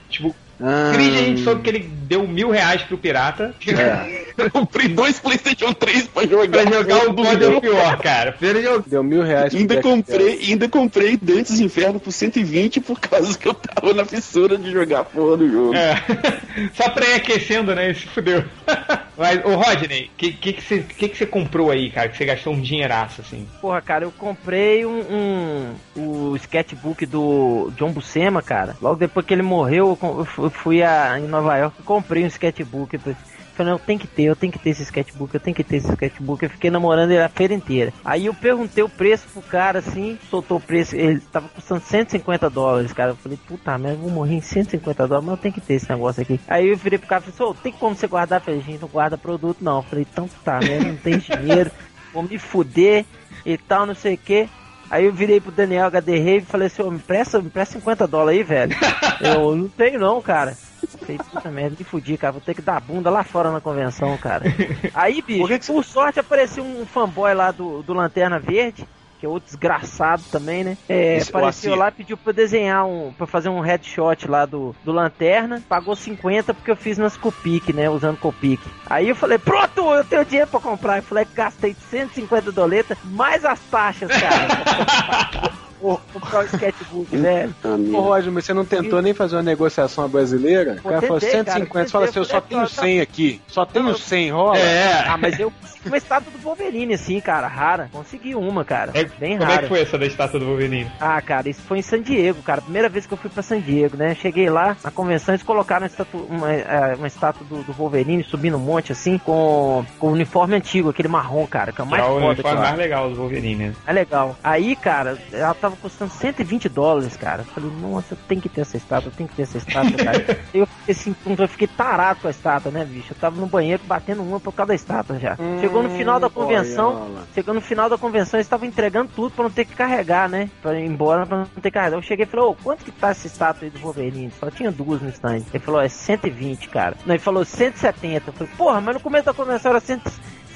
Tipo, 0.09 0.35
Ah, 0.61 0.91
Creed 0.93 1.13
a 1.15 1.23
gente 1.23 1.43
soube 1.43 1.61
que 1.61 1.69
ele 1.69 1.79
deu 1.79 2.27
mil 2.27 2.49
reais 2.49 2.81
pro 2.81 2.97
pirata 2.97 3.53
Eu 4.45 4.51
comprei 4.51 4.87
dois 4.87 5.19
PlayStation 5.19 5.73
3 5.73 6.07
pra 6.07 6.25
jogar. 6.25 6.63
pra 6.63 6.71
jogar 6.71 7.09
o 7.09 7.13
God 7.13 7.41
of 7.41 7.69
War, 7.69 7.99
cara. 8.01 8.31
Pra 8.33 8.53
jogar- 8.53 8.83
Deu 8.87 9.03
mil 9.03 9.23
reais 9.23 9.53
Ainda 9.53 9.81
comprei, 9.81 10.39
ainda 10.47 10.69
comprei 10.69 11.17
Dantes 11.17 11.59
Inferno 11.59 11.99
por 11.99 12.11
120 12.11 12.79
por 12.81 12.99
causa 12.99 13.37
que 13.37 13.47
eu 13.47 13.53
tava 13.53 13.93
na 13.93 14.05
fissura 14.05 14.57
de 14.57 14.71
jogar 14.71 14.99
a 14.99 15.03
porra 15.03 15.37
do 15.37 15.49
jogo. 15.51 15.73
É. 15.75 15.95
Só 16.75 16.89
pra 16.89 17.05
ir 17.07 17.13
aquecendo, 17.15 17.73
né? 17.73 17.93
Se 17.93 18.05
fudeu. 18.07 18.43
Mas, 19.17 19.43
ô 19.43 19.55
Rodney, 19.55 20.11
o 20.13 20.17
que, 20.17 20.31
que, 20.31 20.61
você, 20.61 20.79
que, 20.79 21.09
que 21.09 21.17
você 21.17 21.25
comprou 21.25 21.71
aí, 21.71 21.89
cara? 21.89 22.07
Que 22.09 22.17
você 22.17 22.25
gastou 22.25 22.53
um 22.53 22.61
dinheiraço, 22.61 23.21
assim? 23.21 23.47
Porra, 23.59 23.81
cara, 23.81 24.03
eu 24.05 24.11
comprei 24.11 24.85
um, 24.85 25.73
um- 25.95 26.31
o 26.31 26.35
sketchbook 26.35 27.03
do 27.07 27.71
John 27.75 27.91
Buscema, 27.91 28.43
cara. 28.43 28.75
Logo 28.79 28.97
depois 28.97 29.25
que 29.25 29.33
ele 29.33 29.41
morreu, 29.41 29.97
eu 30.37 30.49
fui 30.51 30.83
a, 30.83 31.17
em 31.19 31.23
Nova 31.27 31.57
York 31.57 31.77
e 31.79 31.83
comprei 31.83 32.23
um 32.23 32.27
sketchbook. 32.27 32.93
Eu 33.03 33.15
Falei, 33.57 33.73
eu 33.73 33.79
tenho 33.79 33.99
que 33.99 34.05
ter, 34.07 34.23
eu 34.23 34.35
tenho 34.35 34.53
que 34.53 34.59
ter 34.59 34.69
esse 34.69 34.83
sketchbook, 34.83 35.33
eu 35.33 35.39
tenho 35.39 35.55
que 35.55 35.63
ter 35.63 35.77
esse 35.77 35.91
sketchbook. 35.91 36.43
Eu 36.43 36.49
fiquei 36.51 36.69
namorando 36.69 37.09
ele 37.09 37.21
a 37.21 37.27
feira 37.27 37.55
inteira. 37.55 37.91
Aí 38.05 38.27
eu 38.27 38.33
perguntei 38.35 38.83
o 38.83 38.89
preço 38.89 39.27
pro 39.33 39.41
cara, 39.41 39.79
assim, 39.79 40.17
soltou 40.29 40.57
o 40.57 40.61
preço, 40.61 40.95
ele 40.95 41.19
tava 41.19 41.49
custando 41.49 41.81
150 41.81 42.49
dólares, 42.51 42.93
cara. 42.93 43.11
Eu 43.11 43.15
falei, 43.15 43.39
puta 43.47 43.75
merda, 43.79 43.97
vou 43.97 44.11
morrer 44.11 44.35
em 44.35 44.41
150 44.41 45.07
dólares, 45.07 45.25
mas 45.25 45.35
eu 45.37 45.41
tenho 45.41 45.53
que 45.55 45.61
ter 45.61 45.73
esse 45.73 45.89
negócio 45.89 46.21
aqui. 46.21 46.39
Aí 46.47 46.67
eu 46.67 46.77
virei 46.77 46.99
pro 46.99 47.07
cara 47.07 47.23
e 47.27 47.31
falei, 47.31 47.51
"Ô, 47.51 47.55
tem 47.55 47.71
como 47.71 47.95
você 47.95 48.05
guardar? 48.05 48.39
Eu 48.39 48.45
falei, 48.45 48.61
gente, 48.61 48.81
não 48.81 48.87
guarda 48.87 49.17
produto 49.17 49.57
não. 49.63 49.77
Eu 49.77 49.83
falei, 49.83 50.05
então 50.07 50.29
tá, 50.45 50.59
merda, 50.59 50.89
não 50.89 50.97
tem 50.97 51.17
dinheiro, 51.17 51.71
vou 52.13 52.21
me 52.21 52.37
fuder 52.37 53.05
e 53.43 53.57
tal, 53.57 53.87
não 53.87 53.95
sei 53.95 54.13
o 54.13 54.17
que. 54.19 54.47
Aí 54.89 55.05
eu 55.05 55.11
virei 55.11 55.41
pro 55.41 55.51
Daniel 55.51 55.87
HD 55.87 56.17
Rave 56.17 56.37
e 56.37 56.41
falei 56.41 56.67
assim, 56.67 56.81
ô, 56.81 56.91
me 56.91 56.99
presta, 56.99 57.41
me 57.41 57.49
presta 57.49 57.79
50 57.79 58.07
dólares 58.07 58.39
aí, 58.39 58.43
velho. 58.43 58.75
eu 59.19 59.55
não 59.55 59.67
tenho 59.67 59.99
não, 59.99 60.21
cara. 60.21 60.55
Falei, 61.01 61.17
puta 61.17 61.51
merda, 61.51 61.75
me 61.77 61.83
fudi, 61.85 62.17
cara. 62.17 62.31
Vou 62.33 62.41
ter 62.41 62.53
que 62.53 62.61
dar 62.61 62.79
bunda 62.79 63.09
lá 63.09 63.23
fora 63.23 63.51
na 63.51 63.61
convenção, 63.61 64.17
cara. 64.17 64.43
Aí, 64.93 65.21
bicho, 65.21 65.39
Por 65.41 65.49
que 65.49 65.59
que 65.59 65.67
por 65.67 65.83
sorte 65.83 66.19
apareceu 66.19 66.63
um 66.63 66.85
fanboy 66.85 67.33
lá 67.33 67.51
do, 67.51 67.83
do 67.83 67.93
Lanterna 67.93 68.39
Verde, 68.39 68.87
que 69.19 69.25
é 69.25 69.29
outro 69.29 69.45
desgraçado 69.47 70.23
também, 70.31 70.63
né? 70.63 70.77
É, 70.87 71.17
Esse- 71.17 71.27
o 71.27 71.29
apareceu 71.37 71.75
lá, 71.75 71.91
pediu 71.91 72.15
pra 72.17 72.29
eu 72.31 72.35
desenhar 72.35 72.85
um. 72.85 73.11
pra 73.13 73.25
fazer 73.27 73.49
um 73.49 73.59
headshot 73.59 74.27
lá 74.29 74.45
do, 74.45 74.75
do 74.83 74.91
Lanterna. 74.91 75.61
Pagou 75.67 75.95
50 75.95 76.53
porque 76.53 76.71
eu 76.71 76.75
fiz 76.75 76.97
nas 76.97 77.17
Copic, 77.17 77.69
né? 77.73 77.89
Usando 77.89 78.17
Copic. 78.17 78.61
Aí 78.89 79.09
eu 79.09 79.15
falei, 79.15 79.37
pronto, 79.37 79.93
eu 79.93 80.03
tenho 80.05 80.23
dinheiro 80.25 80.49
pra 80.49 80.59
comprar. 80.59 80.97
Eu 80.97 81.03
falei, 81.03 81.25
gastei 81.33 81.75
150 81.89 82.51
doletas, 82.51 82.97
mais 83.03 83.43
as 83.43 83.59
taxas, 83.69 84.09
cara. 84.09 85.57
Vou 85.81 86.01
comprar 86.13 86.39
o 86.39 86.45
sketchbook, 86.45 87.15
velho. 87.15 87.55
Ah, 87.63 87.97
Ô. 87.97 88.01
Roger, 88.01 88.31
mas 88.31 88.45
você 88.45 88.53
não 88.53 88.65
tentou 88.65 89.01
nem 89.01 89.13
fazer 89.13 89.35
uma 89.35 89.43
negociação 89.43 90.07
brasileira? 90.09 90.77
O 90.83 90.89
cara 90.89 91.01
falou 91.01 91.19
tentei, 91.19 91.43
cara, 91.43 91.59
150, 91.59 91.85
você 91.85 91.91
fala 91.91 92.05
assim, 92.05 92.19
eu 92.19 92.25
só 92.25 92.41
tenho 92.41 92.61
eu 92.61 92.69
falei, 92.69 92.93
100 92.93 93.01
aqui. 93.01 93.41
Só 93.47 93.65
tenho 93.65 93.85
Não, 93.85 93.97
100, 93.97 94.31
rola? 94.31 94.57
É. 94.57 95.07
Ah, 95.07 95.17
mas 95.17 95.39
eu 95.39 95.51
consegui 95.51 95.87
uma 95.87 95.97
estátua 95.97 96.31
do 96.31 96.39
Wolverine, 96.39 96.93
assim, 96.93 97.19
cara, 97.19 97.47
rara. 97.47 97.89
Consegui 97.91 98.35
uma, 98.35 98.65
cara. 98.65 98.91
É, 98.93 99.03
Bem 99.03 99.37
como 99.37 99.49
é 99.49 99.53
rara. 99.53 99.63
que 99.63 99.69
foi 99.69 99.81
essa 99.81 99.97
da 99.97 100.05
estátua 100.05 100.39
do 100.39 100.45
Wolverine? 100.45 100.91
Ah, 100.99 101.21
cara, 101.21 101.49
isso 101.49 101.61
foi 101.61 101.79
em 101.79 101.81
San 101.81 102.01
Diego, 102.01 102.41
cara. 102.41 102.61
Primeira 102.61 102.89
vez 102.89 103.05
que 103.05 103.13
eu 103.13 103.17
fui 103.17 103.29
pra 103.29 103.43
San 103.43 103.59
Diego, 103.59 103.97
né? 103.97 104.15
Cheguei 104.15 104.49
lá, 104.49 104.75
na 104.83 104.91
convenção, 104.91 105.33
eles 105.33 105.43
colocaram 105.43 105.83
uma 105.83 105.87
estátua, 105.87 106.21
uma, 106.29 106.51
eh, 106.51 106.95
uma 106.97 107.07
estátua 107.07 107.45
do, 107.47 107.63
do 107.63 107.73
Wolverine 107.73 108.23
subindo 108.23 108.57
um 108.57 108.61
monte, 108.61 108.91
assim, 108.91 109.17
com, 109.17 109.85
com 109.99 110.07
o 110.07 110.11
uniforme 110.11 110.55
antigo, 110.55 110.89
aquele 110.89 111.07
marrom, 111.07 111.45
cara, 111.45 111.71
que 111.71 111.81
é 111.81 111.83
o 111.83 111.87
mais 111.87 112.03
é 112.03 112.05
o 112.05 112.09
foda 112.09 112.21
que 112.21 112.41
uniforme 112.41 112.59
mais 112.59 112.77
legal 112.77 113.09
do 113.09 113.15
Wolverine, 113.15 113.55
né? 113.67 113.73
É 113.85 113.93
legal. 113.93 114.35
Aí, 114.43 114.75
cara, 114.75 115.17
ela 115.31 115.53
tava 115.67 115.75
custando 115.75 116.11
120 116.11 116.69
dólares, 116.69 117.17
cara. 117.17 117.41
Eu 117.41 117.45
falei, 117.45 117.71
nossa, 117.81 118.17
tenho 118.27 118.41
que 118.41 118.49
ter 118.49 118.61
essa 118.61 118.77
estátua, 118.77 119.11
tenho 119.15 119.29
que 119.29 119.35
ter 119.35 119.43
essa 119.43 119.57
estátua, 119.57 119.97
cara. 120.03 120.39
eu 120.53 120.65
fiquei 120.65 120.95
assim, 120.95 121.15
eu 121.37 121.47
fiquei 121.47 121.67
tarado 121.67 122.21
com 122.21 122.27
a 122.27 122.31
estátua, 122.31 122.71
né, 122.71 122.85
bicho? 122.85 123.11
Eu 123.11 123.17
tava 123.17 123.39
no 123.39 123.47
banheiro 123.47 123.83
batendo 123.85 124.23
uma 124.23 124.39
por 124.39 124.53
causa 124.53 124.69
da 124.69 124.75
estátua 124.75 125.19
já. 125.19 125.35
Chegou 125.59 125.83
no 125.83 125.89
final 125.89 126.19
da 126.19 126.29
convenção, 126.29 127.09
chegou 127.33 127.53
no 127.53 127.61
final 127.61 127.89
da 127.89 127.97
convenção, 127.97 128.37
eles 128.37 128.47
estavam 128.47 128.67
entregando 128.67 129.11
tudo 129.15 129.31
pra 129.31 129.43
não 129.43 129.51
ter 129.51 129.65
que 129.65 129.75
carregar, 129.75 130.29
né? 130.29 130.49
Pra 130.61 130.79
ir 130.79 130.85
embora, 130.85 131.25
pra 131.25 131.39
não 131.39 131.45
ter 131.45 131.61
que 131.61 131.71
carregar. 131.71 131.97
Eu 131.97 132.01
cheguei 132.01 132.25
e 132.25 132.29
falei, 132.29 132.45
ô, 132.45 132.55
quanto 132.55 132.85
que 132.85 132.91
tá 132.91 133.09
essa 133.09 133.27
estátua 133.27 133.65
aí 133.65 133.69
do 133.69 133.79
Wolverine? 133.79 134.31
Só 134.39 134.49
tinha 134.49 134.71
duas 134.71 135.01
no 135.01 135.09
stand. 135.09 135.43
Ele 135.53 135.63
falou, 135.63 135.81
é 135.81 135.89
120, 135.89 136.69
cara. 136.69 136.95
Não, 137.05 137.13
ele 137.15 137.23
falou 137.23 137.43
170. 137.43 138.29
Eu 138.29 138.33
falei, 138.33 138.53
porra, 138.57 138.81
mas 138.81 138.95
no 138.95 139.01
começo 139.01 139.25
da 139.25 139.33
convenção 139.33 139.71
era 139.71 139.79
100, 139.79 140.01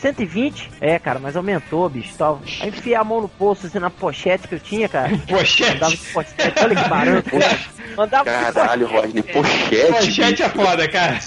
120? 0.01 0.71
É, 0.81 0.97
cara, 0.97 1.19
mas 1.19 1.37
aumentou, 1.37 1.87
bicho, 1.87 2.13
tal. 2.17 2.41
Aí 2.59 2.69
enfiei 2.69 2.95
a 2.95 3.03
mão 3.03 3.21
no 3.21 3.27
bolso, 3.27 3.67
assim, 3.67 3.77
na 3.77 3.91
pochete 3.91 4.47
que 4.47 4.55
eu 4.55 4.59
tinha, 4.59 4.89
cara. 4.89 5.15
Pochete! 5.29 5.85
de 5.85 5.97
pochete, 5.97 6.63
olha 6.63 6.75
que 6.75 6.89
barulho. 6.89 7.23
Andava 7.97 8.23
de 8.23 8.53
Caralho, 8.53 8.87
Rodney, 8.87 9.21
pochete. 9.21 9.91
Pochete 9.91 10.43
é 10.43 10.49
foda, 10.49 10.87
cara. 10.89 11.19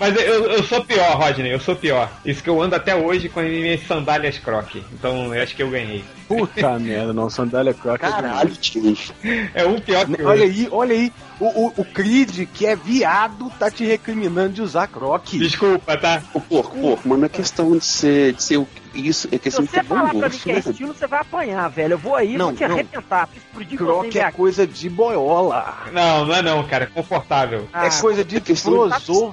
Mas 0.00 0.14
eu, 0.16 0.46
eu 0.52 0.62
sou 0.62 0.84
pior, 0.84 1.16
Rodney, 1.16 1.52
eu 1.52 1.60
sou 1.60 1.74
pior. 1.74 2.08
Isso 2.24 2.42
que 2.42 2.48
eu 2.48 2.60
ando 2.62 2.74
até 2.76 2.94
hoje 2.94 3.28
com 3.28 3.40
as 3.40 3.46
minhas 3.46 3.84
sandálias 3.86 4.38
croque. 4.38 4.82
Então 4.92 5.34
eu 5.34 5.42
acho 5.42 5.56
que 5.56 5.62
eu 5.62 5.70
ganhei. 5.70 6.04
Puta 6.28 6.76
merda, 6.78 7.12
não, 7.12 7.28
sandália 7.28 7.74
croque. 7.74 8.04
é 8.04 8.08
Caralho, 8.10 8.50
tio. 8.56 8.96
É 9.54 9.64
um 9.66 9.80
pior 9.80 10.06
que 10.06 10.22
Olha 10.22 10.44
outro. 10.44 10.44
aí, 10.44 10.68
olha 10.70 10.94
aí. 10.94 11.12
O, 11.40 11.46
o, 11.46 11.72
o 11.78 11.84
Creed, 11.84 12.48
que 12.52 12.66
é 12.66 12.74
viado, 12.74 13.48
tá 13.58 13.70
te 13.70 13.84
recriminando 13.84 14.54
de 14.54 14.62
usar 14.62 14.88
croque. 14.88 15.38
Desculpa, 15.38 15.96
tá? 15.96 16.20
Ô, 16.34 16.40
porco, 16.40 16.76
porco, 16.78 17.08
mas 17.08 17.18
não 17.18 17.26
é 17.26 17.28
questão 17.28 17.76
de 17.76 17.84
ser, 17.84 18.32
de 18.34 18.42
ser 18.42 18.56
o- 18.56 18.66
isso, 18.92 19.28
é 19.28 19.32
Se 19.32 19.38
questão 19.38 19.64
de 19.64 19.70
você 19.70 19.76
ter 19.76 19.82
bom 19.84 19.94
falar 19.96 20.08
pra 20.08 20.14
mim 20.14 20.20
gosto, 20.22 20.42
que 20.42 20.50
é 20.50 20.54
né? 20.54 20.58
estilo, 20.66 20.94
você 20.94 21.06
vai 21.06 21.20
apanhar, 21.20 21.68
velho. 21.68 21.92
Eu 21.92 21.98
vou 21.98 22.16
aí 22.16 22.34
e 22.34 22.38
Não, 22.38 22.46
vou 22.46 22.54
te 22.56 22.66
não. 22.66 22.74
arrebentar. 22.74 23.28
Explodir 23.36 23.78
vem 24.12 24.22
é 24.22 24.30
coisa 24.32 24.66
de 24.66 24.88
boiola. 24.88 25.76
Não, 25.92 26.24
não 26.26 26.34
é 26.34 26.42
não, 26.42 26.64
cara. 26.66 26.84
É 26.84 26.86
confortável. 26.86 27.68
Ah, 27.72 27.86
é 27.86 27.90
coisa 28.00 28.24
de 28.24 28.36
é 28.36 28.40
de- 28.40 28.52
explosor. 28.52 29.32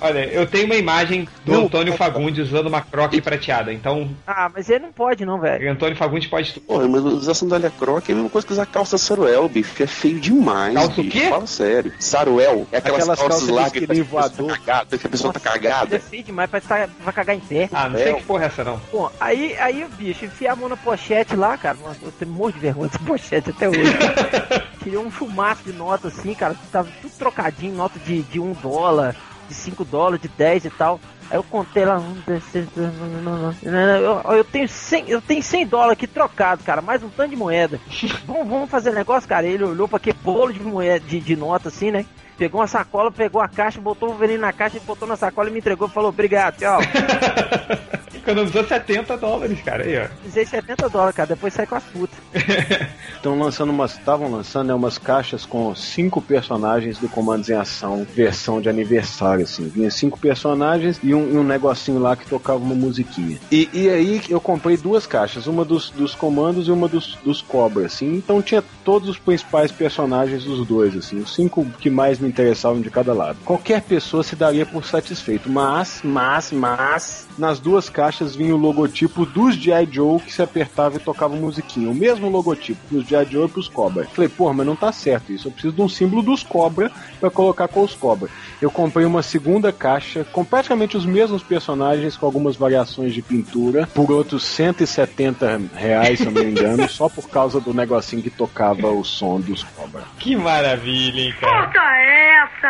Olha, 0.00 0.24
eu 0.26 0.46
tenho 0.46 0.66
uma 0.66 0.74
imagem 0.74 1.28
do 1.44 1.52
Não, 1.52 1.64
Antônio 1.66 1.92
é- 1.94 1.96
Fagundes 1.96 2.48
usando 2.48 2.66
uma 2.66 2.80
croque 2.80 3.20
prateada. 3.20 3.72
Então, 3.72 4.10
ah, 4.26 4.50
mas 4.54 4.68
ele 4.70 4.80
não 4.86 4.92
pode, 4.92 5.24
não, 5.24 5.38
velho. 5.40 5.68
o 5.68 5.72
Antônio 5.72 5.96
Fagundes 5.96 6.28
pode 6.28 6.52
tudo. 6.54 6.66
Porra, 6.66 6.88
mas 6.88 7.02
usar 7.02 7.34
sandália 7.34 7.70
croque 7.70 8.10
é 8.10 8.12
a 8.12 8.16
mesma 8.16 8.30
coisa 8.30 8.46
que 8.46 8.52
usar 8.52 8.66
calça 8.66 8.96
saruel, 8.98 9.48
bicho. 9.48 9.82
É 9.82 9.86
feio 9.86 10.18
demais, 10.20 10.74
Calça 10.74 11.00
o 11.00 11.04
bicho. 11.04 11.18
quê? 11.18 11.28
Fala 11.28 11.46
sério. 11.46 11.92
Saruel 11.98 12.66
é 12.72 12.78
aquelas, 12.78 13.00
Aquelas 13.02 13.18
calças 13.18 13.38
calças 13.40 13.48
lá 13.48 13.64
de 13.68 13.80
que 13.80 13.86
pessoa 13.86 14.04
voador. 14.06 14.48
tá 14.52 14.58
cagada, 14.58 14.98
que 14.98 15.06
a 15.06 15.10
pessoa 15.10 15.32
tá 15.32 15.38
Isso 15.40 15.48
é 15.48 15.52
cagada. 15.52 16.00
feio 16.00 16.22
demais, 16.24 16.50
parece 16.50 16.66
que 16.68 16.74
tá- 16.74 16.88
vai 17.04 17.12
cagar 17.14 17.36
em 17.36 17.40
pé. 17.40 17.68
Ah, 17.72 17.88
não 17.88 17.98
sei 17.98 18.14
que 18.14 18.22
porra 18.24 18.44
é 18.44 18.46
essa 18.46 18.64
não. 18.64 18.80
Bom, 18.92 19.10
aí, 19.20 19.56
aí 19.58 19.84
o 19.84 19.88
bicho 19.88 20.24
enfia 20.24 20.52
a 20.52 20.56
mão 20.56 20.68
na 20.68 20.76
pochete 20.76 21.36
lá, 21.36 21.56
cara. 21.58 21.76
Nossa, 21.84 21.98
eu 22.02 22.12
tenho 22.12 22.30
um 22.30 22.34
monte 22.34 22.54
de 22.54 22.60
vergonha 22.60 22.88
dessa 22.88 23.02
pochete 23.04 23.50
até 23.50 23.68
hoje. 23.68 23.80
Tirei 24.82 24.98
um 24.98 25.10
chumaço 25.10 25.62
de 25.64 25.72
nota 25.72 26.08
assim, 26.08 26.34
cara. 26.34 26.54
Tava 26.70 26.88
tudo 27.02 27.12
trocadinho, 27.18 27.74
nota 27.74 27.98
de, 27.98 28.22
de 28.22 28.38
um 28.40 28.52
dólar, 28.52 29.14
de 29.48 29.54
5 29.54 29.84
dólares, 29.84 30.20
de 30.20 30.28
10 30.28 30.64
e 30.66 30.70
tal. 30.70 31.00
Aí 31.30 31.36
eu 31.36 31.42
contei 31.42 31.84
lá. 31.84 31.98
um, 31.98 32.14
dois, 32.26 32.44
três, 32.46 32.68
Eu, 32.74 34.36
eu 34.36 34.44
tenho 34.44 34.68
100, 34.68 35.08
eu 35.08 35.20
tenho 35.20 35.42
100 35.42 35.66
dólares 35.66 35.92
aqui 35.94 36.06
trocado, 36.06 36.62
cara. 36.62 36.80
Mais 36.80 37.02
um 37.02 37.08
tanto 37.08 37.30
de 37.30 37.36
moeda. 37.36 37.80
vamos, 38.26 38.48
vamos 38.48 38.70
fazer 38.70 38.92
negócio, 38.92 39.28
cara. 39.28 39.46
Ele 39.46 39.64
olhou 39.64 39.88
pra 39.88 39.96
aquele 39.96 40.16
bolo 40.22 40.52
de 40.52 40.62
moeda, 40.62 41.00
de, 41.00 41.20
de 41.20 41.36
nota 41.36 41.68
assim, 41.68 41.90
né? 41.90 42.06
Pegou 42.38 42.60
uma 42.60 42.66
sacola, 42.66 43.10
pegou 43.10 43.40
a 43.40 43.48
caixa, 43.48 43.80
botou 43.80 44.10
o 44.10 44.14
veneno 44.14 44.42
na 44.42 44.52
caixa, 44.52 44.78
botou 44.86 45.08
na 45.08 45.16
sacola 45.16 45.48
e 45.48 45.52
me 45.52 45.58
entregou 45.58 45.88
e 45.88 45.90
falou: 45.90 46.10
Obrigado, 46.10 46.58
tchau. 46.58 46.78
Economizou 48.26 48.64
70 48.64 49.16
dólares, 49.18 49.60
cara. 49.62 49.84
Aí, 49.84 49.96
ó. 49.96 50.08
Usei 50.26 50.44
70 50.44 50.88
dólares, 50.88 51.14
cara. 51.14 51.28
Depois 51.28 51.54
sai 51.54 51.64
com 51.64 51.76
as 51.76 51.84
putas. 51.84 52.18
Estão 53.14 53.38
lançando 53.38 53.70
umas. 53.70 53.92
Estavam 53.92 54.28
lançando 54.28 54.66
né, 54.66 54.74
umas 54.74 54.98
caixas 54.98 55.46
com 55.46 55.72
cinco 55.76 56.20
personagens 56.20 56.98
do 56.98 57.08
Comandos 57.08 57.48
em 57.48 57.54
Ação, 57.54 58.04
versão 58.14 58.60
de 58.60 58.68
aniversário, 58.68 59.44
assim. 59.44 59.68
Vinha 59.68 59.92
cinco 59.92 60.18
personagens 60.18 60.98
e 61.04 61.14
um, 61.14 61.34
e 61.34 61.36
um 61.36 61.44
negocinho 61.44 62.00
lá 62.00 62.16
que 62.16 62.26
tocava 62.26 62.58
uma 62.58 62.74
musiquinha. 62.74 63.38
E, 63.50 63.68
e 63.72 63.88
aí 63.88 64.20
eu 64.28 64.40
comprei 64.40 64.76
duas 64.76 65.06
caixas, 65.06 65.46
uma 65.46 65.64
dos, 65.64 65.90
dos 65.90 66.12
comandos 66.12 66.66
e 66.66 66.72
uma 66.72 66.88
dos, 66.88 67.16
dos 67.24 67.40
cobras, 67.40 67.86
assim. 67.86 68.16
Então 68.16 68.42
tinha 68.42 68.62
todos 68.84 69.08
os 69.08 69.18
principais 69.18 69.70
personagens 69.70 70.42
dos 70.42 70.66
dois, 70.66 70.96
assim. 70.96 71.18
Os 71.18 71.32
cinco 71.32 71.64
que 71.78 71.88
mais 71.88 72.18
me 72.18 72.28
interessavam 72.28 72.80
de 72.80 72.90
cada 72.90 73.12
lado. 73.12 73.38
Qualquer 73.44 73.82
pessoa 73.82 74.24
se 74.24 74.34
daria 74.34 74.66
por 74.66 74.84
satisfeito, 74.84 75.48
mas, 75.48 76.00
mas, 76.02 76.50
mas, 76.50 77.28
nas 77.38 77.60
duas 77.60 77.88
caixas 77.88 78.15
vinha 78.24 78.54
o 78.54 78.58
logotipo 78.58 79.26
dos 79.26 79.54
G.I. 79.54 79.88
Joe 79.90 80.20
que 80.20 80.32
se 80.32 80.42
apertava 80.42 80.96
e 80.96 81.00
tocava 81.00 81.36
musiquinha. 81.36 81.90
O 81.90 81.94
mesmo 81.94 82.28
logotipo 82.28 82.80
pros 82.88 83.06
G.I. 83.06 83.26
Joe 83.26 83.46
e 83.46 83.48
pros 83.48 83.68
Cobra. 83.68 84.06
Falei, 84.06 84.28
porra, 84.28 84.54
mas 84.54 84.66
não 84.66 84.76
tá 84.76 84.92
certo 84.92 85.32
isso. 85.32 85.48
Eu 85.48 85.52
preciso 85.52 85.74
de 85.74 85.82
um 85.82 85.88
símbolo 85.88 86.22
dos 86.22 86.42
Cobra 86.42 86.90
pra 87.20 87.30
colocar 87.30 87.68
com 87.68 87.82
os 87.82 87.94
Cobra. 87.94 88.28
Eu 88.60 88.70
comprei 88.70 89.04
uma 89.04 89.22
segunda 89.22 89.72
caixa 89.72 90.24
com 90.32 90.44
praticamente 90.44 90.96
os 90.96 91.04
mesmos 91.04 91.42
personagens, 91.42 92.16
com 92.16 92.24
algumas 92.24 92.56
variações 92.56 93.12
de 93.12 93.20
pintura, 93.20 93.86
por 93.94 94.10
outros 94.10 94.44
170 94.44 95.60
reais, 95.74 96.18
se 96.18 96.26
eu 96.26 96.32
não 96.32 96.42
me 96.42 96.50
engano, 96.50 96.88
só 96.90 97.08
por 97.08 97.28
causa 97.28 97.60
do 97.60 97.74
negocinho 97.74 98.22
que 98.22 98.30
tocava 98.30 98.88
o 98.88 99.04
som 99.04 99.40
dos 99.40 99.62
Cobra. 99.62 100.04
Que 100.18 100.36
maravilha, 100.36 101.20
hein, 101.20 101.34
cara. 101.38 101.66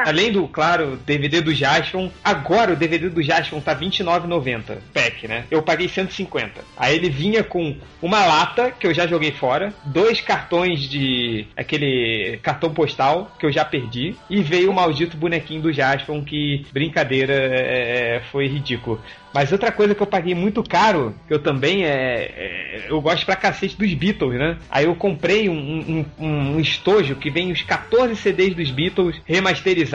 Essa! 0.01 0.11
Além 0.11 0.33
do, 0.33 0.47
claro, 0.49 0.99
DVD 1.07 1.41
do 1.41 1.55
Jaspion, 1.55 2.09
agora 2.25 2.73
o 2.73 2.77
DVD 2.77 3.09
do 3.09 3.23
Jaspion 3.23 3.61
tá 3.61 3.73
R$29,90 3.73 4.77
pack, 4.93 5.29
né? 5.29 5.45
Eu 5.51 5.63
paguei 5.63 5.89
150. 5.89 6.63
Aí 6.77 6.95
ele 6.97 7.09
vinha 7.11 7.43
com 7.43 7.77
uma 8.03 8.25
lata, 8.25 8.71
que 8.71 8.87
eu 8.87 8.95
já 8.95 9.07
joguei 9.07 9.33
fora, 9.33 9.73
dois 9.85 10.21
cartões 10.21 10.89
de 10.89 11.47
aquele 11.57 12.39
cartão 12.43 12.73
postal, 12.73 13.31
que 13.39 13.47
eu 13.47 13.53
já 13.53 13.65
perdi, 13.65 14.15
e 14.29 14.43
veio 14.43 14.71
o 14.71 14.75
maldito 14.75 15.17
bonequinho 15.17 15.63
do 15.63 15.73
Jaspion, 15.73 16.23
que, 16.23 16.65
brincadeira, 16.73 17.35
é, 17.35 18.21
foi 18.31 18.47
ridículo. 18.47 19.01
Mas 19.35 19.53
outra 19.53 19.71
coisa 19.71 19.95
que 19.95 20.03
eu 20.03 20.07
paguei 20.07 20.35
muito 20.35 20.63
caro, 20.63 21.15
que 21.29 21.35
eu 21.35 21.39
também 21.39 21.85
é, 21.85 21.91
é- 21.91 22.87
Eu 22.89 23.01
gosto 23.03 23.27
pra 23.27 23.37
cacete 23.37 23.77
dos 23.77 23.93
Beatles, 23.93 24.39
né? 24.39 24.57
Aí 24.71 24.87
eu 24.87 24.95
comprei 24.95 25.49
um, 25.49 26.07
um, 26.19 26.27
um 26.27 26.61
estojo 26.61 27.17
que 27.17 27.29
vem 27.31 27.53
os 27.53 27.61
14 27.61 28.17
CDs 28.17 28.55
dos 28.55 28.71
Beatles 28.71 29.21
remasterizados. 29.27 29.86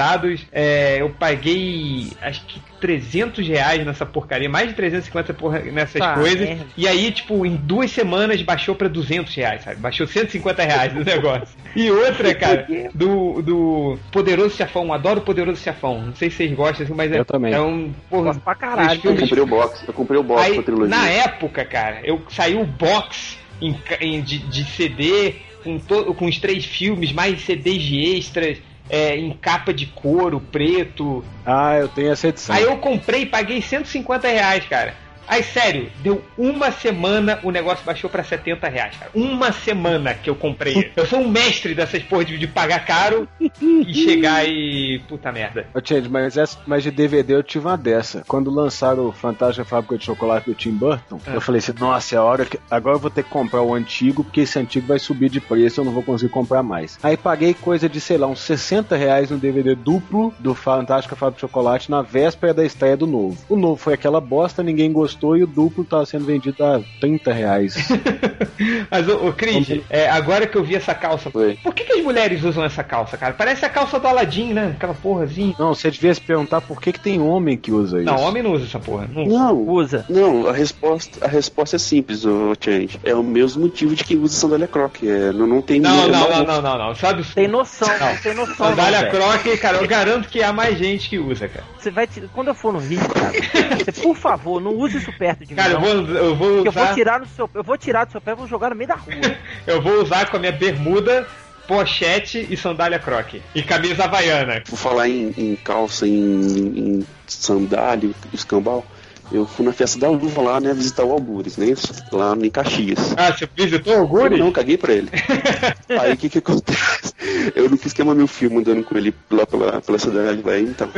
É, 0.52 0.98
eu 1.02 1.10
paguei 1.10 2.12
acho 2.22 2.46
que 2.46 2.62
300 2.80 3.48
reais 3.48 3.86
nessa 3.86 4.06
porcaria, 4.06 4.50
mais 4.50 4.70
de 4.70 4.74
350 4.76 5.34
porra, 5.34 5.60
nessas 5.60 6.00
Tá, 6.00 6.14
coisas. 6.16 6.40
merda. 6.48 6.66
E 6.76 6.88
aí, 6.88 7.12
tipo, 7.12 7.46
em 7.46 7.56
duas 7.56 7.92
semanas 7.92 8.42
baixou 8.42 8.74
pra 8.76 8.88
200 8.88 9.34
reais, 9.36 9.64
sabe? 9.64 9.78
Baixou 9.78 10.08
150 10.08 10.64
reais 10.64 10.94
do 10.94 11.04
negócio. 11.06 11.56
E 11.76 11.90
outra, 11.92 12.34
cara, 12.36 12.68
do, 12.94 13.42
do 13.42 14.00
Poderoso 14.12 14.56
Chefão. 14.56 14.92
Adoro 14.94 15.20
o 15.20 15.24
Poderoso 15.24 15.62
Chefão. 15.62 16.02
Não 16.08 16.16
sei 16.16 16.30
se 16.30 16.38
vocês 16.38 16.54
gostam, 16.54 16.86
assim, 16.86 16.94
mas 16.94 17.12
é, 17.12 17.20
Eu 17.20 17.26
também. 17.26 17.54
é 17.54 17.62
um. 17.62 17.94
Porra, 18.10 18.24
Gosto 18.26 18.42
pra 18.42 18.56
caralho. 18.56 19.00
Eu 19.04 19.16
comprei 19.18 19.42
o 19.44 19.46
box, 19.48 19.84
eu 19.88 19.94
comprei 19.94 20.20
o 20.20 20.24
box 20.24 20.42
Aí, 20.44 20.54
pra 20.56 20.64
trilogia. 20.64 20.88
na 20.96 21.08
época, 21.08 21.64
cara, 21.66 22.00
eu 22.04 22.22
saiu 22.30 22.62
o 22.62 22.66
box 22.66 23.38
em 23.62 23.76
em- 24.02 24.22
de, 24.22 24.40
de 24.40 24.64
CD 24.66 25.36
com, 25.64 25.78
to- 25.78 26.14
com 26.16 26.26
os 26.26 26.40
três 26.40 26.66
filmes, 26.66 27.12
mais 27.14 27.42
CDs 27.42 27.84
de 27.84 28.18
extras, 28.18 28.58
é, 28.92 29.16
em 29.16 29.32
capa 29.32 29.74
de 29.74 29.86
couro, 29.86 30.42
preto. 30.42 31.24
Ah, 31.46 31.78
eu 31.78 31.88
tenho 31.88 32.12
essa 32.12 32.28
edição. 32.28 32.54
Aí 32.54 32.64
eu 32.64 32.76
comprei 32.78 33.22
e 33.22 33.26
paguei 33.26 33.62
150 33.62 34.28
reais, 34.28 34.66
cara. 34.68 34.94
Aí, 35.28 35.44
sério, 35.44 35.90
deu 36.04 36.22
uma 36.38 36.72
semana, 36.72 37.40
o 37.44 37.52
negócio 37.52 37.86
baixou 37.86 38.10
pra 38.10 38.24
70 38.24 38.68
reais, 38.68 38.96
cara. 38.98 39.12
Uma 39.14 39.52
semana 39.52 40.14
que 40.14 40.30
eu 40.30 40.36
comprei. 40.36 40.92
Eu 40.96 41.06
sou 41.06 41.20
um 41.20 41.28
mestre 41.30 41.74
dessas 41.74 42.04
porra 42.04 42.26
de, 42.26 42.38
de 42.38 42.48
pagar 42.48 42.86
caro 42.86 43.28
e 43.40 43.94
chegar 43.94 44.46
e. 44.48 45.00
Puta 45.08 45.32
merda. 45.32 45.68
Ô, 45.74 45.80
Change, 45.84 46.10
mas, 46.10 46.36
essa, 46.38 46.58
mas 46.66 46.84
de 46.84 46.92
DVD 46.92 47.34
eu 47.36 47.44
tive 47.44 47.66
uma 47.66 47.78
dessa. 47.78 48.24
Quando 48.28 48.52
lançaram 48.52 49.08
o 49.08 49.12
Fantástica 49.12 49.64
Fábrica 49.66 49.98
de 49.98 50.06
Chocolate 50.06 50.50
do 50.50 50.56
Tim 50.56 50.72
Burton, 50.72 51.20
É. 51.28 51.36
eu 51.36 51.42
falei 51.42 51.60
assim, 51.60 51.74
nossa, 51.80 52.16
é 52.16 52.18
a 52.18 52.24
hora 52.24 52.46
que. 52.46 52.60
Agora 52.70 52.96
eu 52.96 53.00
vou 53.00 53.10
ter 53.12 53.24
que 53.24 53.30
comprar 53.30 53.62
o 53.62 53.74
antigo, 53.74 54.24
porque 54.24 54.42
esse 54.42 54.60
antigo 54.60 54.88
vai 54.88 55.00
subir 55.00 55.30
de 55.30 55.40
preço, 55.40 55.80
eu 55.82 55.86
não 55.86 55.92
vou 55.94 56.04
conseguir 56.04 56.32
comprar 56.32 56.62
mais. 56.64 56.98
Aí 57.02 57.16
paguei 57.16 57.54
coisa 57.54 57.88
de, 57.88 58.02
sei 58.02 58.18
lá, 58.18 58.28
uns 58.28 58.42
60 58.42 58.96
reais 58.96 59.30
no 59.30 59.38
DVD 59.38 59.76
duplo 59.76 60.34
do 60.40 60.54
Fantástica 60.54 61.16
Fábrica 61.16 61.38
de 61.38 61.42
Chocolate 61.42 61.90
na 61.90 62.02
véspera 62.02 62.54
da 62.54 62.66
estreia 62.66 62.98
do 62.98 63.08
novo. 63.08 63.38
O 63.48 63.56
novo 63.56 63.76
foi 63.78 63.94
aquela 63.94 64.20
bosta, 64.20 64.62
ninguém 64.64 64.92
gostou 64.92 65.11
e 65.38 65.44
o 65.44 65.48
duplo 65.48 65.84
tava 65.84 66.06
sendo 66.06 66.26
vendido 66.26 66.64
a 66.64 66.82
30 67.00 67.32
reais. 67.34 67.76
Mas, 68.90 69.08
ô, 69.08 69.28
ô 69.28 69.34
Cris, 69.34 69.80
é, 69.90 70.10
agora 70.10 70.46
que 70.48 70.56
eu 70.58 70.64
vi 70.64 70.76
essa 70.76 70.94
calça, 70.94 71.30
Foi. 71.32 71.58
por 71.64 71.74
que, 71.74 71.84
que 71.84 71.94
as 71.94 72.04
mulheres 72.04 72.44
usam 72.44 72.64
essa 72.64 72.84
calça, 72.84 73.18
cara? 73.18 73.34
Parece 73.34 73.66
a 73.66 73.70
calça 73.70 74.00
do 74.00 74.08
Aladdin, 74.08 74.54
né? 74.54 74.74
Aquela 74.76 74.94
porrazinha. 74.94 75.56
não, 75.60 75.74
você 75.74 75.90
devia 75.92 76.14
se 76.14 76.22
perguntar 76.22 76.62
por 76.62 76.82
que, 76.82 76.92
que 76.94 77.00
tem 77.00 77.20
homem 77.22 77.58
que 77.58 77.72
usa 77.72 77.98
isso. 78.02 78.06
Não, 78.06 78.20
homem 78.22 78.44
não 78.44 78.54
usa 78.54 78.66
essa 78.66 78.80
porra. 78.80 79.08
Não. 79.12 79.26
Não, 79.26 79.58
Usa. 79.68 80.06
não, 80.10 80.48
a 80.48 80.54
resposta, 80.54 81.26
a 81.26 81.28
resposta 81.28 81.76
é 81.76 81.80
simples, 81.80 82.26
ô 82.26 82.54
Change. 82.60 83.00
É 83.04 83.14
o 83.16 83.24
mesmo 83.24 83.64
motivo 83.64 83.96
de 83.96 84.04
quem 84.04 84.18
usa 84.18 84.36
sandália 84.36 84.68
croque. 84.68 85.08
É, 85.10 85.32
não, 85.32 85.48
não 85.48 85.62
tem 85.62 85.80
Não, 85.80 86.06
é 86.06 86.08
não, 86.08 86.30
não, 86.30 86.44
não, 86.46 86.62
não, 86.62 86.78
não. 86.78 86.96
Sabe 86.96 87.24
Tem 87.34 87.48
noção, 87.48 87.88
Não. 87.88 88.18
tem 88.18 88.34
noção. 88.34 88.56
Sandália 88.70 89.10
croque, 89.10 89.58
cara, 89.58 89.78
eu 89.78 89.88
garanto 89.88 90.28
que 90.30 90.42
há 90.44 90.52
mais 90.54 90.78
gente 90.78 91.10
que 91.10 91.18
usa, 91.20 91.48
cara. 91.48 91.66
Você 91.78 91.90
vai 91.92 92.06
te- 92.08 92.22
Quando 92.34 92.50
eu 92.50 92.54
for 92.56 92.74
no 92.74 92.80
Rio, 92.80 93.00
cara, 93.10 93.32
você, 93.84 93.92
por 93.92 94.16
favor, 94.16 94.62
não 94.62 94.74
use 94.76 95.00
isso 95.02 95.14
perto 95.14 95.40
de 95.46 95.50
mim. 95.54 95.56
Cara, 95.56 95.74
eu 95.74 95.80
vou, 95.80 95.90
eu 95.90 96.36
vou 96.36 96.62
Que 96.62 96.68
eu 96.68 96.72
vou 96.72 96.84
usar. 96.84 96.94
tirar 96.94 97.20
no 97.20 97.28
seu, 97.28 97.50
eu 97.54 97.64
vou 97.64 97.78
tirar 97.78 98.06
do 98.06 98.12
seu 98.12 98.22
pé 98.22 98.32
e 98.32 98.36
vou 98.36 98.48
jogar 98.48 98.70
no 98.70 98.76
meio 98.76 98.88
da 98.88 98.96
rua. 98.96 99.14
Eu 99.68 99.82
vou 99.82 100.02
usar 100.02 100.30
com 100.30 100.38
a 100.38 100.40
minha 100.40 100.52
bermuda, 100.52 101.28
pochete 101.68 102.46
e 102.50 102.58
sandália 102.58 102.98
croque. 103.00 103.42
E 103.54 103.62
camisa 103.62 104.06
havaiana. 104.06 104.62
Por 104.68 104.78
falar 104.78 105.08
em, 105.08 105.34
em 105.38 105.56
calça, 105.56 106.08
em, 106.08 107.00
em 107.00 107.08
sandália, 107.28 108.10
escambau, 108.34 108.86
eu 109.32 109.46
fui 109.46 109.66
na 109.66 109.72
festa 109.74 110.00
da 110.00 110.10
uva 110.10 110.42
lá, 110.42 110.60
né, 110.60 110.74
visitar 110.74 111.04
o 111.04 111.12
Algures, 111.12 111.58
né, 111.58 111.74
lá 112.12 112.36
em 112.36 112.50
Caxias. 112.50 113.14
Ah, 113.18 113.32
você 113.32 113.48
visitou 113.56 113.94
o 113.94 113.98
Eu 113.98 114.08
Guri? 114.08 114.38
não, 114.38 114.52
caguei 114.52 114.78
pra 114.78 114.94
ele. 114.94 115.10
Aí 116.00 116.14
o 116.14 116.18
que 116.18 116.30
que 116.30 116.38
acontece? 116.40 117.14
Eu 117.56 117.70
não 117.70 117.78
quis 117.78 117.94
queimar 117.94 118.16
meu 118.16 118.28
filme 118.28 118.58
andando 118.58 118.84
com 118.84 118.98
ele 118.98 119.14
lá 119.30 119.46
pela, 119.46 119.82
pela 119.82 119.98
cidade, 120.00 120.42
vai, 120.42 120.62
então. 120.62 120.90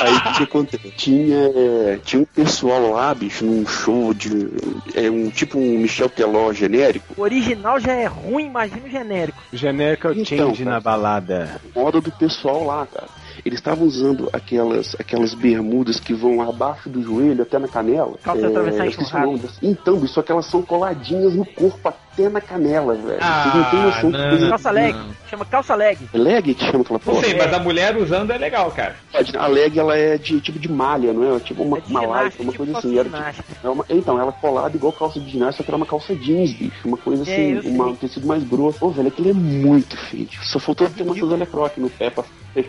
Aí 0.00 0.12
o 0.16 0.22
que 0.22 0.32
que 0.38 0.42
acontece? 0.44 0.90
Tinha, 0.96 1.36
é, 1.54 1.98
tinha 2.04 2.22
um 2.22 2.24
pessoal 2.24 2.90
lá, 2.92 3.14
bicho, 3.14 3.44
num 3.44 3.66
show 3.66 4.12
de. 4.12 4.48
É 4.94 5.10
um 5.10 5.30
tipo 5.30 5.58
um 5.58 5.78
Michel 5.78 6.08
Teló 6.08 6.52
genérico. 6.52 7.14
O 7.16 7.22
original 7.22 7.78
já 7.80 7.92
é 7.92 8.06
ruim, 8.06 8.46
imagina 8.46 8.82
o 8.86 8.90
genérico. 8.90 9.38
Genérico 9.52 10.08
é 10.08 10.10
o 10.10 10.12
Então, 10.14 10.24
Change 10.24 10.64
cara. 10.64 10.70
na 10.76 10.80
balada. 10.80 11.60
Moda 11.74 12.00
do 12.00 12.10
pessoal 12.12 12.64
lá, 12.64 12.86
cara. 12.86 13.08
Eles 13.44 13.58
estavam 13.58 13.86
usando 13.86 14.28
aquelas, 14.32 14.94
aquelas 14.98 15.34
bermudas 15.34 15.98
que 16.00 16.12
vão 16.14 16.40
abaixo 16.42 16.88
do 16.88 17.02
joelho 17.02 17.42
até 17.42 17.58
na 17.58 17.68
canela. 17.68 18.16
Calça 18.22 18.48
das- 18.50 19.58
Então, 19.62 20.06
só 20.06 20.22
que 20.22 20.32
elas 20.32 20.46
são 20.46 20.62
coladinhas 20.62 21.34
no 21.34 21.44
corpo 21.44 21.88
até 21.88 22.28
na 22.28 22.40
canela, 22.40 22.94
velho. 22.94 23.18
Ah, 23.20 23.42
Vocês 23.42 23.54
não 23.54 23.70
têm 23.70 23.80
noção 23.82 24.10
que 24.12 24.18
não. 24.18 24.28
coisa. 24.30 24.48
Calça 24.48 24.70
leg. 24.70 24.96
Chama 25.30 25.44
calça 25.46 25.74
leg. 25.74 25.98
É 26.12 26.18
leg 26.18 26.54
que 26.54 26.64
chama 26.64 26.82
aquela 26.82 26.98
Não 26.98 27.14
porra? 27.14 27.24
sei, 27.24 27.34
mas 27.36 27.52
a 27.54 27.58
mulher 27.58 27.96
usando 27.96 28.30
é 28.32 28.38
legal, 28.38 28.70
cara. 28.70 28.96
A 29.38 29.46
leg 29.46 29.78
ela 29.78 29.96
é 29.96 30.18
de 30.18 30.40
tipo 30.40 30.58
de 30.58 30.70
malha, 30.70 31.12
não 31.12 31.36
é? 31.36 31.40
Tipo 31.40 31.62
uma, 31.62 31.78
É 31.78 31.80
de 31.80 31.90
uma 31.90 32.00
ginástica, 32.00 32.42
uma 32.42 32.52
tipo 32.52 32.56
coisa 32.64 32.72
calça 32.72 32.88
assim. 32.88 32.98
Era, 32.98 33.32
tipo, 33.32 33.52
é 33.64 33.68
uma- 33.70 33.84
então, 33.88 34.20
ela 34.20 34.28
é 34.30 34.40
colada 34.40 34.76
igual 34.76 34.92
calça 34.92 35.18
de 35.20 35.30
ginástica, 35.30 35.58
só 35.58 35.62
que 35.64 35.70
era 35.70 35.76
uma 35.76 35.86
calça 35.86 36.14
jeans, 36.14 36.52
bicho. 36.52 36.72
Uma 36.86 36.96
coisa 36.98 37.22
É, 37.22 37.32
assim, 37.32 37.60
sei. 37.62 37.70
uma, 37.70 37.86
um 37.86 37.96
tecido 37.96 38.26
mais 38.26 38.42
grosso. 38.44 38.84
Ô, 38.84 38.90
velho, 38.90 39.08
aquilo 39.08 39.30
é 39.30 39.32
muito 39.32 39.96
feio. 39.96 40.28
Só 40.42 40.58
faltou 40.58 40.88
ter 40.90 41.02
uma 41.02 41.14
Suzana 41.16 41.46
Croc 41.46 41.76
no 41.78 41.88
pé 41.88 42.10
pra 42.10 42.24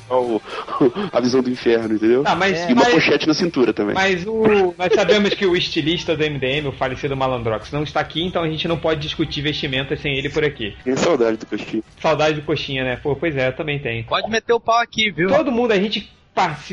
o, 0.10 0.42
a 1.12 1.20
visão 1.20 1.42
do 1.42 1.50
inferno, 1.50 1.96
entendeu? 1.96 2.24
Tá, 2.24 2.36
mas, 2.36 2.70
E 2.70 2.74
uma 2.74 2.84
mas, 2.84 2.94
pochete 2.94 3.28
na 3.28 3.34
cintura 3.34 3.74
também. 3.74 3.94
mas 3.94 4.26
o, 4.26 4.74
nós 4.78 4.94
sabemos 4.94 5.34
que 5.34 5.46
o 5.46 5.56
estilista 5.56 6.16
do 6.16 6.24
MDM, 6.24 6.68
o 6.68 6.72
falecido 6.72 7.16
Malandrox, 7.16 7.72
não 7.72 7.84
está 7.84 8.00
aqui, 8.00 8.24
então 8.24 8.44
a 8.44 8.50
gente 8.50 8.68
não 8.68 8.78
pode 8.78 9.02
discutir 9.02 9.42
vestimentas 9.42 10.02
sem 10.02 10.18
ele 10.18 10.30
por 10.30 10.44
aqui. 10.44 10.76
Tem 10.84 10.96
saudade 10.96 11.38
do 11.38 11.46
coxinho. 11.46 11.84
Saudade 12.00 12.36
do 12.36 12.42
coxinha, 12.44 12.84
né? 12.84 12.96
Pô, 13.02 13.16
pois 13.16 13.36
é, 13.36 13.52
também 13.52 13.80
tenho. 13.80 14.04
Pode 14.06 14.30
meter 14.30 14.54
o 14.54 14.60
pau 14.60 14.80
aqui, 14.80 15.12
viu? 15.12 15.30
Todo 15.30 15.52
mundo, 15.52 15.72
a 15.72 15.80
gente 15.80 16.12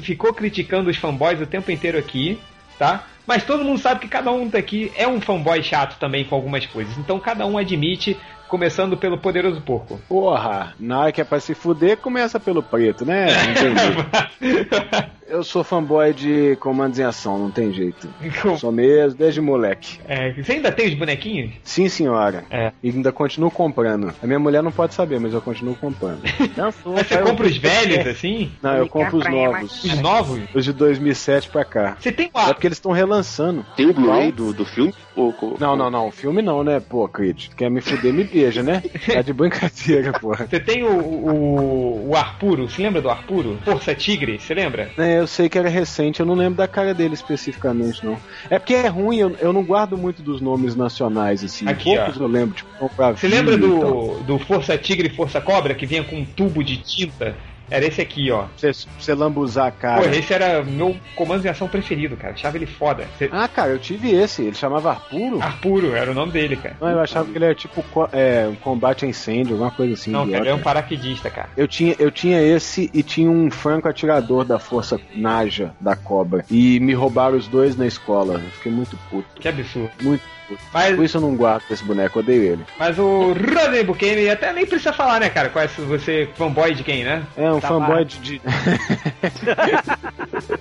ficou 0.03 0.33
criticando 0.33 0.91
os 0.91 0.97
fanboys 0.97 1.41
o 1.41 1.47
tempo 1.47 1.71
inteiro 1.71 1.99
aqui, 1.99 2.39
tá? 2.79 3.07
Mas 3.27 3.45
todo 3.45 3.65
mundo 3.65 3.79
sabe 3.79 4.01
que 4.01 4.09
cada 4.09 4.33
um 4.33 4.49
daqui 4.49 4.91
é 4.97 5.07
um 5.07 5.21
fanboy 5.21 5.63
chato 5.63 5.99
também 5.99 6.25
com 6.25 6.35
algumas 6.35 6.67
coisas. 6.67 6.97
Então 6.99 7.21
cada 7.21 7.47
um 7.47 7.57
admite, 7.59 8.17
começando 8.51 8.97
pelo 8.97 9.17
poderoso 9.17 9.61
porco. 9.63 9.99
Porra, 10.09 10.75
na 10.79 11.01
hora 11.01 11.13
que 11.13 11.21
é 11.21 11.25
pra 11.25 11.39
se 11.39 11.55
fuder, 11.55 11.97
começa 11.97 12.39
pelo 12.41 12.63
preto, 12.63 13.07
né? 13.07 13.29
Jeito. 13.55 14.71
Eu 15.31 15.45
sou 15.45 15.63
fanboy 15.63 16.13
de 16.13 16.57
comandos 16.57 16.99
em 16.99 17.05
ação, 17.05 17.39
não 17.39 17.51
tem 17.51 17.73
jeito. 17.73 18.09
Sou 18.59 18.73
mesmo, 18.73 19.17
desde 19.17 19.41
moleque. 19.41 19.99
É, 20.09 20.33
você 20.33 20.53
ainda 20.53 20.73
tem 20.73 20.89
os 20.89 20.95
bonequinhos? 20.95 21.53
Sim, 21.63 21.89
senhora. 21.89 22.45
É. 22.51 22.73
E 22.83 22.91
ainda 22.91 23.13
continuo 23.13 23.51
comprando. 23.51 24.13
A 24.23 24.27
minha 24.27 24.39
mulher 24.41 24.63
não 24.63 24.73
pode 24.73 24.93
saber, 24.95 25.21
mas 25.21 25.33
eu 25.33 25.41
continuo 25.41 25.77
comprando. 25.77 26.21
Dançou. 26.57 26.95
Mas 26.95 27.07
você 27.07 27.19
compra 27.19 27.47
o- 27.47 27.49
os 27.49 27.57
velhos, 27.57 28.07
assim? 28.09 28.51
Não, 28.61 28.77
eu 28.77 28.89
compro 28.89 29.19
os 29.19 29.31
novos. 29.31 29.85
Os 29.85 30.01
novos? 30.01 30.41
Os 30.55 30.65
de 30.65 30.73
2007 30.73 31.49
pra 31.49 31.65
cá. 31.65 31.97
Você 32.01 32.11
tem 32.11 32.31
É 32.35 32.39
uma... 32.39 32.47
porque 32.53 32.67
eles 32.67 32.77
estão 32.79 32.91
relançando. 32.93 33.65
Tem 33.77 33.87
o 33.87 33.95
Blu-ray 33.95 34.33
do, 34.33 34.53
do 34.53 34.65
filme? 34.65 34.93
Ou, 35.15 35.33
Não, 35.61 35.77
não, 35.77 35.91
não. 35.91 36.11
Filme 36.11 36.43
não, 36.43 36.65
né? 36.65 36.81
Pô, 36.81 37.07
Crit. 37.09 37.51
Quer 37.57 37.71
me 37.71 37.81
fuder, 37.81 38.13
me 38.13 38.25
beija, 38.25 38.63
né? 38.63 38.83
Tá 39.13 39.23
de 39.23 39.33
brincadeira, 39.33 40.13
porra. 40.13 40.47
Você 40.49 40.59
tem 40.59 40.83
o, 40.83 40.91
o, 40.99 42.09
o 42.11 42.17
Arpuro, 42.17 42.69
você 42.69 42.83
lembra 42.83 43.01
do 43.01 43.11
Arpuro? 43.11 43.59
Força 43.65 43.95
Tigre, 43.95 44.39
você 44.41 44.55
lembra? 44.55 44.91
É, 44.97 45.20
eu 45.21 45.27
sei 45.27 45.49
que 45.49 45.59
era 45.59 45.69
recente, 45.69 46.21
eu 46.21 46.27
não 46.27 46.35
lembro 46.35 46.57
da 46.57 46.67
cara 46.67 46.93
dele 46.93 47.15
especificamente, 47.15 48.05
não. 48.05 48.19
É 48.49 48.59
porque 48.59 48.75
é 48.75 48.89
ruim, 48.89 49.19
eu, 49.19 49.37
eu 49.41 49.53
não 49.53 49.63
guardo 49.63 49.97
muito 49.97 50.23
dos 50.23 50.41
nomes 50.41 50.75
nacionais, 50.75 51.45
assim. 51.45 51.69
Aqui, 51.69 51.97
Poucos 51.97 52.17
eu 52.21 52.27
lembro, 52.27 52.55
tipo, 52.55 52.71
Você 53.17 53.29
lembra 53.29 53.57
do, 53.57 54.21
do 54.21 54.39
Força 54.39 54.77
Tigre 54.77 55.09
e 55.09 55.15
Força 55.15 55.41
Cobra, 55.41 55.75
que 55.75 55.87
vinha 55.87 56.03
com 56.03 56.17
um 56.17 56.25
tubo 56.25 56.65
de 56.65 56.79
tinta? 56.79 57.37
Era 57.71 57.87
esse 57.87 58.01
aqui, 58.01 58.31
ó. 58.31 58.47
Você, 58.57 58.73
você 58.99 59.15
lambuzar 59.15 59.69
a 59.69 59.71
cara. 59.71 60.03
Pô, 60.03 60.09
esse 60.09 60.33
era 60.33 60.63
meu 60.63 60.97
comando 61.15 61.43
de 61.43 61.49
ação 61.49 61.69
preferido, 61.69 62.17
cara. 62.17 62.35
Achava 62.35 62.57
ele 62.57 62.67
foda. 62.67 63.07
Você... 63.17 63.29
Ah, 63.33 63.47
cara, 63.47 63.71
eu 63.71 63.79
tive 63.79 64.11
esse. 64.13 64.43
Ele 64.43 64.57
chamava 64.57 64.91
Arpuro? 64.91 65.41
Arpuro, 65.41 65.95
era 65.95 66.11
o 66.11 66.15
nome 66.15 66.33
dele, 66.33 66.57
cara. 66.57 66.77
Não, 66.81 66.89
eu 66.89 67.01
achava 67.01 67.31
que 67.31 67.39
ele 67.39 67.45
era 67.45 67.55
tipo 67.55 67.85
é, 68.13 68.49
um 68.49 68.57
combate 68.57 69.05
a 69.05 69.09
incêndio, 69.09 69.53
alguma 69.55 69.71
coisa 69.71 69.95
assim. 69.95 70.11
Não, 70.11 70.27
cara, 70.27 70.39
ele 70.39 70.49
é 70.49 70.55
um 70.55 70.61
paraquedista, 70.61 71.31
cara. 71.31 71.49
Eu 71.57 71.69
tinha, 71.69 71.95
eu 71.99 72.11
tinha 72.11 72.43
esse 72.43 72.91
e 72.93 73.03
tinha 73.03 73.31
um 73.31 73.51
franco 73.51 73.89
atirador 73.89 74.45
da 74.45 74.59
força 74.59 75.01
Naja 75.15 75.73
da 75.81 75.95
Cobra. 75.95 76.45
E 76.51 76.81
me 76.81 76.93
roubaram 76.93 77.37
os 77.37 77.47
dois 77.47 77.77
na 77.77 77.87
escola. 77.87 78.35
Eu 78.35 78.51
fiquei 78.51 78.73
muito 78.73 78.99
puto. 79.09 79.29
Que 79.41 79.49
absurdo. 79.49 79.91
Muito. 80.03 80.40
Mas, 80.73 80.97
Por 80.97 81.05
isso 81.05 81.17
eu 81.17 81.21
não 81.21 81.35
guardo 81.37 81.63
esse 81.71 81.85
boneco, 81.85 82.19
eu 82.19 82.23
odeio 82.23 82.43
ele. 82.43 82.65
mas 82.79 82.99
o 82.99 83.33
Rodney 83.33 83.85
Buchanan 83.85 84.33
até 84.33 84.53
nem 84.53 84.67
precisa 84.67 84.93
falar, 84.93 85.21
né, 85.21 85.29
cara? 85.31 85.49
Qual 85.49 85.65
é 85.65 85.69
você 85.69 86.29
fanboy 86.37 86.75
de 86.75 86.83
quem, 86.83 87.05
né? 87.05 87.23
É 87.37 87.51
um 87.53 87.59
Da 87.61 87.69
fanboy 87.69 88.05
de. 88.05 88.41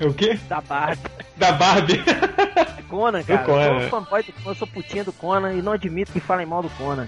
O 0.06 0.14
quê? 0.14 0.38
Da 0.48 0.62
Barbie. 0.62 1.00
Da 1.40 1.54
Barbie. 1.54 2.04
Conan, 2.90 3.24
cara. 3.24 3.44
Conan. 3.46 3.66
Eu 3.66 3.80
sou 3.82 3.90
fanboy 3.90 4.24
do 4.24 4.34
Conan, 4.34 4.50
eu 4.50 4.56
sou 4.56 4.68
putinha 4.68 5.04
do 5.04 5.14
Conan 5.14 5.54
e 5.54 5.62
não 5.62 5.72
admito 5.72 6.12
que 6.12 6.20
falem 6.20 6.46
mal 6.46 6.62
do 6.62 6.70
Conan. 6.72 7.08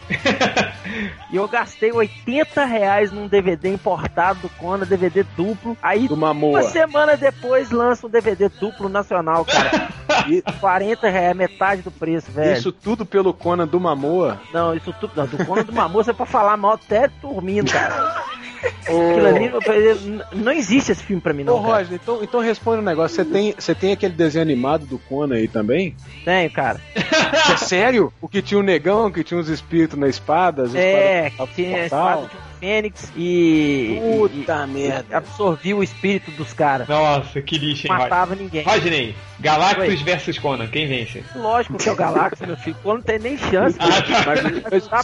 e 1.32 1.36
eu 1.36 1.48
gastei 1.48 1.92
80 1.92 2.64
reais 2.66 3.12
num 3.12 3.28
DVD 3.28 3.74
importado 3.74 4.40
do 4.42 4.50
Conan, 4.50 4.86
DVD 4.86 5.24
duplo. 5.36 5.76
Aí, 5.82 6.08
do 6.08 6.14
uma 6.14 6.64
semana 6.64 7.18
depois, 7.18 7.72
lança 7.72 8.08
um 8.08 8.10
DVD 8.10 8.48
duplo 8.48 8.88
nacional, 8.88 9.44
cara. 9.44 9.90
E 10.30 10.42
40 10.60 11.10
reais, 11.10 11.36
metade 11.36 11.82
do 11.82 11.92
preço, 11.92 12.32
velho. 12.32 12.54
isso 12.54 12.72
tudo 12.72 13.06
pelo 13.06 13.34
Conan 13.34 13.68
do 13.68 13.80
Mamoa. 13.80 14.40
Não, 14.54 14.74
isso 14.76 14.94
tudo. 15.00 15.12
Não, 15.16 15.26
do 15.26 15.44
Conan 15.46 15.64
do 15.64 15.74
Mamoa 15.74 16.04
você 16.04 16.14
pode 16.14 16.30
falar 16.30 16.56
mal 16.56 16.74
até 16.74 17.10
dormindo, 17.22 17.72
cara. 17.72 18.22
Aquilo 18.64 19.28
ali, 19.28 20.22
não 20.34 20.52
existe 20.52 20.92
esse 20.92 21.04
filme 21.04 21.22
pra 21.22 21.34
mim, 21.34 21.44
Ô, 21.44 21.46
não. 21.46 21.64
Cara. 21.64 21.78
Roger, 21.78 22.00
então, 22.02 22.24
então 22.24 22.40
responde 22.40 22.82
um 22.82 22.86
negócio. 22.86 23.16
Você 23.16 23.26
tem, 23.26 23.56
você 23.58 23.74
tem 23.76 23.92
aquele 23.94 24.14
desenho 24.14 24.44
animado 24.44 24.86
do 24.86 24.98
Conan 25.00 25.36
aí 25.36 25.48
também? 25.48 25.96
Tenho, 26.26 26.50
cara. 26.52 26.80
É 26.96 27.58
sério? 27.58 28.12
O 28.22 28.28
que 28.28 28.42
tinha 28.42 28.60
um 28.60 28.64
negão, 28.64 29.12
que 29.12 29.24
tinha 29.24 29.40
uns 29.40 29.48
espíritos 29.50 29.98
na 29.98 30.08
espada? 30.08 30.64
as 30.64 30.76
É, 30.76 31.28
espadas- 31.30 31.50
que 31.56 31.64
tinha 31.64 31.78
a 31.82 31.86
espada 31.86 32.22
de 32.22 32.36
um 32.36 32.40
fênix 32.60 33.12
e. 33.18 34.00
Puta 34.18 34.64
e- 34.66 34.68
merda. 34.72 35.06
e 35.10 35.14
absorvia 35.16 35.76
o 35.76 35.84
espírito 35.84 36.30
dos 36.32 36.54
caras. 36.54 36.88
Nossa, 36.88 37.42
que 37.42 37.58
lixo, 37.58 37.88
hein, 37.88 37.92
Rodney? 37.94 38.10
Matava 38.10 38.36
ninguém. 38.36 38.64
Rodney, 38.64 39.16
Galactus 39.40 39.88
Oi. 39.88 39.96
versus 39.96 40.38
Conan, 40.38 40.68
quem 40.68 40.88
vence? 40.88 41.24
Lógico 41.36 41.78
que 41.78 41.90
é 41.90 41.92
o 41.92 41.96
Galactus, 41.96 42.46
meu 42.48 42.58
filho. 42.58 42.76
Pô, 42.84 42.94
não 42.94 43.02
tem 43.02 43.18
nem 43.20 43.38
chance. 43.38 43.78
Ah, 43.80 43.88
tá. 44.02 44.70
Mas 44.72 44.88
Tá 44.88 45.02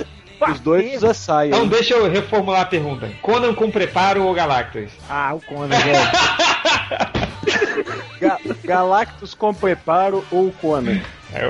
os 0.52 0.60
dois 0.60 1.02
já 1.02 1.14
saem. 1.14 1.50
Então 1.52 1.68
deixa 1.68 1.94
eu 1.94 2.10
reformular 2.10 2.62
a 2.62 2.66
pergunta. 2.66 3.10
Conan 3.22 3.54
com 3.54 3.70
preparo 3.72 4.24
ou 4.24 4.34
Galactus? 4.34 4.92
Ah, 5.10 5.34
o 5.34 5.42
Conan, 5.42 5.76
velho. 5.78 6.00
Ga- 8.20 8.40
Galactus 8.64 9.34
com 9.34 9.54
preparo 9.54 10.24
ou 10.32 10.52
Conan? 10.52 11.00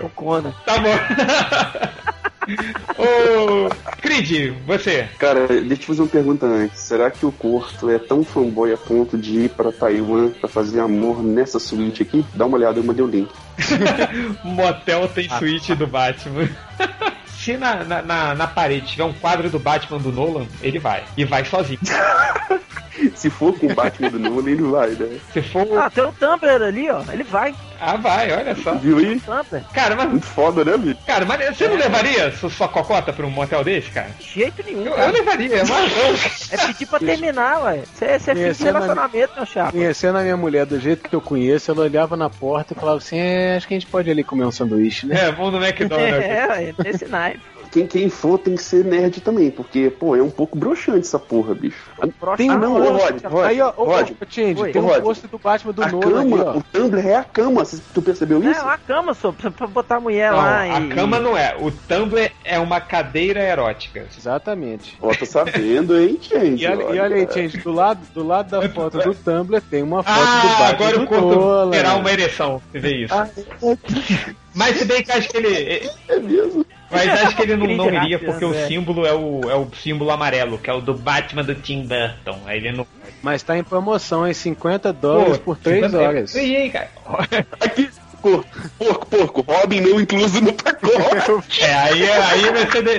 O 0.03 0.09
Conan. 0.09 0.53
Tá 0.65 0.77
bom. 0.79 0.89
Ô, 2.97 3.69
Creed, 4.01 4.53
você. 4.65 5.07
Cara, 5.19 5.47
deixa 5.47 5.73
eu 5.73 5.77
te 5.77 5.85
fazer 5.85 6.01
uma 6.01 6.07
pergunta 6.07 6.45
antes. 6.45 6.79
Será 6.79 7.11
que 7.11 7.25
o 7.25 7.31
Corto 7.31 7.89
é 7.89 7.99
tão 7.99 8.23
fanboy 8.23 8.71
a 8.73 8.77
ponto 8.77 9.17
de 9.17 9.37
ir 9.41 9.49
pra 9.49 9.69
Taiwan 9.71 10.29
pra 10.29 10.47
fazer 10.47 10.79
amor 10.79 11.21
nessa 11.21 11.59
suíte 11.59 12.03
aqui? 12.03 12.25
Dá 12.33 12.45
uma 12.45 12.55
olhada, 12.57 12.79
eu 12.79 12.83
mandei 12.85 13.03
o 13.03 13.07
link. 13.07 13.29
Motel 14.45 15.09
tem 15.09 15.27
suíte 15.29 15.75
do 15.75 15.85
Batman. 15.87 16.47
Se 17.47 17.55
na, 17.55 17.81
na, 17.85 18.01
na, 18.01 18.35
na 18.35 18.45
parede 18.45 18.87
tiver 18.87 19.05
um 19.05 19.13
quadro 19.13 19.49
do 19.49 19.57
Batman 19.57 19.99
do 19.99 20.11
Nolan, 20.11 20.45
ele 20.61 20.79
vai. 20.79 21.05
E 21.15 21.23
vai 21.23 21.45
sozinho. 21.45 21.79
Se 23.15 23.29
for 23.29 23.57
com 23.57 23.67
o 23.67 23.73
Batman 23.73 24.09
do 24.09 24.19
Nolan, 24.19 24.49
ele 24.49 24.63
vai, 24.63 24.89
né? 24.89 25.17
Se 25.31 25.41
for. 25.41 25.79
Ah, 25.79 25.89
tem 25.89 26.03
o 26.03 26.11
Tumblr 26.11 26.61
ali, 26.61 26.89
ó. 26.89 27.01
Ele 27.09 27.23
vai. 27.23 27.55
Ah, 27.79 27.97
vai, 27.97 28.31
olha 28.31 28.55
só. 28.55 28.73
Viu 28.75 28.97
aí? 28.97 29.21
Cara, 29.73 29.95
mas. 29.95 30.09
Muito 30.09 30.25
foda, 30.25 30.63
né, 30.63 30.77
bicho? 30.77 30.97
Cara, 31.05 31.25
mas 31.25 31.57
você 31.57 31.67
não 31.67 31.75
levaria 31.75 32.31
sua, 32.31 32.49
sua 32.49 32.67
cocota 32.67 33.13
pra 33.13 33.25
um 33.25 33.29
motel 33.29 33.63
desse, 33.63 33.89
cara? 33.91 34.09
De 34.19 34.25
jeito 34.25 34.63
nenhum, 34.65 34.85
Eu, 34.85 34.93
eu 34.95 35.11
levaria, 35.11 35.63
mas. 35.65 36.51
É 36.51 36.57
pedir 36.67 36.85
pra 36.85 36.99
terminar, 36.99 37.63
ué. 37.63 37.83
Você 37.93 38.05
é 38.05 38.19
fim 38.19 38.33
de 38.33 38.41
é 38.43 38.51
relacionamento, 38.51 39.33
meu 39.35 39.45
chapa. 39.45 39.71
Conhecendo 39.71 40.17
a 40.17 40.21
minha 40.21 40.37
mulher 40.37 40.65
do 40.65 40.79
jeito 40.79 41.07
que 41.09 41.15
eu 41.15 41.21
conheço, 41.21 41.71
ela 41.71 41.81
olhava 41.81 42.15
na 42.15 42.29
porta 42.29 42.73
e 42.73 42.79
falava 42.79 42.97
assim: 42.97 43.17
é, 43.17 43.57
acho 43.57 43.67
que 43.67 43.73
a 43.73 43.79
gente 43.79 43.89
pode 43.89 44.09
ali 44.09 44.23
comer 44.23 44.45
um 44.45 44.51
sanduíche, 44.51 45.05
né? 45.05 45.27
É, 45.27 45.31
vamos 45.31 45.53
no 45.53 45.59
McDonald's. 45.63 46.25
É, 46.25 46.47
ué. 46.47 46.73
Nesse 46.83 47.05
naipe. 47.05 47.56
Quem, 47.71 47.87
quem 47.87 48.09
for 48.09 48.37
tem 48.37 48.55
que 48.55 48.63
ser 48.63 48.83
nerd 48.83 49.21
também, 49.21 49.51
porque, 49.51 49.89
pô, 49.89 50.15
é 50.15 50.21
um 50.21 50.29
pouco 50.29 50.57
broxante 50.57 50.99
essa 50.99 51.19
porra, 51.19 51.53
bicho. 51.53 51.89
Tem 52.37 52.49
ah, 52.49 52.55
um 52.55 52.59
não, 52.59 52.75
ô, 52.75 52.97
Rod, 52.97 53.21
Rod, 53.23 53.45
Aí, 53.45 53.61
ó, 53.61 53.69
Rod, 53.71 54.11
Change, 54.29 54.61
Oi. 54.61 54.71
tem 54.71 54.81
um 54.81 55.01
posto 55.01 55.27
do 55.27 55.37
Batman 55.37 55.73
do 55.73 55.83
a 55.83 55.91
Nolan 55.91 56.29
cama, 56.29 56.49
ali, 56.49 56.57
o 56.59 56.63
Tumblr 56.71 57.07
é 57.07 57.15
a 57.15 57.23
cama, 57.23 57.63
tu 57.93 58.01
percebeu 58.01 58.41
É, 58.43 58.51
isso? 58.51 58.61
uma 58.61 58.77
cama, 58.77 59.13
só, 59.13 59.31
pra, 59.31 59.51
pra 59.51 59.67
botar 59.67 59.97
a 59.97 59.99
mulher 59.99 60.31
Não, 60.31 60.37
lá 60.37 60.59
a 60.61 60.79
e... 60.81 60.89
cama 60.89 61.19
não 61.19 61.37
é. 61.37 61.55
O 61.59 61.71
Tumblr 61.71 62.31
é 62.43 62.59
uma 62.59 62.79
cadeira 62.79 63.41
erótica. 63.41 64.07
Exatamente. 64.17 64.97
Ó, 65.01 65.13
tô 65.13 65.25
sabendo, 65.25 65.99
hein, 65.99 66.19
gente? 66.21 66.57
E 66.67 66.67
olha, 66.67 66.83
e 66.95 66.99
olha 66.99 67.15
aí, 67.17 67.27
Change, 67.31 67.57
do 67.57 67.71
lado, 67.71 67.99
do 68.13 68.25
lado 68.25 68.49
da 68.49 68.67
foto 68.69 68.97
do 68.99 69.13
Tumblr 69.13 69.61
tem 69.69 69.83
uma 69.83 70.03
foto 70.03 70.15
do 70.15 70.21
Ah, 70.21 70.55
Batman 70.59 70.67
agora 70.67 70.97
do 70.97 71.03
o 71.03 71.07
corpo 71.07 71.71
terá 71.71 71.95
uma 71.95 72.11
ereção. 72.11 72.61
Você 72.71 72.79
vê 72.79 73.03
isso. 73.03 73.13
Ah, 73.13 73.27
Mas 74.57 74.75
se 74.79 74.85
bem 74.85 75.03
que 75.03 75.11
acho 75.11 75.29
que 75.29 75.37
ele. 75.37 75.87
É 76.09 76.19
mesmo? 76.19 76.65
Mas 76.89 77.07
acho 77.09 77.35
que 77.35 77.43
ele 77.43 77.55
não, 77.55 77.67
não 77.67 77.93
iria 77.93 78.17
porque 78.17 78.43
o 78.43 78.49
né? 78.49 78.65
símbolo 78.65 79.05
é 79.05 79.13
o, 79.13 79.41
é 79.47 79.55
o 79.55 79.67
símbolo 79.83 80.09
amarelo, 80.09 80.57
que 80.57 80.67
é 80.67 80.73
o 80.73 80.81
do 80.81 80.95
Batman 80.95 81.43
do 81.43 81.53
Tim 81.53 81.85
Burton. 81.85 82.39
Aí 82.43 82.57
ele 82.57 82.71
não. 82.71 82.87
Mas 83.21 83.43
tá 83.43 83.55
em 83.55 83.63
promoção, 83.63 84.27
em 84.27 84.33
50 84.33 84.91
dólares 84.93 85.37
por 85.37 85.57
3 85.57 85.85
50 85.85 86.03
horas. 86.03 86.35
E 86.35 86.55
aí, 86.55 86.69
cara? 86.71 86.89
Aqui, 87.59 87.87
porco, 88.19 88.47
porco, 88.79 89.05
porco, 89.05 89.41
Robin 89.41 89.81
não 89.81 90.01
incluso 90.01 90.41
no 90.41 90.53
pacote. 90.53 91.61
É, 91.61 91.73
aí, 91.73 92.09
aí, 92.09 92.45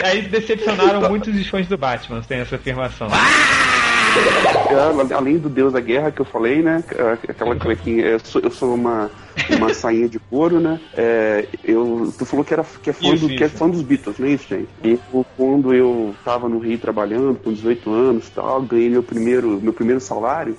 aí 0.04 0.22
decepcionaram 0.22 1.08
muitos 1.08 1.34
os 1.34 1.48
fãs 1.48 1.66
do 1.66 1.76
Batman, 1.76 2.20
tem 2.22 2.38
essa 2.38 2.54
afirmação. 2.54 3.08
É, 3.08 3.77
além 5.14 5.38
do 5.38 5.48
Deus 5.48 5.72
da 5.72 5.80
Guerra 5.80 6.10
que 6.10 6.20
eu 6.20 6.24
falei, 6.24 6.62
né? 6.62 6.82
Aquela 7.28 7.56
cuequinha. 7.56 8.04
Eu 8.04 8.20
sou, 8.20 8.40
eu 8.40 8.50
sou 8.50 8.74
uma, 8.74 9.10
uma 9.56 9.72
sainha 9.74 10.08
de 10.08 10.18
couro, 10.18 10.60
né? 10.60 10.80
É, 10.96 11.46
eu, 11.64 12.12
tu 12.16 12.24
falou 12.24 12.44
que, 12.44 12.52
era, 12.52 12.64
que, 12.82 12.90
é 12.90 12.92
fã 12.92 13.14
Isso, 13.14 13.28
do, 13.28 13.36
que 13.36 13.44
é 13.44 13.48
fã 13.48 13.68
dos 13.68 13.82
Beatles, 13.82 14.18
não 14.18 14.26
é 14.26 14.30
isso, 14.30 14.48
gente? 14.48 14.68
E 14.82 14.98
quando 15.36 15.74
eu 15.74 16.14
tava 16.24 16.48
no 16.48 16.58
Rio 16.58 16.78
trabalhando, 16.78 17.38
com 17.42 17.52
18 17.52 17.92
anos 17.92 18.28
e 18.28 18.30
tal, 18.32 18.62
ganhei 18.62 18.88
meu 18.88 19.02
primeiro, 19.02 19.60
meu 19.60 19.72
primeiro 19.72 20.00
salário. 20.00 20.56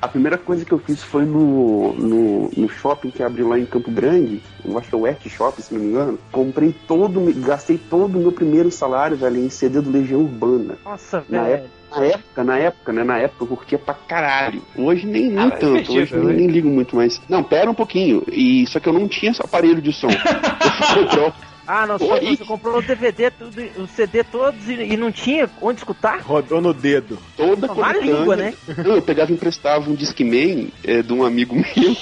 A 0.00 0.08
primeira 0.08 0.36
coisa 0.36 0.64
que 0.64 0.72
eu 0.72 0.78
fiz 0.78 1.02
foi 1.02 1.24
no, 1.24 1.92
no, 1.92 2.50
no 2.56 2.68
shopping 2.68 3.10
que 3.10 3.22
abriu 3.22 3.48
lá 3.48 3.58
em 3.58 3.66
Campo 3.66 3.90
Grande, 3.90 4.42
eu 4.64 4.76
acho 4.78 4.88
que 4.88 4.94
é 4.94 4.98
o 4.98 5.02
West 5.02 5.28
Shopping, 5.28 5.62
se 5.62 5.74
não 5.74 5.80
me 5.80 5.88
engano. 5.88 6.18
Comprei 6.30 6.74
todo, 6.86 7.20
gastei 7.40 7.78
todo 7.78 8.16
o 8.18 8.20
meu 8.20 8.32
primeiro 8.32 8.70
salário, 8.70 9.16
velho, 9.16 9.38
em 9.38 9.50
CD 9.50 9.80
do 9.80 9.90
Legião 9.90 10.20
Urbana. 10.20 10.76
Nossa, 10.84 11.24
Na 11.28 11.44
velho. 11.44 11.62
Na 11.96 12.04
época, 12.06 12.44
na 12.44 12.58
época, 12.58 12.92
né? 12.92 13.04
Na 13.04 13.18
época 13.18 13.44
eu 13.44 13.48
curtia 13.48 13.78
pra 13.78 13.94
caralho. 13.94 14.62
Hoje 14.76 15.06
nem, 15.06 15.28
nem 15.30 15.38
Ah, 15.46 15.50
tanto, 15.50 15.82
divertido, 15.92 15.98
hoje 15.98 16.16
nem, 16.16 16.24
né? 16.26 16.32
nem 16.34 16.46
ligo 16.48 16.68
muito 16.68 16.96
mais. 16.96 17.20
Não, 17.28 17.42
pera 17.42 17.70
um 17.70 17.74
pouquinho. 17.74 18.22
E 18.30 18.66
só 18.66 18.80
que 18.80 18.88
eu 18.88 18.92
não 18.92 19.06
tinha 19.08 19.30
esse 19.32 19.42
aparelho 19.42 19.80
de 19.80 19.92
som. 19.92 20.08
Eu 21.16 21.32
Ah, 21.66 21.86
não, 21.86 21.98
só 21.98 22.18
você 22.20 22.44
comprou 22.44 22.78
o 22.78 22.82
DVD, 22.82 23.30
tudo, 23.30 23.62
o 23.78 23.86
CD 23.86 24.24
todos 24.24 24.68
e, 24.68 24.72
e 24.74 24.96
não 24.96 25.12
tinha 25.12 25.48
onde 25.60 25.78
escutar? 25.78 26.20
Rodou 26.20 26.60
no 26.60 26.74
dedo. 26.74 27.18
toda 27.36 27.66
Na 27.68 27.74
coletânea. 27.74 28.12
língua, 28.18 28.36
né? 28.36 28.54
Não, 28.84 28.96
eu 28.96 29.02
pegava 29.02 29.30
e 29.30 29.34
emprestava 29.34 29.88
um 29.88 29.94
Discman 29.94 30.68
é, 30.84 31.02
de 31.02 31.12
um 31.12 31.24
amigo 31.24 31.54
meu 31.54 31.96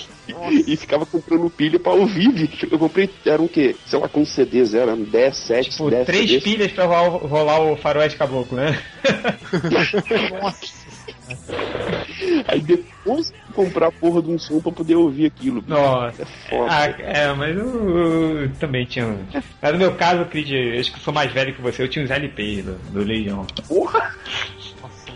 e 0.66 0.76
ficava 0.76 1.04
comprando 1.06 1.48
pilha 1.50 1.78
pra 1.78 1.92
ouvir, 1.92 2.30
bicho. 2.32 2.66
Eu 2.70 2.78
comprei, 2.78 3.08
eram 3.26 3.44
o 3.44 3.48
quê? 3.48 3.76
Sei 3.86 3.98
lá, 3.98 4.08
quantos 4.08 4.32
CDs 4.32 4.74
eram? 4.74 4.96
10, 5.02 5.36
7, 5.36 5.70
Tipo, 5.70 5.90
10 5.90 6.06
três 6.06 6.22
CDs. 6.26 6.42
pilhas 6.44 6.72
pra 6.72 6.84
rolar, 6.84 7.08
o- 7.08 7.26
rolar 7.26 7.60
o 7.60 7.76
faroeste 7.76 8.18
caboclo, 8.18 8.56
né? 8.56 8.78
Nossa. 10.40 10.80
Aí 12.48 12.60
depois 12.60 13.32
comprar 13.54 13.88
a 13.88 13.92
porra 13.92 14.22
de 14.22 14.30
um 14.30 14.38
som 14.38 14.60
pra 14.60 14.72
poder 14.72 14.96
ouvir 14.96 15.26
aquilo. 15.26 15.60
bicho. 15.62 15.72
Nossa. 15.74 16.22
É 16.22 16.26
foda. 16.48 16.66
Ah, 16.70 16.86
é, 16.86 17.32
mas 17.34 17.56
eu, 17.56 18.40
eu 18.42 18.50
também 18.56 18.84
tinha. 18.84 19.16
Mas 19.62 19.72
no 19.72 19.78
meu 19.78 19.94
caso, 19.94 20.24
Creed, 20.26 20.50
eu 20.50 20.80
acho 20.80 20.90
que 20.92 20.98
eu 20.98 21.02
sou 21.02 21.12
mais 21.14 21.32
velho 21.32 21.54
que 21.54 21.62
você, 21.62 21.82
eu 21.82 21.88
tinha 21.88 22.04
uns 22.04 22.10
LPs 22.10 22.64
do, 22.64 22.74
do 22.92 23.04
Legião. 23.04 23.46
Porra! 23.68 24.12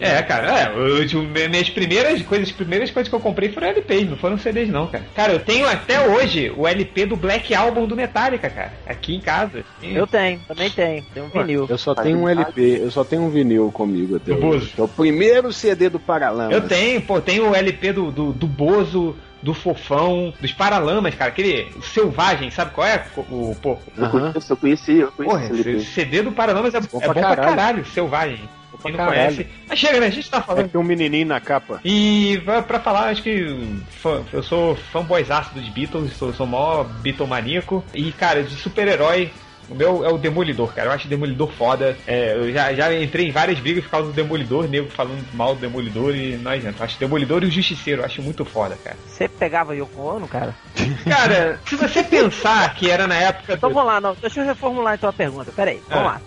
É, 0.01 0.23
cara, 0.23 0.61
é, 0.61 0.73
eu, 0.77 1.07
tinha- 1.07 1.49
minhas 1.49 1.71
primeiras 1.71 2.23
coisas, 2.23 2.49
as 2.49 2.55
primeiras 2.55 2.91
coisas 2.91 3.09
que 3.09 3.15
eu 3.15 3.21
comprei 3.21 3.51
foram 3.51 3.69
LPs, 3.69 4.11
não 4.11 4.17
foram 4.17 4.39
CDs 4.39 4.69
não, 4.69 4.87
cara. 4.87 5.05
Cara, 5.15 5.33
eu 5.33 5.41
tenho 5.41 5.67
até 5.69 6.01
hoje 6.09 6.53
o 6.57 6.67
LP 6.67 7.07
do 7.07 7.17
Black 7.17 7.55
Album 7.55 7.87
do 7.87 7.97
Metallica, 7.97 8.49
cara, 8.51 8.73
aqui 8.87 9.15
em 9.15 9.21
casa. 9.21 9.65
Eu 9.83 10.07
tenho, 10.07 10.41
também 10.47 10.71
tenho. 10.71 11.05
Tem 11.15 11.23
um 11.23 11.29
vinil. 11.29 11.67
Eu 11.69 11.79
só 11.79 11.95
tenho 11.95 12.19
um 12.19 12.29
LP, 12.29 12.81
eu 12.83 12.91
só 12.91 13.05
tenho 13.05 13.23
um 13.23 13.31
vinil 13.31 13.71
comigo 13.73 14.17
até 14.17 14.35
Do 14.35 14.47
hoje. 14.47 14.67
Bozo. 14.67 14.73
É 14.79 14.83
o 14.83 14.89
primeiro 14.89 15.53
CD 15.53 15.89
do 15.89 15.99
Paralamas. 15.99 16.53
Eu 16.53 16.67
tenho, 16.69 17.01
pô, 17.03 17.21
tenho 17.21 17.51
o 17.51 17.55
LP 17.55 17.93
do, 17.93 18.11
do, 18.11 18.33
do 18.33 18.47
Bozo, 18.47 19.17
do 19.43 19.53
Fofão, 19.53 20.33
dos 20.41 20.53
Paralamas, 20.53 21.15
cara, 21.15 21.31
aquele 21.31 21.69
selvagem, 21.83 22.51
sabe 22.51 22.73
qual 22.73 22.87
é? 22.87 23.05
O, 23.17 23.21
o 23.51 23.57
pô, 23.61 23.77
Eu 23.97 24.09
conheço, 24.09 24.53
eu 24.53 24.57
conheci, 24.57 24.99
eu 25.01 25.13
conheci 25.13 25.49
Porra, 25.49 25.81
CD 25.81 26.23
do 26.23 26.33
Paralamas 26.33 26.75
é, 26.75 26.79
é 26.79 26.81
bom, 26.81 26.99
pra 26.99 27.13
pra, 27.13 27.23
caralho. 27.23 27.43
caralho. 27.49 27.87
selvagem. 27.87 28.49
Quem 28.91 28.93
não 28.93 28.99
caralho. 29.07 29.35
conhece. 29.35 29.47
Mas 29.69 29.79
chega, 29.79 30.01
né? 30.01 30.07
A 30.07 30.11
gente 30.11 30.31
tá 30.31 30.39
É, 30.39 30.43
falando. 30.43 30.69
tem 30.71 30.81
um 30.81 30.85
menininho 30.85 31.27
na 31.27 31.41
capa. 31.41 31.81
E 31.85 32.41
pra, 32.45 32.81
falar, 32.81 33.11
acho 33.11 33.23
que 33.23 33.79
fã- 34.01 34.23
eu 34.33 34.43
sou 34.43 34.77
fanboyzaço 34.93 35.55
dos 35.55 35.69
Beatles, 35.69 36.13
sou, 36.17 36.33
sou 36.33 36.47
o 36.47 36.49
maior 36.49 36.85
Beatlemaníaco. 36.85 37.85
E, 37.95 38.13
cara, 38.13 38.43
de 38.43 38.55
super-herói, 38.55 39.31
o 39.69 39.75
meu 39.75 40.05
é 40.05 40.09
o 40.13 40.19
Demolidor, 40.19 40.75
cara. 40.75 40.89
Eu 40.89 40.93
acho 40.93 41.07
o 41.07 41.09
Demolidor 41.09 41.51
foda. 41.53 41.97
É, 42.07 42.35
eu 42.37 42.53
já, 42.53 42.73
já 42.75 42.95
entrei 42.95 43.29
em 43.29 43.31
várias 43.31 43.59
brigas 43.59 43.85
por 43.85 43.91
causa 43.91 44.07
do 44.09 44.13
Demolidor, 44.13 44.69
nego 44.69 44.91
falando 44.91 45.25
mal 45.33 45.55
do 45.55 45.61
Demolidor 45.63 46.15
e 46.15 46.37
não 46.37 46.51
adianta. 46.51 46.81
Eu 46.81 46.85
acho 46.85 46.97
o 46.97 47.01
Demolidor 47.01 47.43
e 47.43 47.47
o 47.47 47.51
Justiceiro, 47.51 48.03
eu 48.03 48.05
acho 48.05 48.21
muito 48.21 48.45
foda, 48.45 48.77
cara. 48.85 48.97
Você 49.07 49.27
pegava 49.27 49.75
Yoko 49.75 50.03
Ono, 50.03 50.29
cara? 50.29 50.55
Cara, 51.09 51.59
se 51.67 51.77
você 51.77 52.03
pensar 52.03 52.75
que 52.75 52.91
era 52.91 53.07
na 53.07 53.15
época 53.15 53.55
Então 53.55 53.71
do... 53.71 53.75
vamos 53.75 53.91
lá, 53.93 54.01
não. 54.01 54.15
Deixa 54.21 54.41
eu 54.41 54.45
reformular 54.45 54.95
então 54.95 55.09
a 55.09 55.13
pergunta. 55.13 55.51
Pera 55.53 55.71
aí, 55.71 55.81
vamos 55.89 56.05
Ah. 56.05 56.09
lá. 56.13 56.21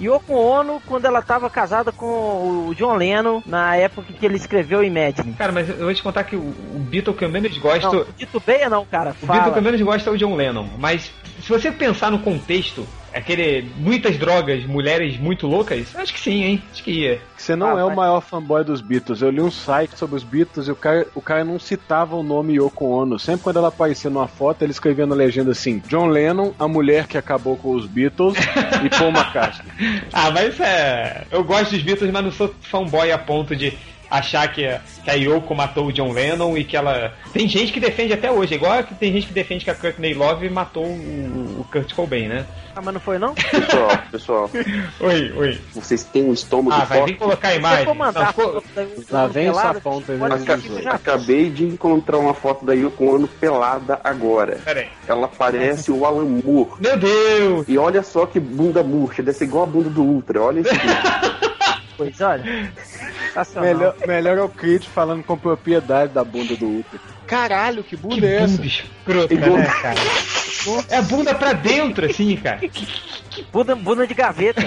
Yoko 0.00 0.34
Ono, 0.34 0.80
quando 0.86 1.04
ela 1.04 1.20
tava 1.22 1.50
casada 1.50 1.90
com 1.92 2.68
o 2.68 2.74
John 2.74 2.94
Lennon, 2.94 3.42
na 3.44 3.76
época 3.76 4.12
que 4.12 4.24
ele 4.24 4.36
escreveu 4.36 4.82
Imagine. 4.82 5.34
Cara, 5.34 5.52
mas 5.52 5.68
eu 5.68 5.76
vou 5.76 5.94
te 5.94 6.02
contar 6.02 6.24
que 6.24 6.36
o, 6.36 6.40
o 6.40 6.78
Beatle 6.78 7.14
que 7.14 7.24
eu 7.24 7.28
menos 7.28 7.56
gosto... 7.58 7.92
Não, 7.92 8.04
titubeia 8.16 8.68
não, 8.68 8.84
cara. 8.84 9.14
O 9.20 9.26
Beatle 9.26 9.52
que 9.52 9.58
eu 9.58 9.62
menos 9.62 9.80
gosto 9.80 10.08
é 10.08 10.12
o 10.12 10.16
John 10.16 10.36
Lennon, 10.36 10.66
mas 10.78 11.10
se 11.40 11.48
você 11.48 11.70
pensar 11.70 12.10
no 12.10 12.20
contexto, 12.20 12.86
aquele 13.12 13.70
muitas 13.76 14.18
drogas, 14.18 14.64
mulheres 14.64 15.18
muito 15.18 15.46
loucas, 15.46 15.94
acho 15.96 16.12
que 16.12 16.20
sim, 16.20 16.42
hein? 16.42 16.62
Acho 16.72 16.82
que 16.82 16.90
ia. 16.90 17.20
Você 17.48 17.56
não 17.56 17.78
Ah, 17.78 17.80
é 17.80 17.84
o 17.84 17.86
vai. 17.86 17.96
maior 17.96 18.20
fanboy 18.20 18.62
dos 18.62 18.82
Beatles. 18.82 19.22
Eu 19.22 19.30
li 19.30 19.40
um 19.40 19.50
site 19.50 19.96
sobre 19.98 20.16
os 20.16 20.22
Beatles 20.22 20.68
e 20.68 20.70
o 20.70 20.76
cara, 20.76 21.06
o 21.14 21.22
cara 21.22 21.42
não 21.46 21.58
citava 21.58 22.14
o 22.14 22.22
nome 22.22 22.56
Yoko 22.58 22.84
Ono. 22.84 23.18
Sempre 23.18 23.42
quando 23.42 23.56
ela 23.56 23.68
aparecia 23.68 24.10
numa 24.10 24.28
foto, 24.28 24.60
ele 24.60 24.70
escrevia 24.70 25.06
na 25.06 25.14
legenda 25.14 25.52
assim: 25.52 25.78
John 25.88 26.08
Lennon, 26.08 26.52
a 26.58 26.68
mulher 26.68 27.06
que 27.06 27.16
acabou 27.16 27.56
com 27.56 27.70
os 27.74 27.86
Beatles, 27.86 28.36
e 28.84 28.90
Paul 28.90 29.12
McCartney. 29.12 29.72
Ah, 30.12 30.30
mas 30.30 30.60
é. 30.60 31.24
Eu 31.30 31.42
gosto 31.42 31.70
dos 31.70 31.82
Beatles, 31.82 32.10
mas 32.12 32.22
não 32.22 32.32
sou 32.32 32.54
fanboy 32.60 33.10
a 33.10 33.16
ponto 33.16 33.56
de 33.56 33.72
achar 34.10 34.52
que 34.52 34.66
a, 34.66 34.80
que 35.04 35.10
a 35.10 35.14
Yoko 35.14 35.54
matou 35.54 35.86
o 35.86 35.92
John 35.92 36.12
Lennon 36.12 36.56
e 36.56 36.64
que 36.64 36.76
ela. 36.76 37.12
Tem 37.32 37.48
gente 37.48 37.72
que 37.72 37.80
defende 37.80 38.12
até 38.12 38.30
hoje, 38.30 38.54
igual 38.54 38.82
que 38.84 38.94
tem 38.94 39.12
gente 39.12 39.26
que 39.28 39.32
defende 39.32 39.64
que 39.64 39.70
a 39.70 39.74
Courtney 39.74 40.14
Love 40.14 40.48
matou 40.50 40.84
o, 40.86 41.60
o 41.60 41.66
Kurt 41.70 41.92
Cobain, 41.94 42.28
né? 42.28 42.46
Ah, 42.76 42.80
mas 42.82 42.94
não 42.94 43.00
foi 43.00 43.18
não? 43.18 43.34
Pessoal, 43.34 43.98
pessoal, 44.10 44.50
Oi, 45.00 45.32
oi. 45.36 45.60
vocês 45.74 46.04
têm 46.04 46.22
um 46.24 46.32
estômago 46.32 46.80
Ah, 46.80 46.84
vai 46.84 46.98
forte. 46.98 47.12
vir 47.12 47.18
colocar 47.18 47.48
a 47.48 47.54
imagem. 47.56 47.84
for 47.84 47.94
mandar 47.94 48.32
Não, 48.36 48.62
Lá 49.10 49.26
vem 49.26 49.50
o 49.50 49.54
sapão 49.54 50.02
Aca- 50.30 50.58
já. 50.80 50.92
Acabei 50.92 51.50
de 51.50 51.64
encontrar 51.64 52.18
uma 52.18 52.34
foto 52.34 52.64
da 52.64 52.74
Yoko 52.74 53.04
Ono 53.16 53.26
pelada 53.26 54.00
agora. 54.04 54.60
Pera 54.64 54.80
aí. 54.80 54.88
Ela 55.08 55.26
parece 55.26 55.90
o 55.90 56.04
Alan 56.06 56.24
Moore. 56.24 56.70
Meu 56.78 56.96
Deus! 56.96 57.64
E 57.68 57.76
olha 57.76 58.02
só 58.04 58.26
que 58.26 58.38
bunda 58.38 58.82
murcha, 58.84 59.22
deve 59.24 59.36
ser 59.36 59.44
igual 59.44 59.64
a 59.64 59.66
bunda 59.66 59.90
do 59.90 60.02
Ultra. 60.02 60.40
Olha 60.40 60.60
isso 60.60 60.70
aqui. 60.72 60.86
Pois 61.98 62.20
olha. 62.20 62.72
Melhor, 63.60 63.94
melhor 64.06 64.38
é 64.38 64.42
o 64.42 64.48
Creed 64.48 64.84
falando 64.84 65.22
com 65.24 65.36
propriedade 65.36 66.12
da 66.14 66.24
bunda 66.24 66.56
do 66.56 66.64
Ultra. 66.66 66.98
Caralho, 67.26 67.82
que 67.84 67.96
bunda 67.96 68.16
Que 68.20 68.26
é 68.26 68.36
essa? 68.36 68.56
bunda 68.56 68.66
escrota, 68.66 69.34
Igual- 69.34 69.58
né, 69.58 69.66
cara? 69.82 70.00
É 70.88 70.96
a 70.96 71.02
bunda 71.02 71.34
pra 71.34 71.52
dentro, 71.52 72.06
assim, 72.06 72.36
cara. 72.36 72.60
Bunda, 73.52 73.74
bunda 73.76 74.06
de 74.06 74.14
gaveta. 74.14 74.62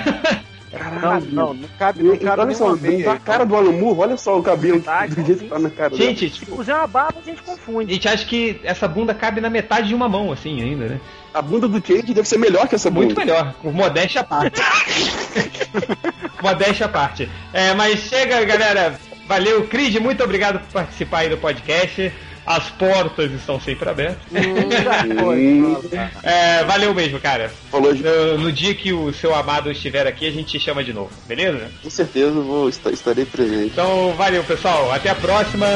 Não, 1.02 1.20
não, 1.20 1.54
não 1.54 1.68
cabe, 1.78 2.02
não 2.02 2.16
cabe 2.16 2.42
olha 2.44 2.56
só, 2.56 2.74
meia. 2.78 3.12
a 3.12 3.20
cara 3.20 3.46
do 3.46 3.56
Alan 3.58 3.74
Moore, 3.74 4.00
olha 4.00 4.16
só 4.18 4.40
o 4.40 4.44
cabelo 4.44 4.80
do 4.80 5.26
jeito 5.26 5.44
que 5.44 5.50
tá 5.50 5.60
na 5.60 5.70
cara 5.70 5.90
dela. 5.90 6.02
Gente, 6.02 6.30
Se 6.30 6.40
tipo, 6.40 6.56
puser 6.56 6.74
uma 6.76 6.88
barba, 6.88 7.20
a 7.22 7.26
gente 7.26 7.40
a 7.42 7.44
confunde. 7.44 7.94
gente 7.94 8.08
acha 8.08 8.26
que 8.26 8.62
essa 8.64 8.88
bunda 8.88 9.14
cabe 9.14 9.42
na 9.42 9.50
metade 9.50 9.90
de 9.90 9.94
uma 9.96 10.08
mão, 10.08 10.32
assim, 10.32 10.62
ainda, 10.62 10.86
né? 10.86 11.02
A 11.34 11.42
bunda 11.42 11.68
do 11.68 11.86
Change 11.86 12.14
deve 12.14 12.28
ser 12.28 12.38
melhor 12.38 12.68
que 12.70 12.76
essa 12.76 12.90
bunda. 12.90 13.08
Muito 13.08 13.18
melhor, 13.20 13.54
com 13.62 13.70
modéstia 13.72 14.22
à 14.22 14.24
parte. 14.24 14.62
modéstia 16.42 16.86
à 16.86 16.90
parte. 16.90 17.30
É, 17.54 17.74
mas 17.74 18.00
chega, 18.02 18.44
galera. 18.46 19.00
Valeu, 19.28 19.66
Cris, 19.68 19.94
muito 20.00 20.24
obrigado 20.24 20.60
por 20.60 20.68
participar 20.74 21.20
aí 21.20 21.30
do 21.30 21.38
podcast. 21.38 22.12
As 22.46 22.70
portas 22.72 23.32
estão 23.32 23.60
sempre 23.62 23.88
abertas. 23.88 24.18
Hum, 24.32 25.78
É, 26.24 26.64
valeu 26.64 26.94
mesmo, 26.94 27.20
cara. 27.20 27.52
falou, 27.70 27.96
gente. 27.96 28.04
No, 28.08 28.38
no 28.40 28.52
dia 28.52 28.74
que 28.74 28.92
o 28.92 29.14
seu 29.14 29.34
amado 29.36 29.72
estiver 29.72 30.08
aqui, 30.08 30.28
a 30.28 30.32
gente 30.32 30.50
te 30.58 30.60
chama 30.60 30.84
de 30.84 30.92
novo, 30.92 31.12
beleza? 31.28 31.70
Com 31.84 31.90
certeza 31.90 32.28
eu 32.28 32.44
vou, 32.44 32.68
esta- 32.68 32.92
estarei 32.92 33.26
presente. 33.26 33.68
Então, 33.72 34.14
valeu, 34.18 34.44
pessoal. 34.44 34.92
Até 34.92 35.10
a 35.12 35.16
próxima. 35.16 35.68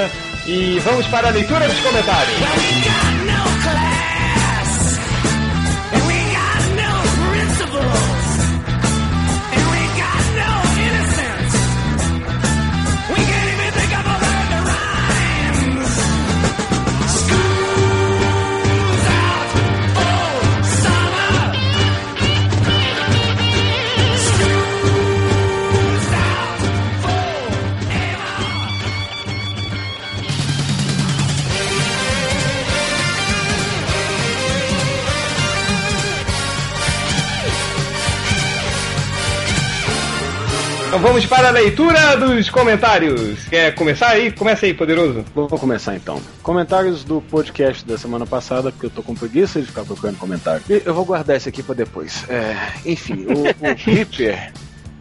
E 0.48 0.80
vamos 0.84 1.06
para 1.08 1.28
a 1.28 1.32
leitura 1.32 1.68
dos 1.68 1.80
comentários. 1.80 2.36
Vamos 41.06 41.24
para 41.28 41.50
a 41.50 41.52
leitura 41.52 42.18
dos 42.18 42.50
comentários. 42.50 43.44
Quer 43.44 43.76
começar 43.76 44.08
aí? 44.08 44.32
Começa 44.32 44.66
aí, 44.66 44.74
poderoso. 44.74 45.24
Vou 45.36 45.48
começar 45.48 45.96
então. 45.96 46.20
Comentários 46.42 47.04
do 47.04 47.22
podcast 47.22 47.86
da 47.86 47.96
semana 47.96 48.26
passada, 48.26 48.72
porque 48.72 48.88
eu 48.88 48.90
tô 48.90 49.04
com 49.04 49.14
preguiça 49.14 49.62
de 49.62 49.68
ficar 49.68 49.86
procurando 49.86 50.18
comentário. 50.18 50.64
E 50.68 50.82
eu 50.84 50.96
vou 50.96 51.06
guardar 51.06 51.38
esse 51.38 51.48
aqui 51.48 51.62
pra 51.62 51.76
depois. 51.76 52.28
É, 52.28 52.56
enfim, 52.84 53.24
o, 53.28 53.44
o 53.44 53.74
Ripper, 53.78 54.52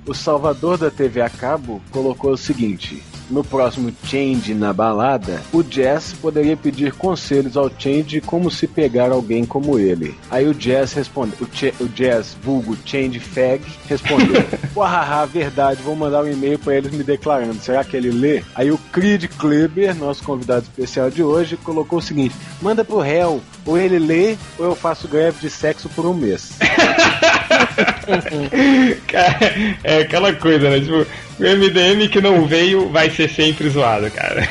o 0.07 0.13
salvador 0.13 0.77
da 0.77 0.91
TV 0.91 1.23
a 1.23 1.31
cabo, 1.31 1.81
colocou 1.91 2.33
o 2.33 2.37
seguinte: 2.37 3.03
no 3.31 3.45
próximo 3.45 3.93
Change 4.05 4.55
na 4.55 4.73
balada, 4.73 5.43
o 5.53 5.63
Jazz 5.63 6.13
poderia 6.21 6.57
pedir 6.57 6.93
conselhos 6.93 7.57
ao 7.57 7.71
Change 7.79 8.21
como 8.21 8.51
se 8.51 8.67
pegar 8.67 9.11
alguém 9.11 9.45
como 9.45 9.79
ele. 9.79 10.15
Aí 10.31 10.47
o 10.47 10.55
Jazz 10.55 10.93
respondeu, 10.93 11.37
o, 11.41 11.47
Ch 11.47 11.75
o 11.81 11.89
Jazz 11.89 12.37
vulgo 12.43 12.77
Change 12.85 13.21
Fag 13.21 13.63
respondeu: 13.89 14.45
Uahaha, 14.75 15.27
verdade, 15.27 15.83
vou 15.83 15.97
mandar 15.97 16.25
um 16.25 16.31
e-mail 16.31 16.59
para 16.59 16.77
eles 16.77 16.93
me 16.93 17.03
declarando. 17.03 17.55
Será 17.61 17.85
que 17.85 17.97
ele 17.97 18.11
lê? 18.11 18.43
Aí 18.55 18.71
o 18.71 18.79
Creed 18.93 19.27
Kleber, 19.39 19.95
nosso 19.95 20.23
convidado 20.23 20.63
especial 20.63 21.11
de 21.11 21.23
hoje, 21.23 21.57
colocou 21.57 21.99
o 21.99 22.03
seguinte: 22.03 22.35
manda 22.61 22.85
pro 22.85 22.99
réu, 22.99 23.41
ou 23.65 23.79
ele 23.79 23.99
lê, 23.99 24.37
ou 24.59 24.67
eu 24.67 24.75
faço 24.75 25.09
greve 25.09 25.39
de 25.41 25.51
sexo 25.51 25.89
por 25.89 26.07
um 26.07 26.15
mês. 26.15 26.53
Cara, 29.07 29.55
é 29.83 29.99
aquela 29.99 30.33
coisa, 30.33 30.71
né? 30.71 30.81
Tipo, 30.81 31.07
o 31.39 31.43
MDM 31.43 32.09
que 32.09 32.21
não 32.21 32.47
veio 32.47 32.89
vai 32.91 33.11
ser 33.11 33.29
sempre 33.29 33.69
zoado, 33.69 34.11
cara. 34.11 34.49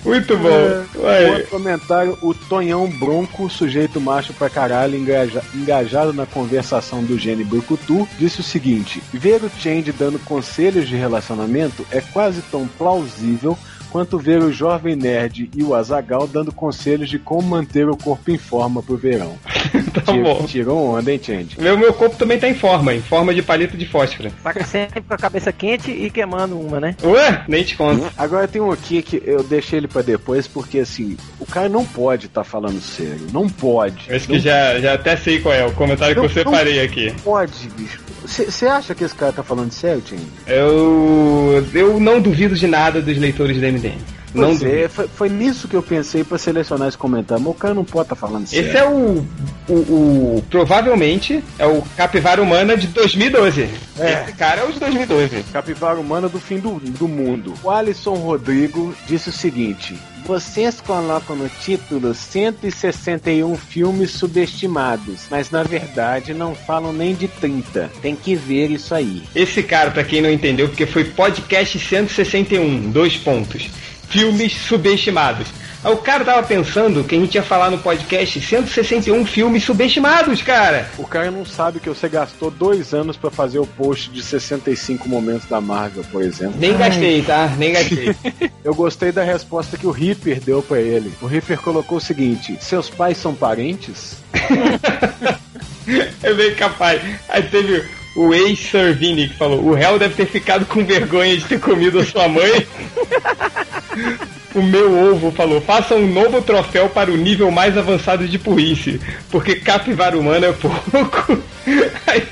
Muito 0.04 0.36
bom. 0.38 1.08
É, 1.08 1.30
outro 1.30 1.48
comentário, 1.48 2.18
o 2.22 2.34
Tonhão 2.34 2.89
Bronco, 2.89 3.50
sujeito 3.50 4.02
macho 4.02 4.34
pra 4.34 4.50
caralho, 4.50 4.98
engaja, 4.98 5.43
engajado 5.54 6.12
na 6.12 6.26
conversação 6.26 7.04
do 7.04 7.18
Gene 7.20 7.43
Burkutu, 7.43 8.08
disse 8.18 8.39
o 8.39 8.43
seguinte: 8.43 9.02
ver 9.14 9.43
o 9.43 9.50
Change 9.50 9.91
dando 9.91 10.18
conselhos 10.20 10.88
de 10.88 10.95
relacionamento 10.95 11.86
é 11.91 12.02
quase 12.02 12.41
tão 12.52 12.68
plausível 12.68 13.58
quanto 13.91 14.18
ver 14.18 14.41
o 14.41 14.52
Jovem 14.52 14.95
Nerd 14.95 15.50
e 15.56 15.64
o 15.64 15.74
Azagal 15.74 16.28
dando 16.28 16.52
conselhos 16.52 17.10
de 17.10 17.18
como 17.20 17.48
manter 17.48 17.88
o 17.89 17.95
corpo 17.95 18.32
em 18.32 18.38
forma 18.38 18.82
pro 18.84 18.98
verão. 18.98 19.38
tá 20.04 20.14
bom. 20.14 20.46
Tirou 20.46 20.96
onda, 20.96 21.12
hein, 21.12 21.20
Change? 21.22 21.60
Meu, 21.60 21.78
meu 21.78 21.94
corpo 21.94 22.16
também 22.16 22.40
tá 22.40 22.48
em 22.48 22.56
forma, 22.56 22.94
em 22.94 23.02
forma 23.02 23.34
de 23.34 23.42
palito 23.42 23.78
de 23.78 23.86
fósforo. 23.86 24.32
Tá 24.44 24.54
sempre 24.64 25.02
com 25.02 25.14
a 25.14 25.18
cabeça 25.18 25.52
quente 25.52 25.92
e 25.92 26.10
queimando 26.10 26.60
uma, 26.60 26.80
né? 26.80 26.96
Ué, 27.04 27.44
nem 27.48 27.64
te 27.64 27.76
conto. 27.76 28.12
Agora 28.18 28.48
tem 28.48 28.62
um 28.62 28.72
aqui 28.72 29.02
que 29.02 29.22
eu 29.26 29.44
deixei 29.44 29.80
ele 29.80 29.88
pra 29.88 30.02
depois, 30.02 30.48
porque 30.48 30.80
assim, 30.80 31.18
o 31.40 31.46
cara 31.46 31.70
não 31.70 31.86
pode 31.86 32.28
estar 32.28 32.44
tá 32.44 32.50
falando 32.50 32.82
sério. 32.82 33.28
Não 33.32 33.48
pode. 33.48 34.12
Acho 34.14 34.30
não 34.30 34.36
que 34.36 34.40
já, 34.40 34.80
já 34.80 34.94
até 34.94 35.16
sei 35.16 35.40
qual 35.40 35.54
é 35.54 35.66
o 35.66 35.72
comentário 35.74 36.16
não, 36.16 36.28
que 36.28 36.40
eu 36.40 36.44
separei 36.44 36.82
aqui. 36.82 37.14
Pode, 37.24 37.70
bicho. 37.76 38.08
Você 38.26 38.68
acha 38.68 38.94
que 38.94 39.04
esse 39.04 39.16
cara 39.16 39.32
tá 39.32 39.44
falando 39.44 39.72
sério, 39.72 40.02
Tim? 40.02 40.20
Eu. 40.46 41.66
Eu 41.74 42.00
não 42.00 42.20
duvido 42.20 42.56
de 42.56 42.68
nada 42.68 43.02
dos 43.02 43.18
leitores 43.18 43.58
do 43.58 43.66
MDM. 43.66 44.16
Não 44.42 44.70
é, 44.70 44.88
foi, 44.88 45.08
foi, 45.08 45.30
nisso 45.30 45.68
que 45.68 45.76
eu 45.76 45.84
pensei 45.84 46.24
para 46.24 46.38
selecionar 46.38 46.88
esse 46.88 46.98
comentário, 46.98 47.44
mas 47.44 47.54
o 47.54 47.58
cara 47.58 47.74
não 47.74 47.84
pode 47.84 48.06
estar 48.06 48.16
tá 48.16 48.22
falando 48.22 48.48
sério. 48.48 48.68
Esse 48.68 48.78
é 48.78 48.86
o, 48.86 49.26
o, 49.68 49.74
o, 49.74 50.44
Provavelmente 50.50 51.44
é 51.58 51.66
o 51.66 51.82
Capivara 51.96 52.42
Humana 52.42 52.78
de 52.78 52.88
2012. 52.88 53.70
É. 54.00 54.24
Esse 54.24 54.34
cara 54.34 54.62
é 54.62 54.64
o 54.66 54.72
de 54.72 54.80
2012. 54.80 55.44
Capivara 55.52 56.00
Humana 56.00 56.30
do 56.30 56.40
fim 56.40 56.60
do, 56.60 56.80
do 56.80 57.08
mundo. 57.08 57.54
O 57.64 57.70
Alisson 57.70 58.16
Rodrigo 58.16 58.94
disse 59.08 59.30
o 59.30 59.34
seguinte: 59.34 59.98
vocês 60.28 60.82
colocam 60.82 61.38
no 61.38 61.48
título 61.48 62.14
161 62.14 63.56
filmes 63.56 64.12
subestimados, 64.12 65.22
mas 65.32 65.50
na 65.52 65.64
verdade 65.64 66.34
não 66.34 66.54
falam 66.54 66.92
nem 66.92 67.16
de 67.16 67.30
30. 67.30 67.90
Tem 68.02 68.14
que 68.14 68.36
ver 68.36 68.70
isso 68.70 68.94
aí. 68.94 69.24
Esse 69.34 69.64
cara, 69.64 69.90
para 69.90 70.04
quem 70.04 70.22
não 70.22 70.30
entendeu, 70.30 70.68
porque 70.68 70.86
foi 70.86 71.06
podcast 71.06 71.80
161, 71.80 72.92
dois 72.92 73.16
pontos 73.16 73.70
filmes 74.10 74.53
subestimados. 74.53 75.47
Aí 75.84 75.93
o 75.93 75.97
cara 75.97 76.26
tava 76.26 76.41
pensando 76.45 77.03
que 77.03 77.16
a 77.16 77.20
gente 77.20 77.36
ia 77.36 77.43
falar 77.43 77.70
no 77.70 77.78
podcast 77.78 78.41
161 78.41 79.26
filmes 79.26 79.64
subestimados, 79.64 80.41
cara. 80.41 80.89
O 80.97 81.05
cara 81.05 81.30
não 81.30 81.45
sabe 81.45 81.80
que 81.80 81.88
você 81.88 82.10
gastou 82.10 82.49
dois 82.49 82.93
anos 82.93 83.16
para 83.16 83.30
fazer 83.30 83.60
o 83.60 83.66
post 83.66 84.10
de 84.10 84.24
65 84.24 85.08
momentos 85.08 85.47
da 85.47 85.62
Marvel, 85.62 86.03
por 86.12 86.24
exemplo. 86.24 86.55
Nem 86.60 86.76
gastei, 86.76 87.22
tá? 87.22 87.53
Nem 87.58 87.74
gastei. 87.74 88.16
Eu 88.66 88.74
gostei 88.74 89.12
da 89.12 89.24
resposta 89.24 89.78
que 89.78 89.88
o 89.88 89.91
Ripper 89.91 90.41
deu 90.41 90.62
para 90.62 90.82
ele. 90.82 91.14
O 91.22 91.28
Ripper 91.28 91.60
colocou 91.62 91.99
o 91.99 92.01
seguinte: 92.01 92.58
Seus 92.60 92.89
pais 92.89 93.18
são 93.18 93.36
parentes? 93.36 94.18
é 96.24 96.34
bem 96.34 96.55
capaz. 96.55 97.01
Aí 97.30 97.43
teve 97.43 97.86
o 98.18 98.34
ex-Servini 98.34 99.30
que 99.30 99.36
falou: 99.36 99.63
O 99.63 99.74
réu 99.74 99.99
deve 99.99 100.15
ter 100.15 100.26
ficado 100.26 100.65
com 100.65 100.84
vergonha 100.84 101.38
de 101.38 101.45
ter 101.45 101.59
comido 101.59 101.99
a 101.99 102.05
sua 102.05 102.28
mãe. 102.28 102.68
O 104.55 104.61
meu 104.61 105.11
ovo 105.11 105.32
falou: 105.32 105.61
faça 105.61 105.93
um 105.93 106.07
novo 106.07 106.41
troféu 106.41 106.89
para 106.89 107.11
o 107.11 107.18
nível 107.18 107.51
mais 107.51 107.78
avançado 107.78 108.28
de 108.28 108.39
burrice, 108.39 108.99
porque 109.30 109.55
capivara 109.55 110.18
humana 110.18 110.47
é 110.47 110.51
pouco. 110.51 111.38
Aí 112.07 112.24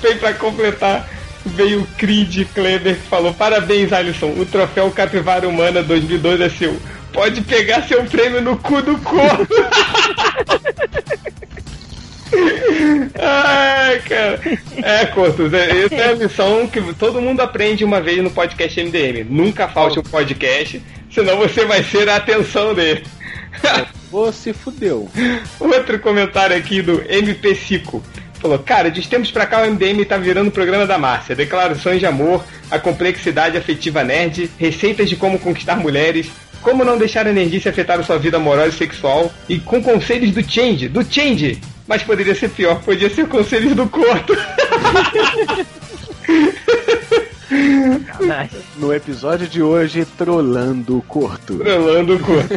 veio 0.00 0.18
para 0.18 0.32
completar. 0.32 1.06
Veio 1.44 1.82
o 1.82 1.86
Creed 1.98 2.46
Kleber 2.54 2.94
que 2.94 3.08
falou: 3.08 3.34
Parabéns, 3.34 3.92
Alisson, 3.92 4.30
o 4.38 4.46
troféu 4.46 4.90
Capivara 4.92 5.46
Humana 5.46 5.82
2002 5.82 6.40
é 6.40 6.48
seu. 6.48 6.80
Pode 7.12 7.42
pegar 7.42 7.82
seu 7.82 8.02
prêmio 8.04 8.40
no 8.40 8.56
cu 8.56 8.80
do 8.80 8.96
corpo. 8.98 9.46
Ai, 13.20 14.00
cara. 14.00 14.40
É, 14.82 15.06
Cortos, 15.06 15.52
é, 15.52 15.84
essa 15.84 15.94
é 15.94 16.08
a 16.08 16.12
lição 16.12 16.66
que 16.66 16.80
todo 16.94 17.20
mundo 17.20 17.40
aprende 17.40 17.84
uma 17.84 18.00
vez 18.00 18.22
no 18.22 18.30
podcast 18.30 18.82
MDM. 18.82 19.24
Nunca 19.28 19.68
falte 19.68 19.98
um 19.98 20.02
podcast, 20.02 20.82
senão 21.10 21.36
você 21.38 21.64
vai 21.64 21.82
ser 21.82 22.08
a 22.08 22.16
atenção 22.16 22.74
dele. 22.74 23.04
Você 24.10 24.52
fudeu. 24.52 25.08
Outro 25.58 25.98
comentário 25.98 26.56
aqui 26.56 26.80
do 26.80 27.02
MP 27.08 27.54
Cico. 27.54 28.02
Falou, 28.40 28.58
cara, 28.58 28.90
de 28.90 29.08
tempos 29.08 29.30
pra 29.30 29.46
cá 29.46 29.62
o 29.62 29.70
MDM 29.70 30.04
tá 30.04 30.18
virando 30.18 30.48
o 30.48 30.52
programa 30.52 30.86
da 30.86 30.98
Márcia. 30.98 31.34
Declarações 31.34 31.98
de 31.98 32.06
amor, 32.06 32.44
a 32.70 32.78
complexidade 32.78 33.56
afetiva 33.56 34.04
nerd, 34.04 34.50
receitas 34.58 35.08
de 35.08 35.16
como 35.16 35.38
conquistar 35.38 35.76
mulheres, 35.76 36.30
como 36.60 36.84
não 36.84 36.98
deixar 36.98 37.26
a 37.26 37.30
energia 37.30 37.70
afetar 37.70 37.98
a 37.98 38.02
sua 38.02 38.18
vida 38.18 38.36
amorosa 38.36 38.68
e 38.68 38.72
sexual, 38.72 39.32
e 39.48 39.58
com 39.58 39.82
conselhos 39.82 40.30
do 40.30 40.42
Change, 40.42 40.88
do 40.88 41.02
Change, 41.02 41.60
mas 41.86 42.02
poderia 42.02 42.34
ser 42.34 42.50
pior, 42.50 42.80
podia 42.82 43.10
ser 43.10 43.28
conselhos 43.28 43.74
do 43.74 43.88
Corto. 43.88 44.34
no 48.76 48.92
episódio 48.92 49.46
de 49.46 49.62
hoje, 49.62 50.04
Trolando 50.04 50.98
o 50.98 51.02
Corto. 51.02 51.58
Trolando 51.58 52.16
o 52.16 52.20
Corto. 52.20 52.48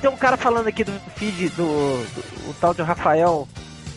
Tem 0.00 0.10
um 0.10 0.16
cara 0.16 0.36
falando 0.36 0.66
aqui 0.66 0.84
do 0.84 0.92
feed 1.16 1.48
do, 1.50 1.64
do 1.64 2.50
o 2.50 2.54
tal 2.60 2.74
de 2.74 2.82
Rafael 2.82 3.48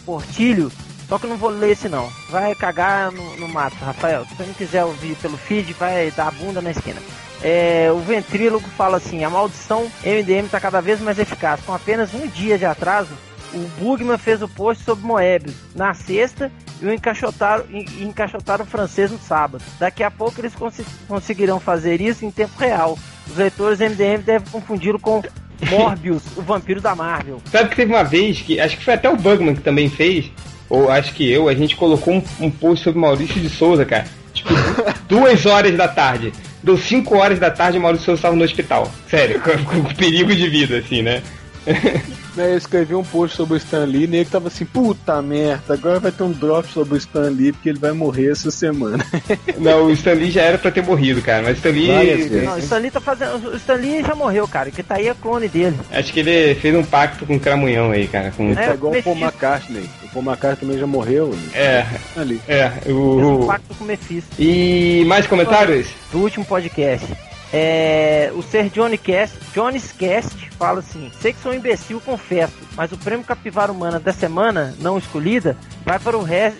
Portilho. 0.05 0.71
Só 1.07 1.19
que 1.19 1.25
eu 1.25 1.29
não 1.29 1.37
vou 1.37 1.49
ler 1.49 1.71
esse 1.71 1.89
não. 1.89 2.09
Vai 2.29 2.55
cagar 2.55 3.11
no, 3.11 3.37
no 3.37 3.47
mato, 3.47 3.75
Rafael. 3.83 4.25
Se 4.25 4.35
você 4.35 4.43
não 4.43 4.53
quiser 4.53 4.85
ouvir 4.85 5.15
pelo 5.17 5.37
feed, 5.37 5.73
vai 5.73 6.11
dar 6.11 6.27
a 6.27 6.31
bunda 6.31 6.61
na 6.61 6.71
esquina. 6.71 6.99
É, 7.41 7.91
o 7.91 7.99
ventrílogo 7.99 8.65
fala 8.77 8.97
assim: 8.97 9.23
a 9.23 9.29
maldição 9.29 9.91
MDM 10.03 10.45
está 10.45 10.59
cada 10.59 10.81
vez 10.81 11.01
mais 11.01 11.19
eficaz. 11.19 11.59
Com 11.65 11.73
apenas 11.73 12.13
um 12.13 12.27
dia 12.27 12.57
de 12.57 12.65
atraso, 12.65 13.11
o 13.53 13.67
Bugman 13.79 14.17
fez 14.17 14.41
o 14.41 14.47
post 14.47 14.83
sobre 14.83 15.05
Moebius 15.05 15.55
na 15.75 15.93
sexta 15.93 16.51
e 16.81 16.85
o 16.85 16.93
encaixotaram, 16.93 17.65
e 17.69 18.03
encaixotaram 18.03 18.65
o 18.65 18.67
francês 18.67 19.11
no 19.11 19.19
sábado. 19.19 19.63
Daqui 19.79 20.03
a 20.03 20.11
pouco 20.11 20.39
eles 20.41 20.53
cons 20.53 20.81
conseguirão 21.07 21.59
fazer 21.59 22.01
isso 22.01 22.25
em 22.25 22.31
tempo 22.31 22.53
real. 22.57 22.97
Os 23.27 23.37
leitores 23.37 23.79
MDM 23.79 24.21
devem 24.23 24.47
confundi-lo 24.51 24.99
com 24.99 25.21
Morbius, 25.69 26.23
o 26.35 26.41
vampiro 26.41 26.81
da 26.81 26.95
Marvel. 26.95 27.41
Sabe 27.51 27.69
que 27.69 27.75
teve 27.75 27.93
uma 27.93 28.03
vez 28.03 28.41
que, 28.41 28.59
acho 28.59 28.77
que 28.77 28.83
foi 28.83 28.95
até 28.95 29.09
o 29.09 29.15
Bugman 29.15 29.55
que 29.55 29.61
também 29.61 29.89
fez, 29.89 30.29
ou 30.69 30.89
acho 30.89 31.13
que 31.13 31.29
eu, 31.29 31.47
a 31.47 31.53
gente 31.53 31.75
colocou 31.75 32.15
um, 32.15 32.23
um 32.39 32.51
post 32.51 32.83
sobre 32.83 32.99
Maurício 32.99 33.39
de 33.39 33.49
Souza, 33.49 33.85
cara. 33.85 34.05
Tipo, 34.33 34.49
duas 35.07 35.45
horas 35.45 35.77
da 35.77 35.87
tarde. 35.87 36.33
Deu 36.61 36.77
cinco 36.77 37.17
horas 37.17 37.39
da 37.39 37.51
tarde, 37.51 37.77
Maurício 37.77 38.05
Souza 38.05 38.19
estava 38.19 38.35
no 38.35 38.43
hospital. 38.43 38.91
Sério, 39.09 39.41
com, 39.41 39.83
com 39.83 39.93
perigo 39.93 40.35
de 40.35 40.49
vida, 40.49 40.77
assim, 40.77 41.01
né? 41.01 41.21
né, 42.35 42.53
eu 42.53 42.57
escrevi 42.57 42.95
um 42.95 43.03
post 43.03 43.37
sobre 43.37 43.55
o 43.55 43.57
Stan 43.57 43.85
Lee 43.85 44.05
e 44.05 44.15
ele 44.15 44.25
tava 44.25 44.47
assim, 44.47 44.65
puta 44.65 45.21
merda, 45.21 45.73
agora 45.73 45.99
vai 45.99 46.11
ter 46.11 46.23
um 46.23 46.31
drop 46.31 46.71
sobre 46.71 46.95
o 46.95 46.97
Stan 46.97 47.29
Lee 47.29 47.51
porque 47.51 47.69
ele 47.69 47.79
vai 47.79 47.91
morrer 47.91 48.31
essa 48.31 48.51
semana. 48.51 49.05
Não, 49.57 49.85
o 49.85 49.91
Stan 49.91 50.13
Lee 50.13 50.31
já 50.31 50.41
era 50.41 50.57
pra 50.57 50.71
ter 50.71 50.83
morrido, 50.83 51.21
cara, 51.21 51.43
mas 51.43 51.53
o 51.53 51.57
Stan 51.57 51.69
Lee... 51.69 52.43
Não, 52.43 52.55
o 52.55 52.59
Stan 52.59 52.77
Lee 52.77 52.91
tá 52.91 52.99
fazendo... 52.99 53.49
O 53.49 53.55
Stan 53.55 53.75
Lee 53.75 54.03
já 54.03 54.15
morreu, 54.15 54.47
cara, 54.47 54.69
que 54.71 54.83
tá 54.83 54.95
aí 54.95 55.07
é 55.07 55.13
clone 55.13 55.47
dele. 55.47 55.77
Acho 55.91 56.11
que 56.11 56.19
ele 56.19 56.55
fez 56.55 56.75
um 56.75 56.83
pacto 56.83 57.25
com 57.25 57.35
o 57.35 57.39
Cramunhão 57.39 57.91
aí, 57.91 58.07
cara. 58.07 58.31
Com... 58.31 58.51
É, 58.51 58.69
é 58.69 58.73
igual 58.73 58.93
o 58.93 59.03
Paul 59.03 59.17
McCartney. 59.17 59.89
O 60.03 60.09
Paul 60.09 60.25
McCartney 60.25 60.59
também 60.59 60.79
já 60.79 60.87
morreu. 60.87 61.27
Né? 61.27 61.49
É. 61.53 61.85
Ali. 62.15 62.41
É, 62.47 62.71
o... 62.87 63.43
um 63.43 63.47
pacto 63.47 63.73
com 63.75 63.83
o 63.83 63.87
Mephisto. 63.87 64.29
E 64.37 65.03
mais 65.05 65.25
comentários? 65.25 65.87
Do 66.11 66.19
último 66.19 66.43
podcast. 66.45 67.07
É, 67.55 68.31
o 68.33 68.41
Ser 68.41 68.67
Johnny 68.71 68.97
Cast, 68.97 69.37
Johnny's 69.53 69.91
Cast 69.91 70.49
fala 70.57 70.79
assim: 70.79 71.11
sei 71.21 71.33
que 71.33 71.39
sou 71.39 71.51
um 71.51 71.55
imbecil, 71.55 72.01
confesso, 72.01 72.55
mas 72.75 72.91
o 72.91 72.97
prêmio 72.97 73.23
Capivara 73.23 73.71
Humana 73.71 73.99
da 73.99 74.11
semana 74.11 74.75
não 74.79 74.97
escolhida 74.97 75.55
vai 75.85 75.99
para 75.99 76.17
o 76.17 76.23
Red, 76.23 76.53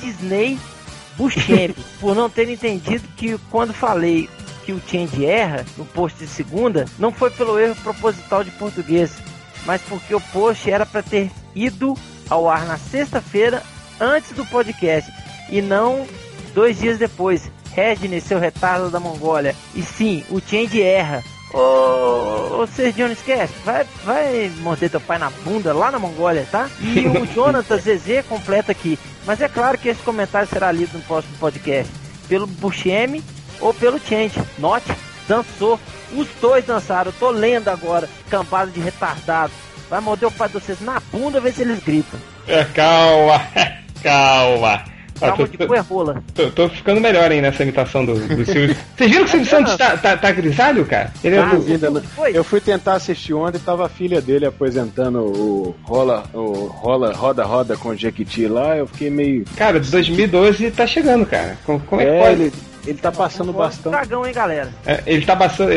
Disney 0.00 0.58
Buscemp, 1.18 1.76
por 2.00 2.16
não 2.16 2.30
ter 2.30 2.48
entendido 2.48 3.06
que 3.14 3.36
quando 3.50 3.74
falei 3.74 4.26
que 4.64 4.72
o 4.72 4.80
Change 4.88 5.26
erra 5.26 5.66
no 5.76 5.84
post 5.84 6.18
de 6.18 6.26
segunda, 6.26 6.86
não 6.98 7.12
foi 7.12 7.30
pelo 7.30 7.58
erro 7.58 7.76
proposital 7.76 8.42
de 8.42 8.50
português, 8.52 9.12
mas 9.66 9.82
porque 9.82 10.14
o 10.14 10.20
post 10.32 10.70
era 10.70 10.86
para 10.86 11.02
ter 11.02 11.30
ido 11.54 11.94
ao 12.30 12.48
ar 12.48 12.64
na 12.64 12.78
sexta-feira 12.78 13.62
antes 14.00 14.32
do 14.32 14.46
podcast 14.46 15.12
e 15.50 15.60
não 15.60 16.06
dois 16.54 16.78
dias 16.78 16.98
depois. 16.98 17.50
Regine, 17.72 18.20
seu 18.20 18.38
retardo 18.38 18.90
da 18.90 19.00
Mongólia. 19.00 19.54
E 19.74 19.82
sim, 19.82 20.24
o 20.30 20.40
Change 20.40 20.82
erra. 20.82 21.22
Ô, 21.52 22.60
ô 22.60 22.66
Sergio, 22.66 23.06
não 23.06 23.12
esquece, 23.12 23.52
vai, 23.64 23.84
vai 24.04 24.52
morder 24.60 24.88
teu 24.88 25.00
pai 25.00 25.18
na 25.18 25.30
bunda 25.30 25.72
lá 25.72 25.90
na 25.90 25.98
Mongólia, 25.98 26.46
tá? 26.50 26.70
E 26.80 27.06
o 27.18 27.26
Jonathan 27.26 27.76
Zezé 27.78 28.22
completa 28.22 28.70
aqui. 28.70 28.98
Mas 29.26 29.40
é 29.40 29.48
claro 29.48 29.76
que 29.76 29.88
esse 29.88 30.02
comentário 30.02 30.48
será 30.48 30.70
lido 30.70 30.96
no 30.96 31.04
próximo 31.04 31.36
podcast. 31.38 31.92
Pelo 32.28 32.46
Buscemi 32.46 33.22
ou 33.60 33.74
pelo 33.74 33.98
Change. 33.98 34.40
Note, 34.58 34.86
dançou. 35.28 35.78
Os 36.12 36.28
dois 36.40 36.64
dançaram. 36.64 37.10
Eu 37.10 37.18
tô 37.18 37.30
lendo 37.30 37.68
agora. 37.68 38.08
Cambada 38.28 38.70
de 38.70 38.80
retardado. 38.80 39.52
Vai 39.88 40.00
morder 40.00 40.28
o 40.28 40.32
pai 40.32 40.48
de 40.48 40.54
vocês 40.54 40.80
na 40.80 41.00
bunda, 41.12 41.40
ver 41.40 41.52
se 41.52 41.62
eles 41.62 41.82
gritam. 41.82 42.18
É, 42.46 42.64
calma, 42.72 43.42
calma. 44.02 44.84
Ah, 45.20 45.28
Calma 45.28 45.48
de 45.48 45.58
cu 45.58 45.74
é 45.74 45.80
rola. 45.80 46.22
Tô, 46.34 46.50
tô 46.50 46.68
ficando 46.68 47.00
melhor, 47.00 47.30
hein, 47.30 47.40
nessa 47.42 47.62
imitação 47.62 48.04
do, 48.04 48.14
do 48.14 48.44
Silvio. 48.44 48.74
Vocês 48.96 49.10
viram 49.10 49.24
que 49.24 49.28
o 49.28 49.30
Silvio 49.30 49.46
Santos 49.46 49.76
tá, 49.76 49.96
tá, 49.96 50.16
tá 50.16 50.32
grisalho, 50.32 50.84
cara? 50.86 51.12
Ele 51.22 51.36
é 51.36 51.42
Tá 51.42 51.54
do- 51.54 51.66
ainda 51.72 51.90
não- 51.90 52.02
Foi? 52.02 52.36
Eu 52.36 52.42
fui 52.44 52.60
tentar 52.60 52.94
assistir 52.94 53.34
ontem 53.34 53.58
e 53.58 53.60
tava 53.60 53.86
a 53.86 53.88
filha 53.88 54.20
dele 54.20 54.46
apresentando 54.46 55.18
o 55.20 55.74
rola, 55.82 56.24
o 56.32 56.66
rola, 56.66 57.12
roda, 57.12 57.44
roda 57.44 57.76
com 57.76 57.94
Jequiti 57.94 58.46
lá. 58.46 58.76
Eu 58.76 58.86
fiquei 58.86 59.10
meio. 59.10 59.44
Cara, 59.56 59.78
de 59.80 59.90
2012 59.90 60.70
tá 60.70 60.86
chegando, 60.86 61.26
cara. 61.26 61.56
Como, 61.64 61.80
como 61.80 62.00
é 62.00 62.04
que 62.04 62.10
É, 62.10 62.20
pode? 62.20 62.42
ele, 62.42 62.52
ele 62.86 62.98
tá 62.98 63.12
passando 63.12 63.52
bastante. 63.52 63.92
Dragão, 63.92 64.26
hein, 64.26 64.32
galera? 64.32 64.70
É, 64.86 65.02
Ele 65.06 65.24
tá 65.24 65.36
passando. 65.36 65.70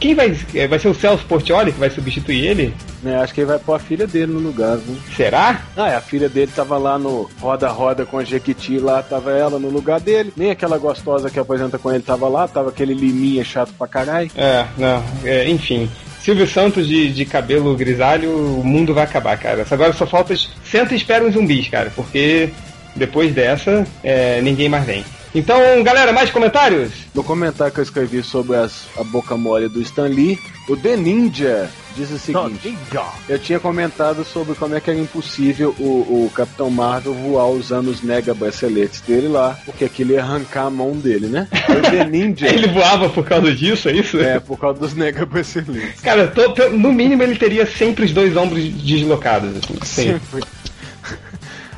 Quem 0.00 0.14
vai. 0.14 0.30
Vai 0.68 0.78
ser 0.78 0.88
o 0.88 0.94
Celso 0.94 1.24
Portioli 1.26 1.72
que 1.72 1.78
vai 1.78 1.90
substituir 1.90 2.46
ele? 2.46 2.74
Né, 3.02 3.16
acho 3.20 3.34
que 3.34 3.40
ele 3.40 3.48
vai 3.48 3.58
pôr 3.58 3.74
a 3.74 3.78
filha 3.78 4.06
dele 4.06 4.32
no 4.32 4.38
lugar, 4.40 4.76
viu? 4.78 4.96
Será? 5.16 5.60
Ah, 5.76 5.90
é, 5.90 5.96
a 5.96 6.00
filha 6.00 6.28
dele 6.28 6.50
tava 6.54 6.78
lá 6.78 6.98
no 6.98 7.30
Roda 7.40 7.68
Roda 7.68 8.06
com 8.06 8.18
a 8.18 8.24
Jequiti, 8.24 8.78
lá 8.78 9.02
tava 9.02 9.30
ela 9.32 9.58
no 9.58 9.68
lugar 9.68 10.00
dele. 10.00 10.32
Nem 10.36 10.50
aquela 10.50 10.78
gostosa 10.78 11.30
que 11.30 11.38
apresenta 11.38 11.78
com 11.78 11.92
ele 11.92 12.02
tava 12.02 12.28
lá, 12.28 12.48
tava 12.48 12.70
aquele 12.70 12.94
liminha 12.94 13.44
chato 13.44 13.72
pra 13.78 13.86
caralho. 13.86 14.30
É, 14.36 14.64
não. 14.78 15.04
é, 15.24 15.48
enfim. 15.48 15.88
Silvio 16.20 16.46
Santos 16.46 16.88
de, 16.88 17.12
de 17.12 17.24
cabelo 17.24 17.76
grisalho, 17.76 18.30
o 18.58 18.64
mundo 18.64 18.92
vai 18.92 19.04
acabar, 19.04 19.38
cara. 19.38 19.64
Agora 19.70 19.92
só 19.92 20.06
falta. 20.06 20.34
Senta 20.64 20.92
e 20.94 20.96
espera 20.96 21.24
uns 21.24 21.34
zumbis, 21.34 21.68
cara. 21.68 21.92
Porque 21.94 22.50
depois 22.96 23.32
dessa, 23.32 23.86
é, 24.02 24.40
ninguém 24.40 24.68
mais 24.68 24.84
vem. 24.84 25.04
Então, 25.38 25.82
galera, 25.82 26.12
mais 26.14 26.30
comentários? 26.30 26.90
No 27.14 27.22
comentário 27.22 27.70
que 27.72 27.78
eu 27.80 27.84
escrevi 27.84 28.22
sobre 28.22 28.56
as- 28.56 28.86
a 28.98 29.04
boca 29.04 29.36
mole 29.36 29.68
do 29.68 29.82
Stan 29.82 30.06
Lee, 30.08 30.38
o 30.66 30.74
The 30.76 30.96
Ninja 30.96 31.68
diz 31.94 32.10
o 32.10 32.18
seguinte: 32.18 32.74
Eu 33.28 33.38
tinha 33.38 33.60
comentado 33.60 34.24
sobre 34.24 34.54
como 34.54 34.74
é 34.74 34.80
que 34.80 34.88
era 34.90 34.98
impossível 34.98 35.74
o, 35.78 36.24
o 36.24 36.32
Capitão 36.34 36.70
Marvel 36.70 37.12
voar 37.12 37.48
usando 37.50 37.88
os 37.88 38.00
mega 38.00 38.32
braceletes 38.32 39.02
dele 39.02 39.28
lá, 39.28 39.58
porque 39.66 39.84
aquilo 39.84 40.12
ia 40.12 40.22
arrancar 40.22 40.66
a 40.66 40.70
mão 40.70 40.92
dele, 40.92 41.26
né? 41.26 41.46
O 41.68 41.90
The 41.90 42.04
Ninja. 42.06 42.46
Ele 42.48 42.68
voava 42.68 43.10
por 43.10 43.24
causa 43.26 43.54
disso, 43.54 43.90
é 43.90 43.92
isso? 43.92 44.18
É, 44.18 44.40
por 44.40 44.58
causa 44.58 44.80
dos 44.80 44.94
mega 44.94 45.26
braceletes. 45.26 46.00
Cara, 46.00 46.28
tô- 46.28 46.50
tô- 46.52 46.70
no 46.70 46.90
mínimo 46.90 47.22
ele 47.22 47.36
teria 47.36 47.66
sempre 47.66 48.06
os 48.06 48.10
dois 48.12 48.34
ombros 48.38 48.64
deslocados. 48.64 49.50
Assim, 49.82 50.18
Sim. 50.18 50.20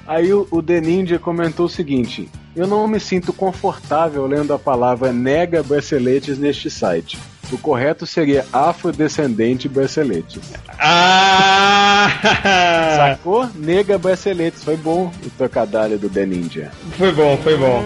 Aí 0.09 0.33
o, 0.33 0.49
o 0.51 0.63
The 0.63 0.81
Ninja 0.81 1.19
comentou 1.19 1.67
o 1.67 1.69
seguinte: 1.69 2.29
Eu 2.57 2.67
não 2.67 2.89
me 2.89 2.99
sinto 2.99 3.31
confortável 3.33 4.27
lendo 4.27 4.55
a 4.55 4.59
palavra 4.59 5.13
nega 5.13 5.63
braceletes 5.63 6.39
neste 6.39 6.71
site. 6.71 7.19
O 7.53 7.59
correto 7.59 8.07
seria 8.07 8.45
afrodescendente 8.53 9.69
braceletes. 9.69 10.41
Ah! 10.79 12.09
Sacou? 12.97 13.49
Nega 13.55 13.99
braceletes. 13.99 14.65
Foi 14.65 14.77
bom 14.77 15.13
o 15.25 15.31
trocadilho 15.31 15.99
do 15.99 16.09
The 16.09 16.27
Ninja. 16.27 16.71
Foi 16.97 17.13
bom, 17.13 17.37
foi 17.43 17.57
bom. 17.57 17.83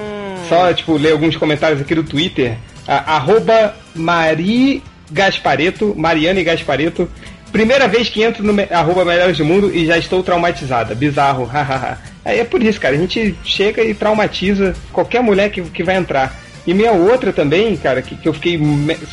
Só, 0.48 0.72
tipo, 0.72 0.96
ler 0.96 1.12
alguns 1.12 1.36
comentários 1.36 1.80
aqui 1.80 1.94
do 1.94 2.02
Twitter. 2.04 2.56
A, 2.86 3.16
arroba 3.16 3.74
Mari 3.94 4.82
Gaspareto, 5.10 5.94
Mariane 5.96 6.42
Gaspareto. 6.42 7.08
Primeira 7.52 7.86
vez 7.86 8.08
que 8.08 8.22
entro 8.22 8.42
no 8.42 8.52
me- 8.52 8.66
arroba 8.70 9.04
Melhores 9.04 9.36
do 9.38 9.44
Mundo 9.44 9.70
e 9.74 9.86
já 9.86 9.96
estou 9.98 10.22
traumatizada. 10.22 10.94
Bizarro, 10.94 11.44
hahaha. 11.50 11.98
Aí 12.24 12.40
é 12.40 12.44
por 12.44 12.62
isso, 12.62 12.80
cara. 12.80 12.94
A 12.94 12.98
gente 12.98 13.34
chega 13.44 13.82
e 13.82 13.94
traumatiza 13.94 14.74
qualquer 14.92 15.22
mulher 15.22 15.50
que, 15.50 15.62
que 15.62 15.82
vai 15.82 15.96
entrar. 15.96 16.40
E 16.64 16.72
minha 16.72 16.92
outra 16.92 17.32
também, 17.32 17.76
cara, 17.76 18.00
que, 18.00 18.14
que 18.14 18.28
eu 18.28 18.32
fiquei 18.32 18.60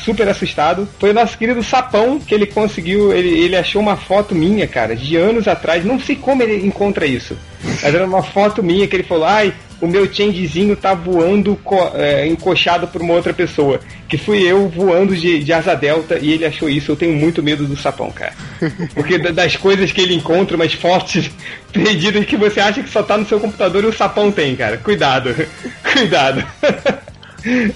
super 0.03 0.27
assustado, 0.29 0.87
foi 0.99 1.09
o 1.09 1.13
nosso 1.13 1.35
querido 1.35 1.63
Sapão, 1.63 2.19
que 2.19 2.35
ele 2.35 2.45
conseguiu, 2.45 3.11
ele, 3.11 3.29
ele 3.29 3.55
achou 3.55 3.81
uma 3.81 3.97
foto 3.97 4.35
minha, 4.35 4.67
cara, 4.67 4.95
de 4.95 5.15
anos 5.15 5.47
atrás. 5.47 5.83
Não 5.83 5.99
sei 5.99 6.15
como 6.15 6.43
ele 6.43 6.65
encontra 6.65 7.07
isso. 7.07 7.35
Mas 7.63 7.83
era 7.83 8.05
uma 8.05 8.21
foto 8.21 8.61
minha 8.61 8.87
que 8.87 8.95
ele 8.95 9.03
falou, 9.03 9.25
ai, 9.25 9.53
o 9.81 9.87
meu 9.87 10.11
changezinho 10.11 10.75
tá 10.75 10.93
voando 10.93 11.57
é, 11.95 12.27
encoxado 12.27 12.87
por 12.87 13.01
uma 13.01 13.13
outra 13.13 13.33
pessoa. 13.33 13.79
Que 14.07 14.17
fui 14.17 14.41
eu 14.41 14.67
voando 14.69 15.15
de, 15.15 15.43
de 15.43 15.53
asa 15.53 15.75
delta 15.75 16.17
e 16.19 16.31
ele 16.33 16.45
achou 16.45 16.69
isso. 16.69 16.91
Eu 16.91 16.95
tenho 16.95 17.13
muito 17.15 17.43
medo 17.43 17.65
do 17.65 17.77
sapão, 17.77 18.11
cara. 18.11 18.33
Porque 18.93 19.17
da- 19.17 19.31
das 19.31 19.55
coisas 19.55 19.91
que 19.91 20.01
ele 20.01 20.15
encontra, 20.15 20.55
umas 20.55 20.73
fotos 20.73 21.29
perdidas 21.71 22.25
que 22.25 22.35
você 22.35 22.59
acha 22.59 22.81
que 22.81 22.89
só 22.89 23.03
tá 23.03 23.17
no 23.17 23.27
seu 23.27 23.39
computador 23.39 23.83
e 23.83 23.87
o 23.87 23.93
sapão 23.95 24.31
tem, 24.31 24.55
cara. 24.55 24.77
Cuidado. 24.77 25.35
Cuidado. 25.93 26.43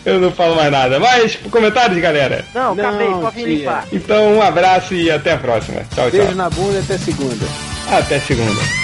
Eu 0.06 0.20
não 0.20 0.32
falo 0.32 0.56
mais 0.56 0.72
nada. 0.72 1.00
Mas, 1.00 1.38
comentários, 1.50 1.98
galera. 2.02 2.44
Não, 2.54 2.76
Não, 2.76 2.84
acabei, 2.84 3.08
vir 3.08 3.44
tia. 3.46 3.58
limpar. 3.60 3.88
Então, 3.94 4.34
um 4.36 4.42
abraço 4.42 4.94
e 4.94 5.10
até 5.10 5.32
a 5.34 5.38
próxima. 5.38 5.82
Tchau, 5.96 6.10
Beijo 6.12 6.28
tchau. 6.28 6.36
na 6.36 6.50
bunda 6.50 6.78
e 6.78 6.80
até 6.80 6.98
segunda. 6.98 7.46
Até 7.90 8.20
segunda. 8.20 8.83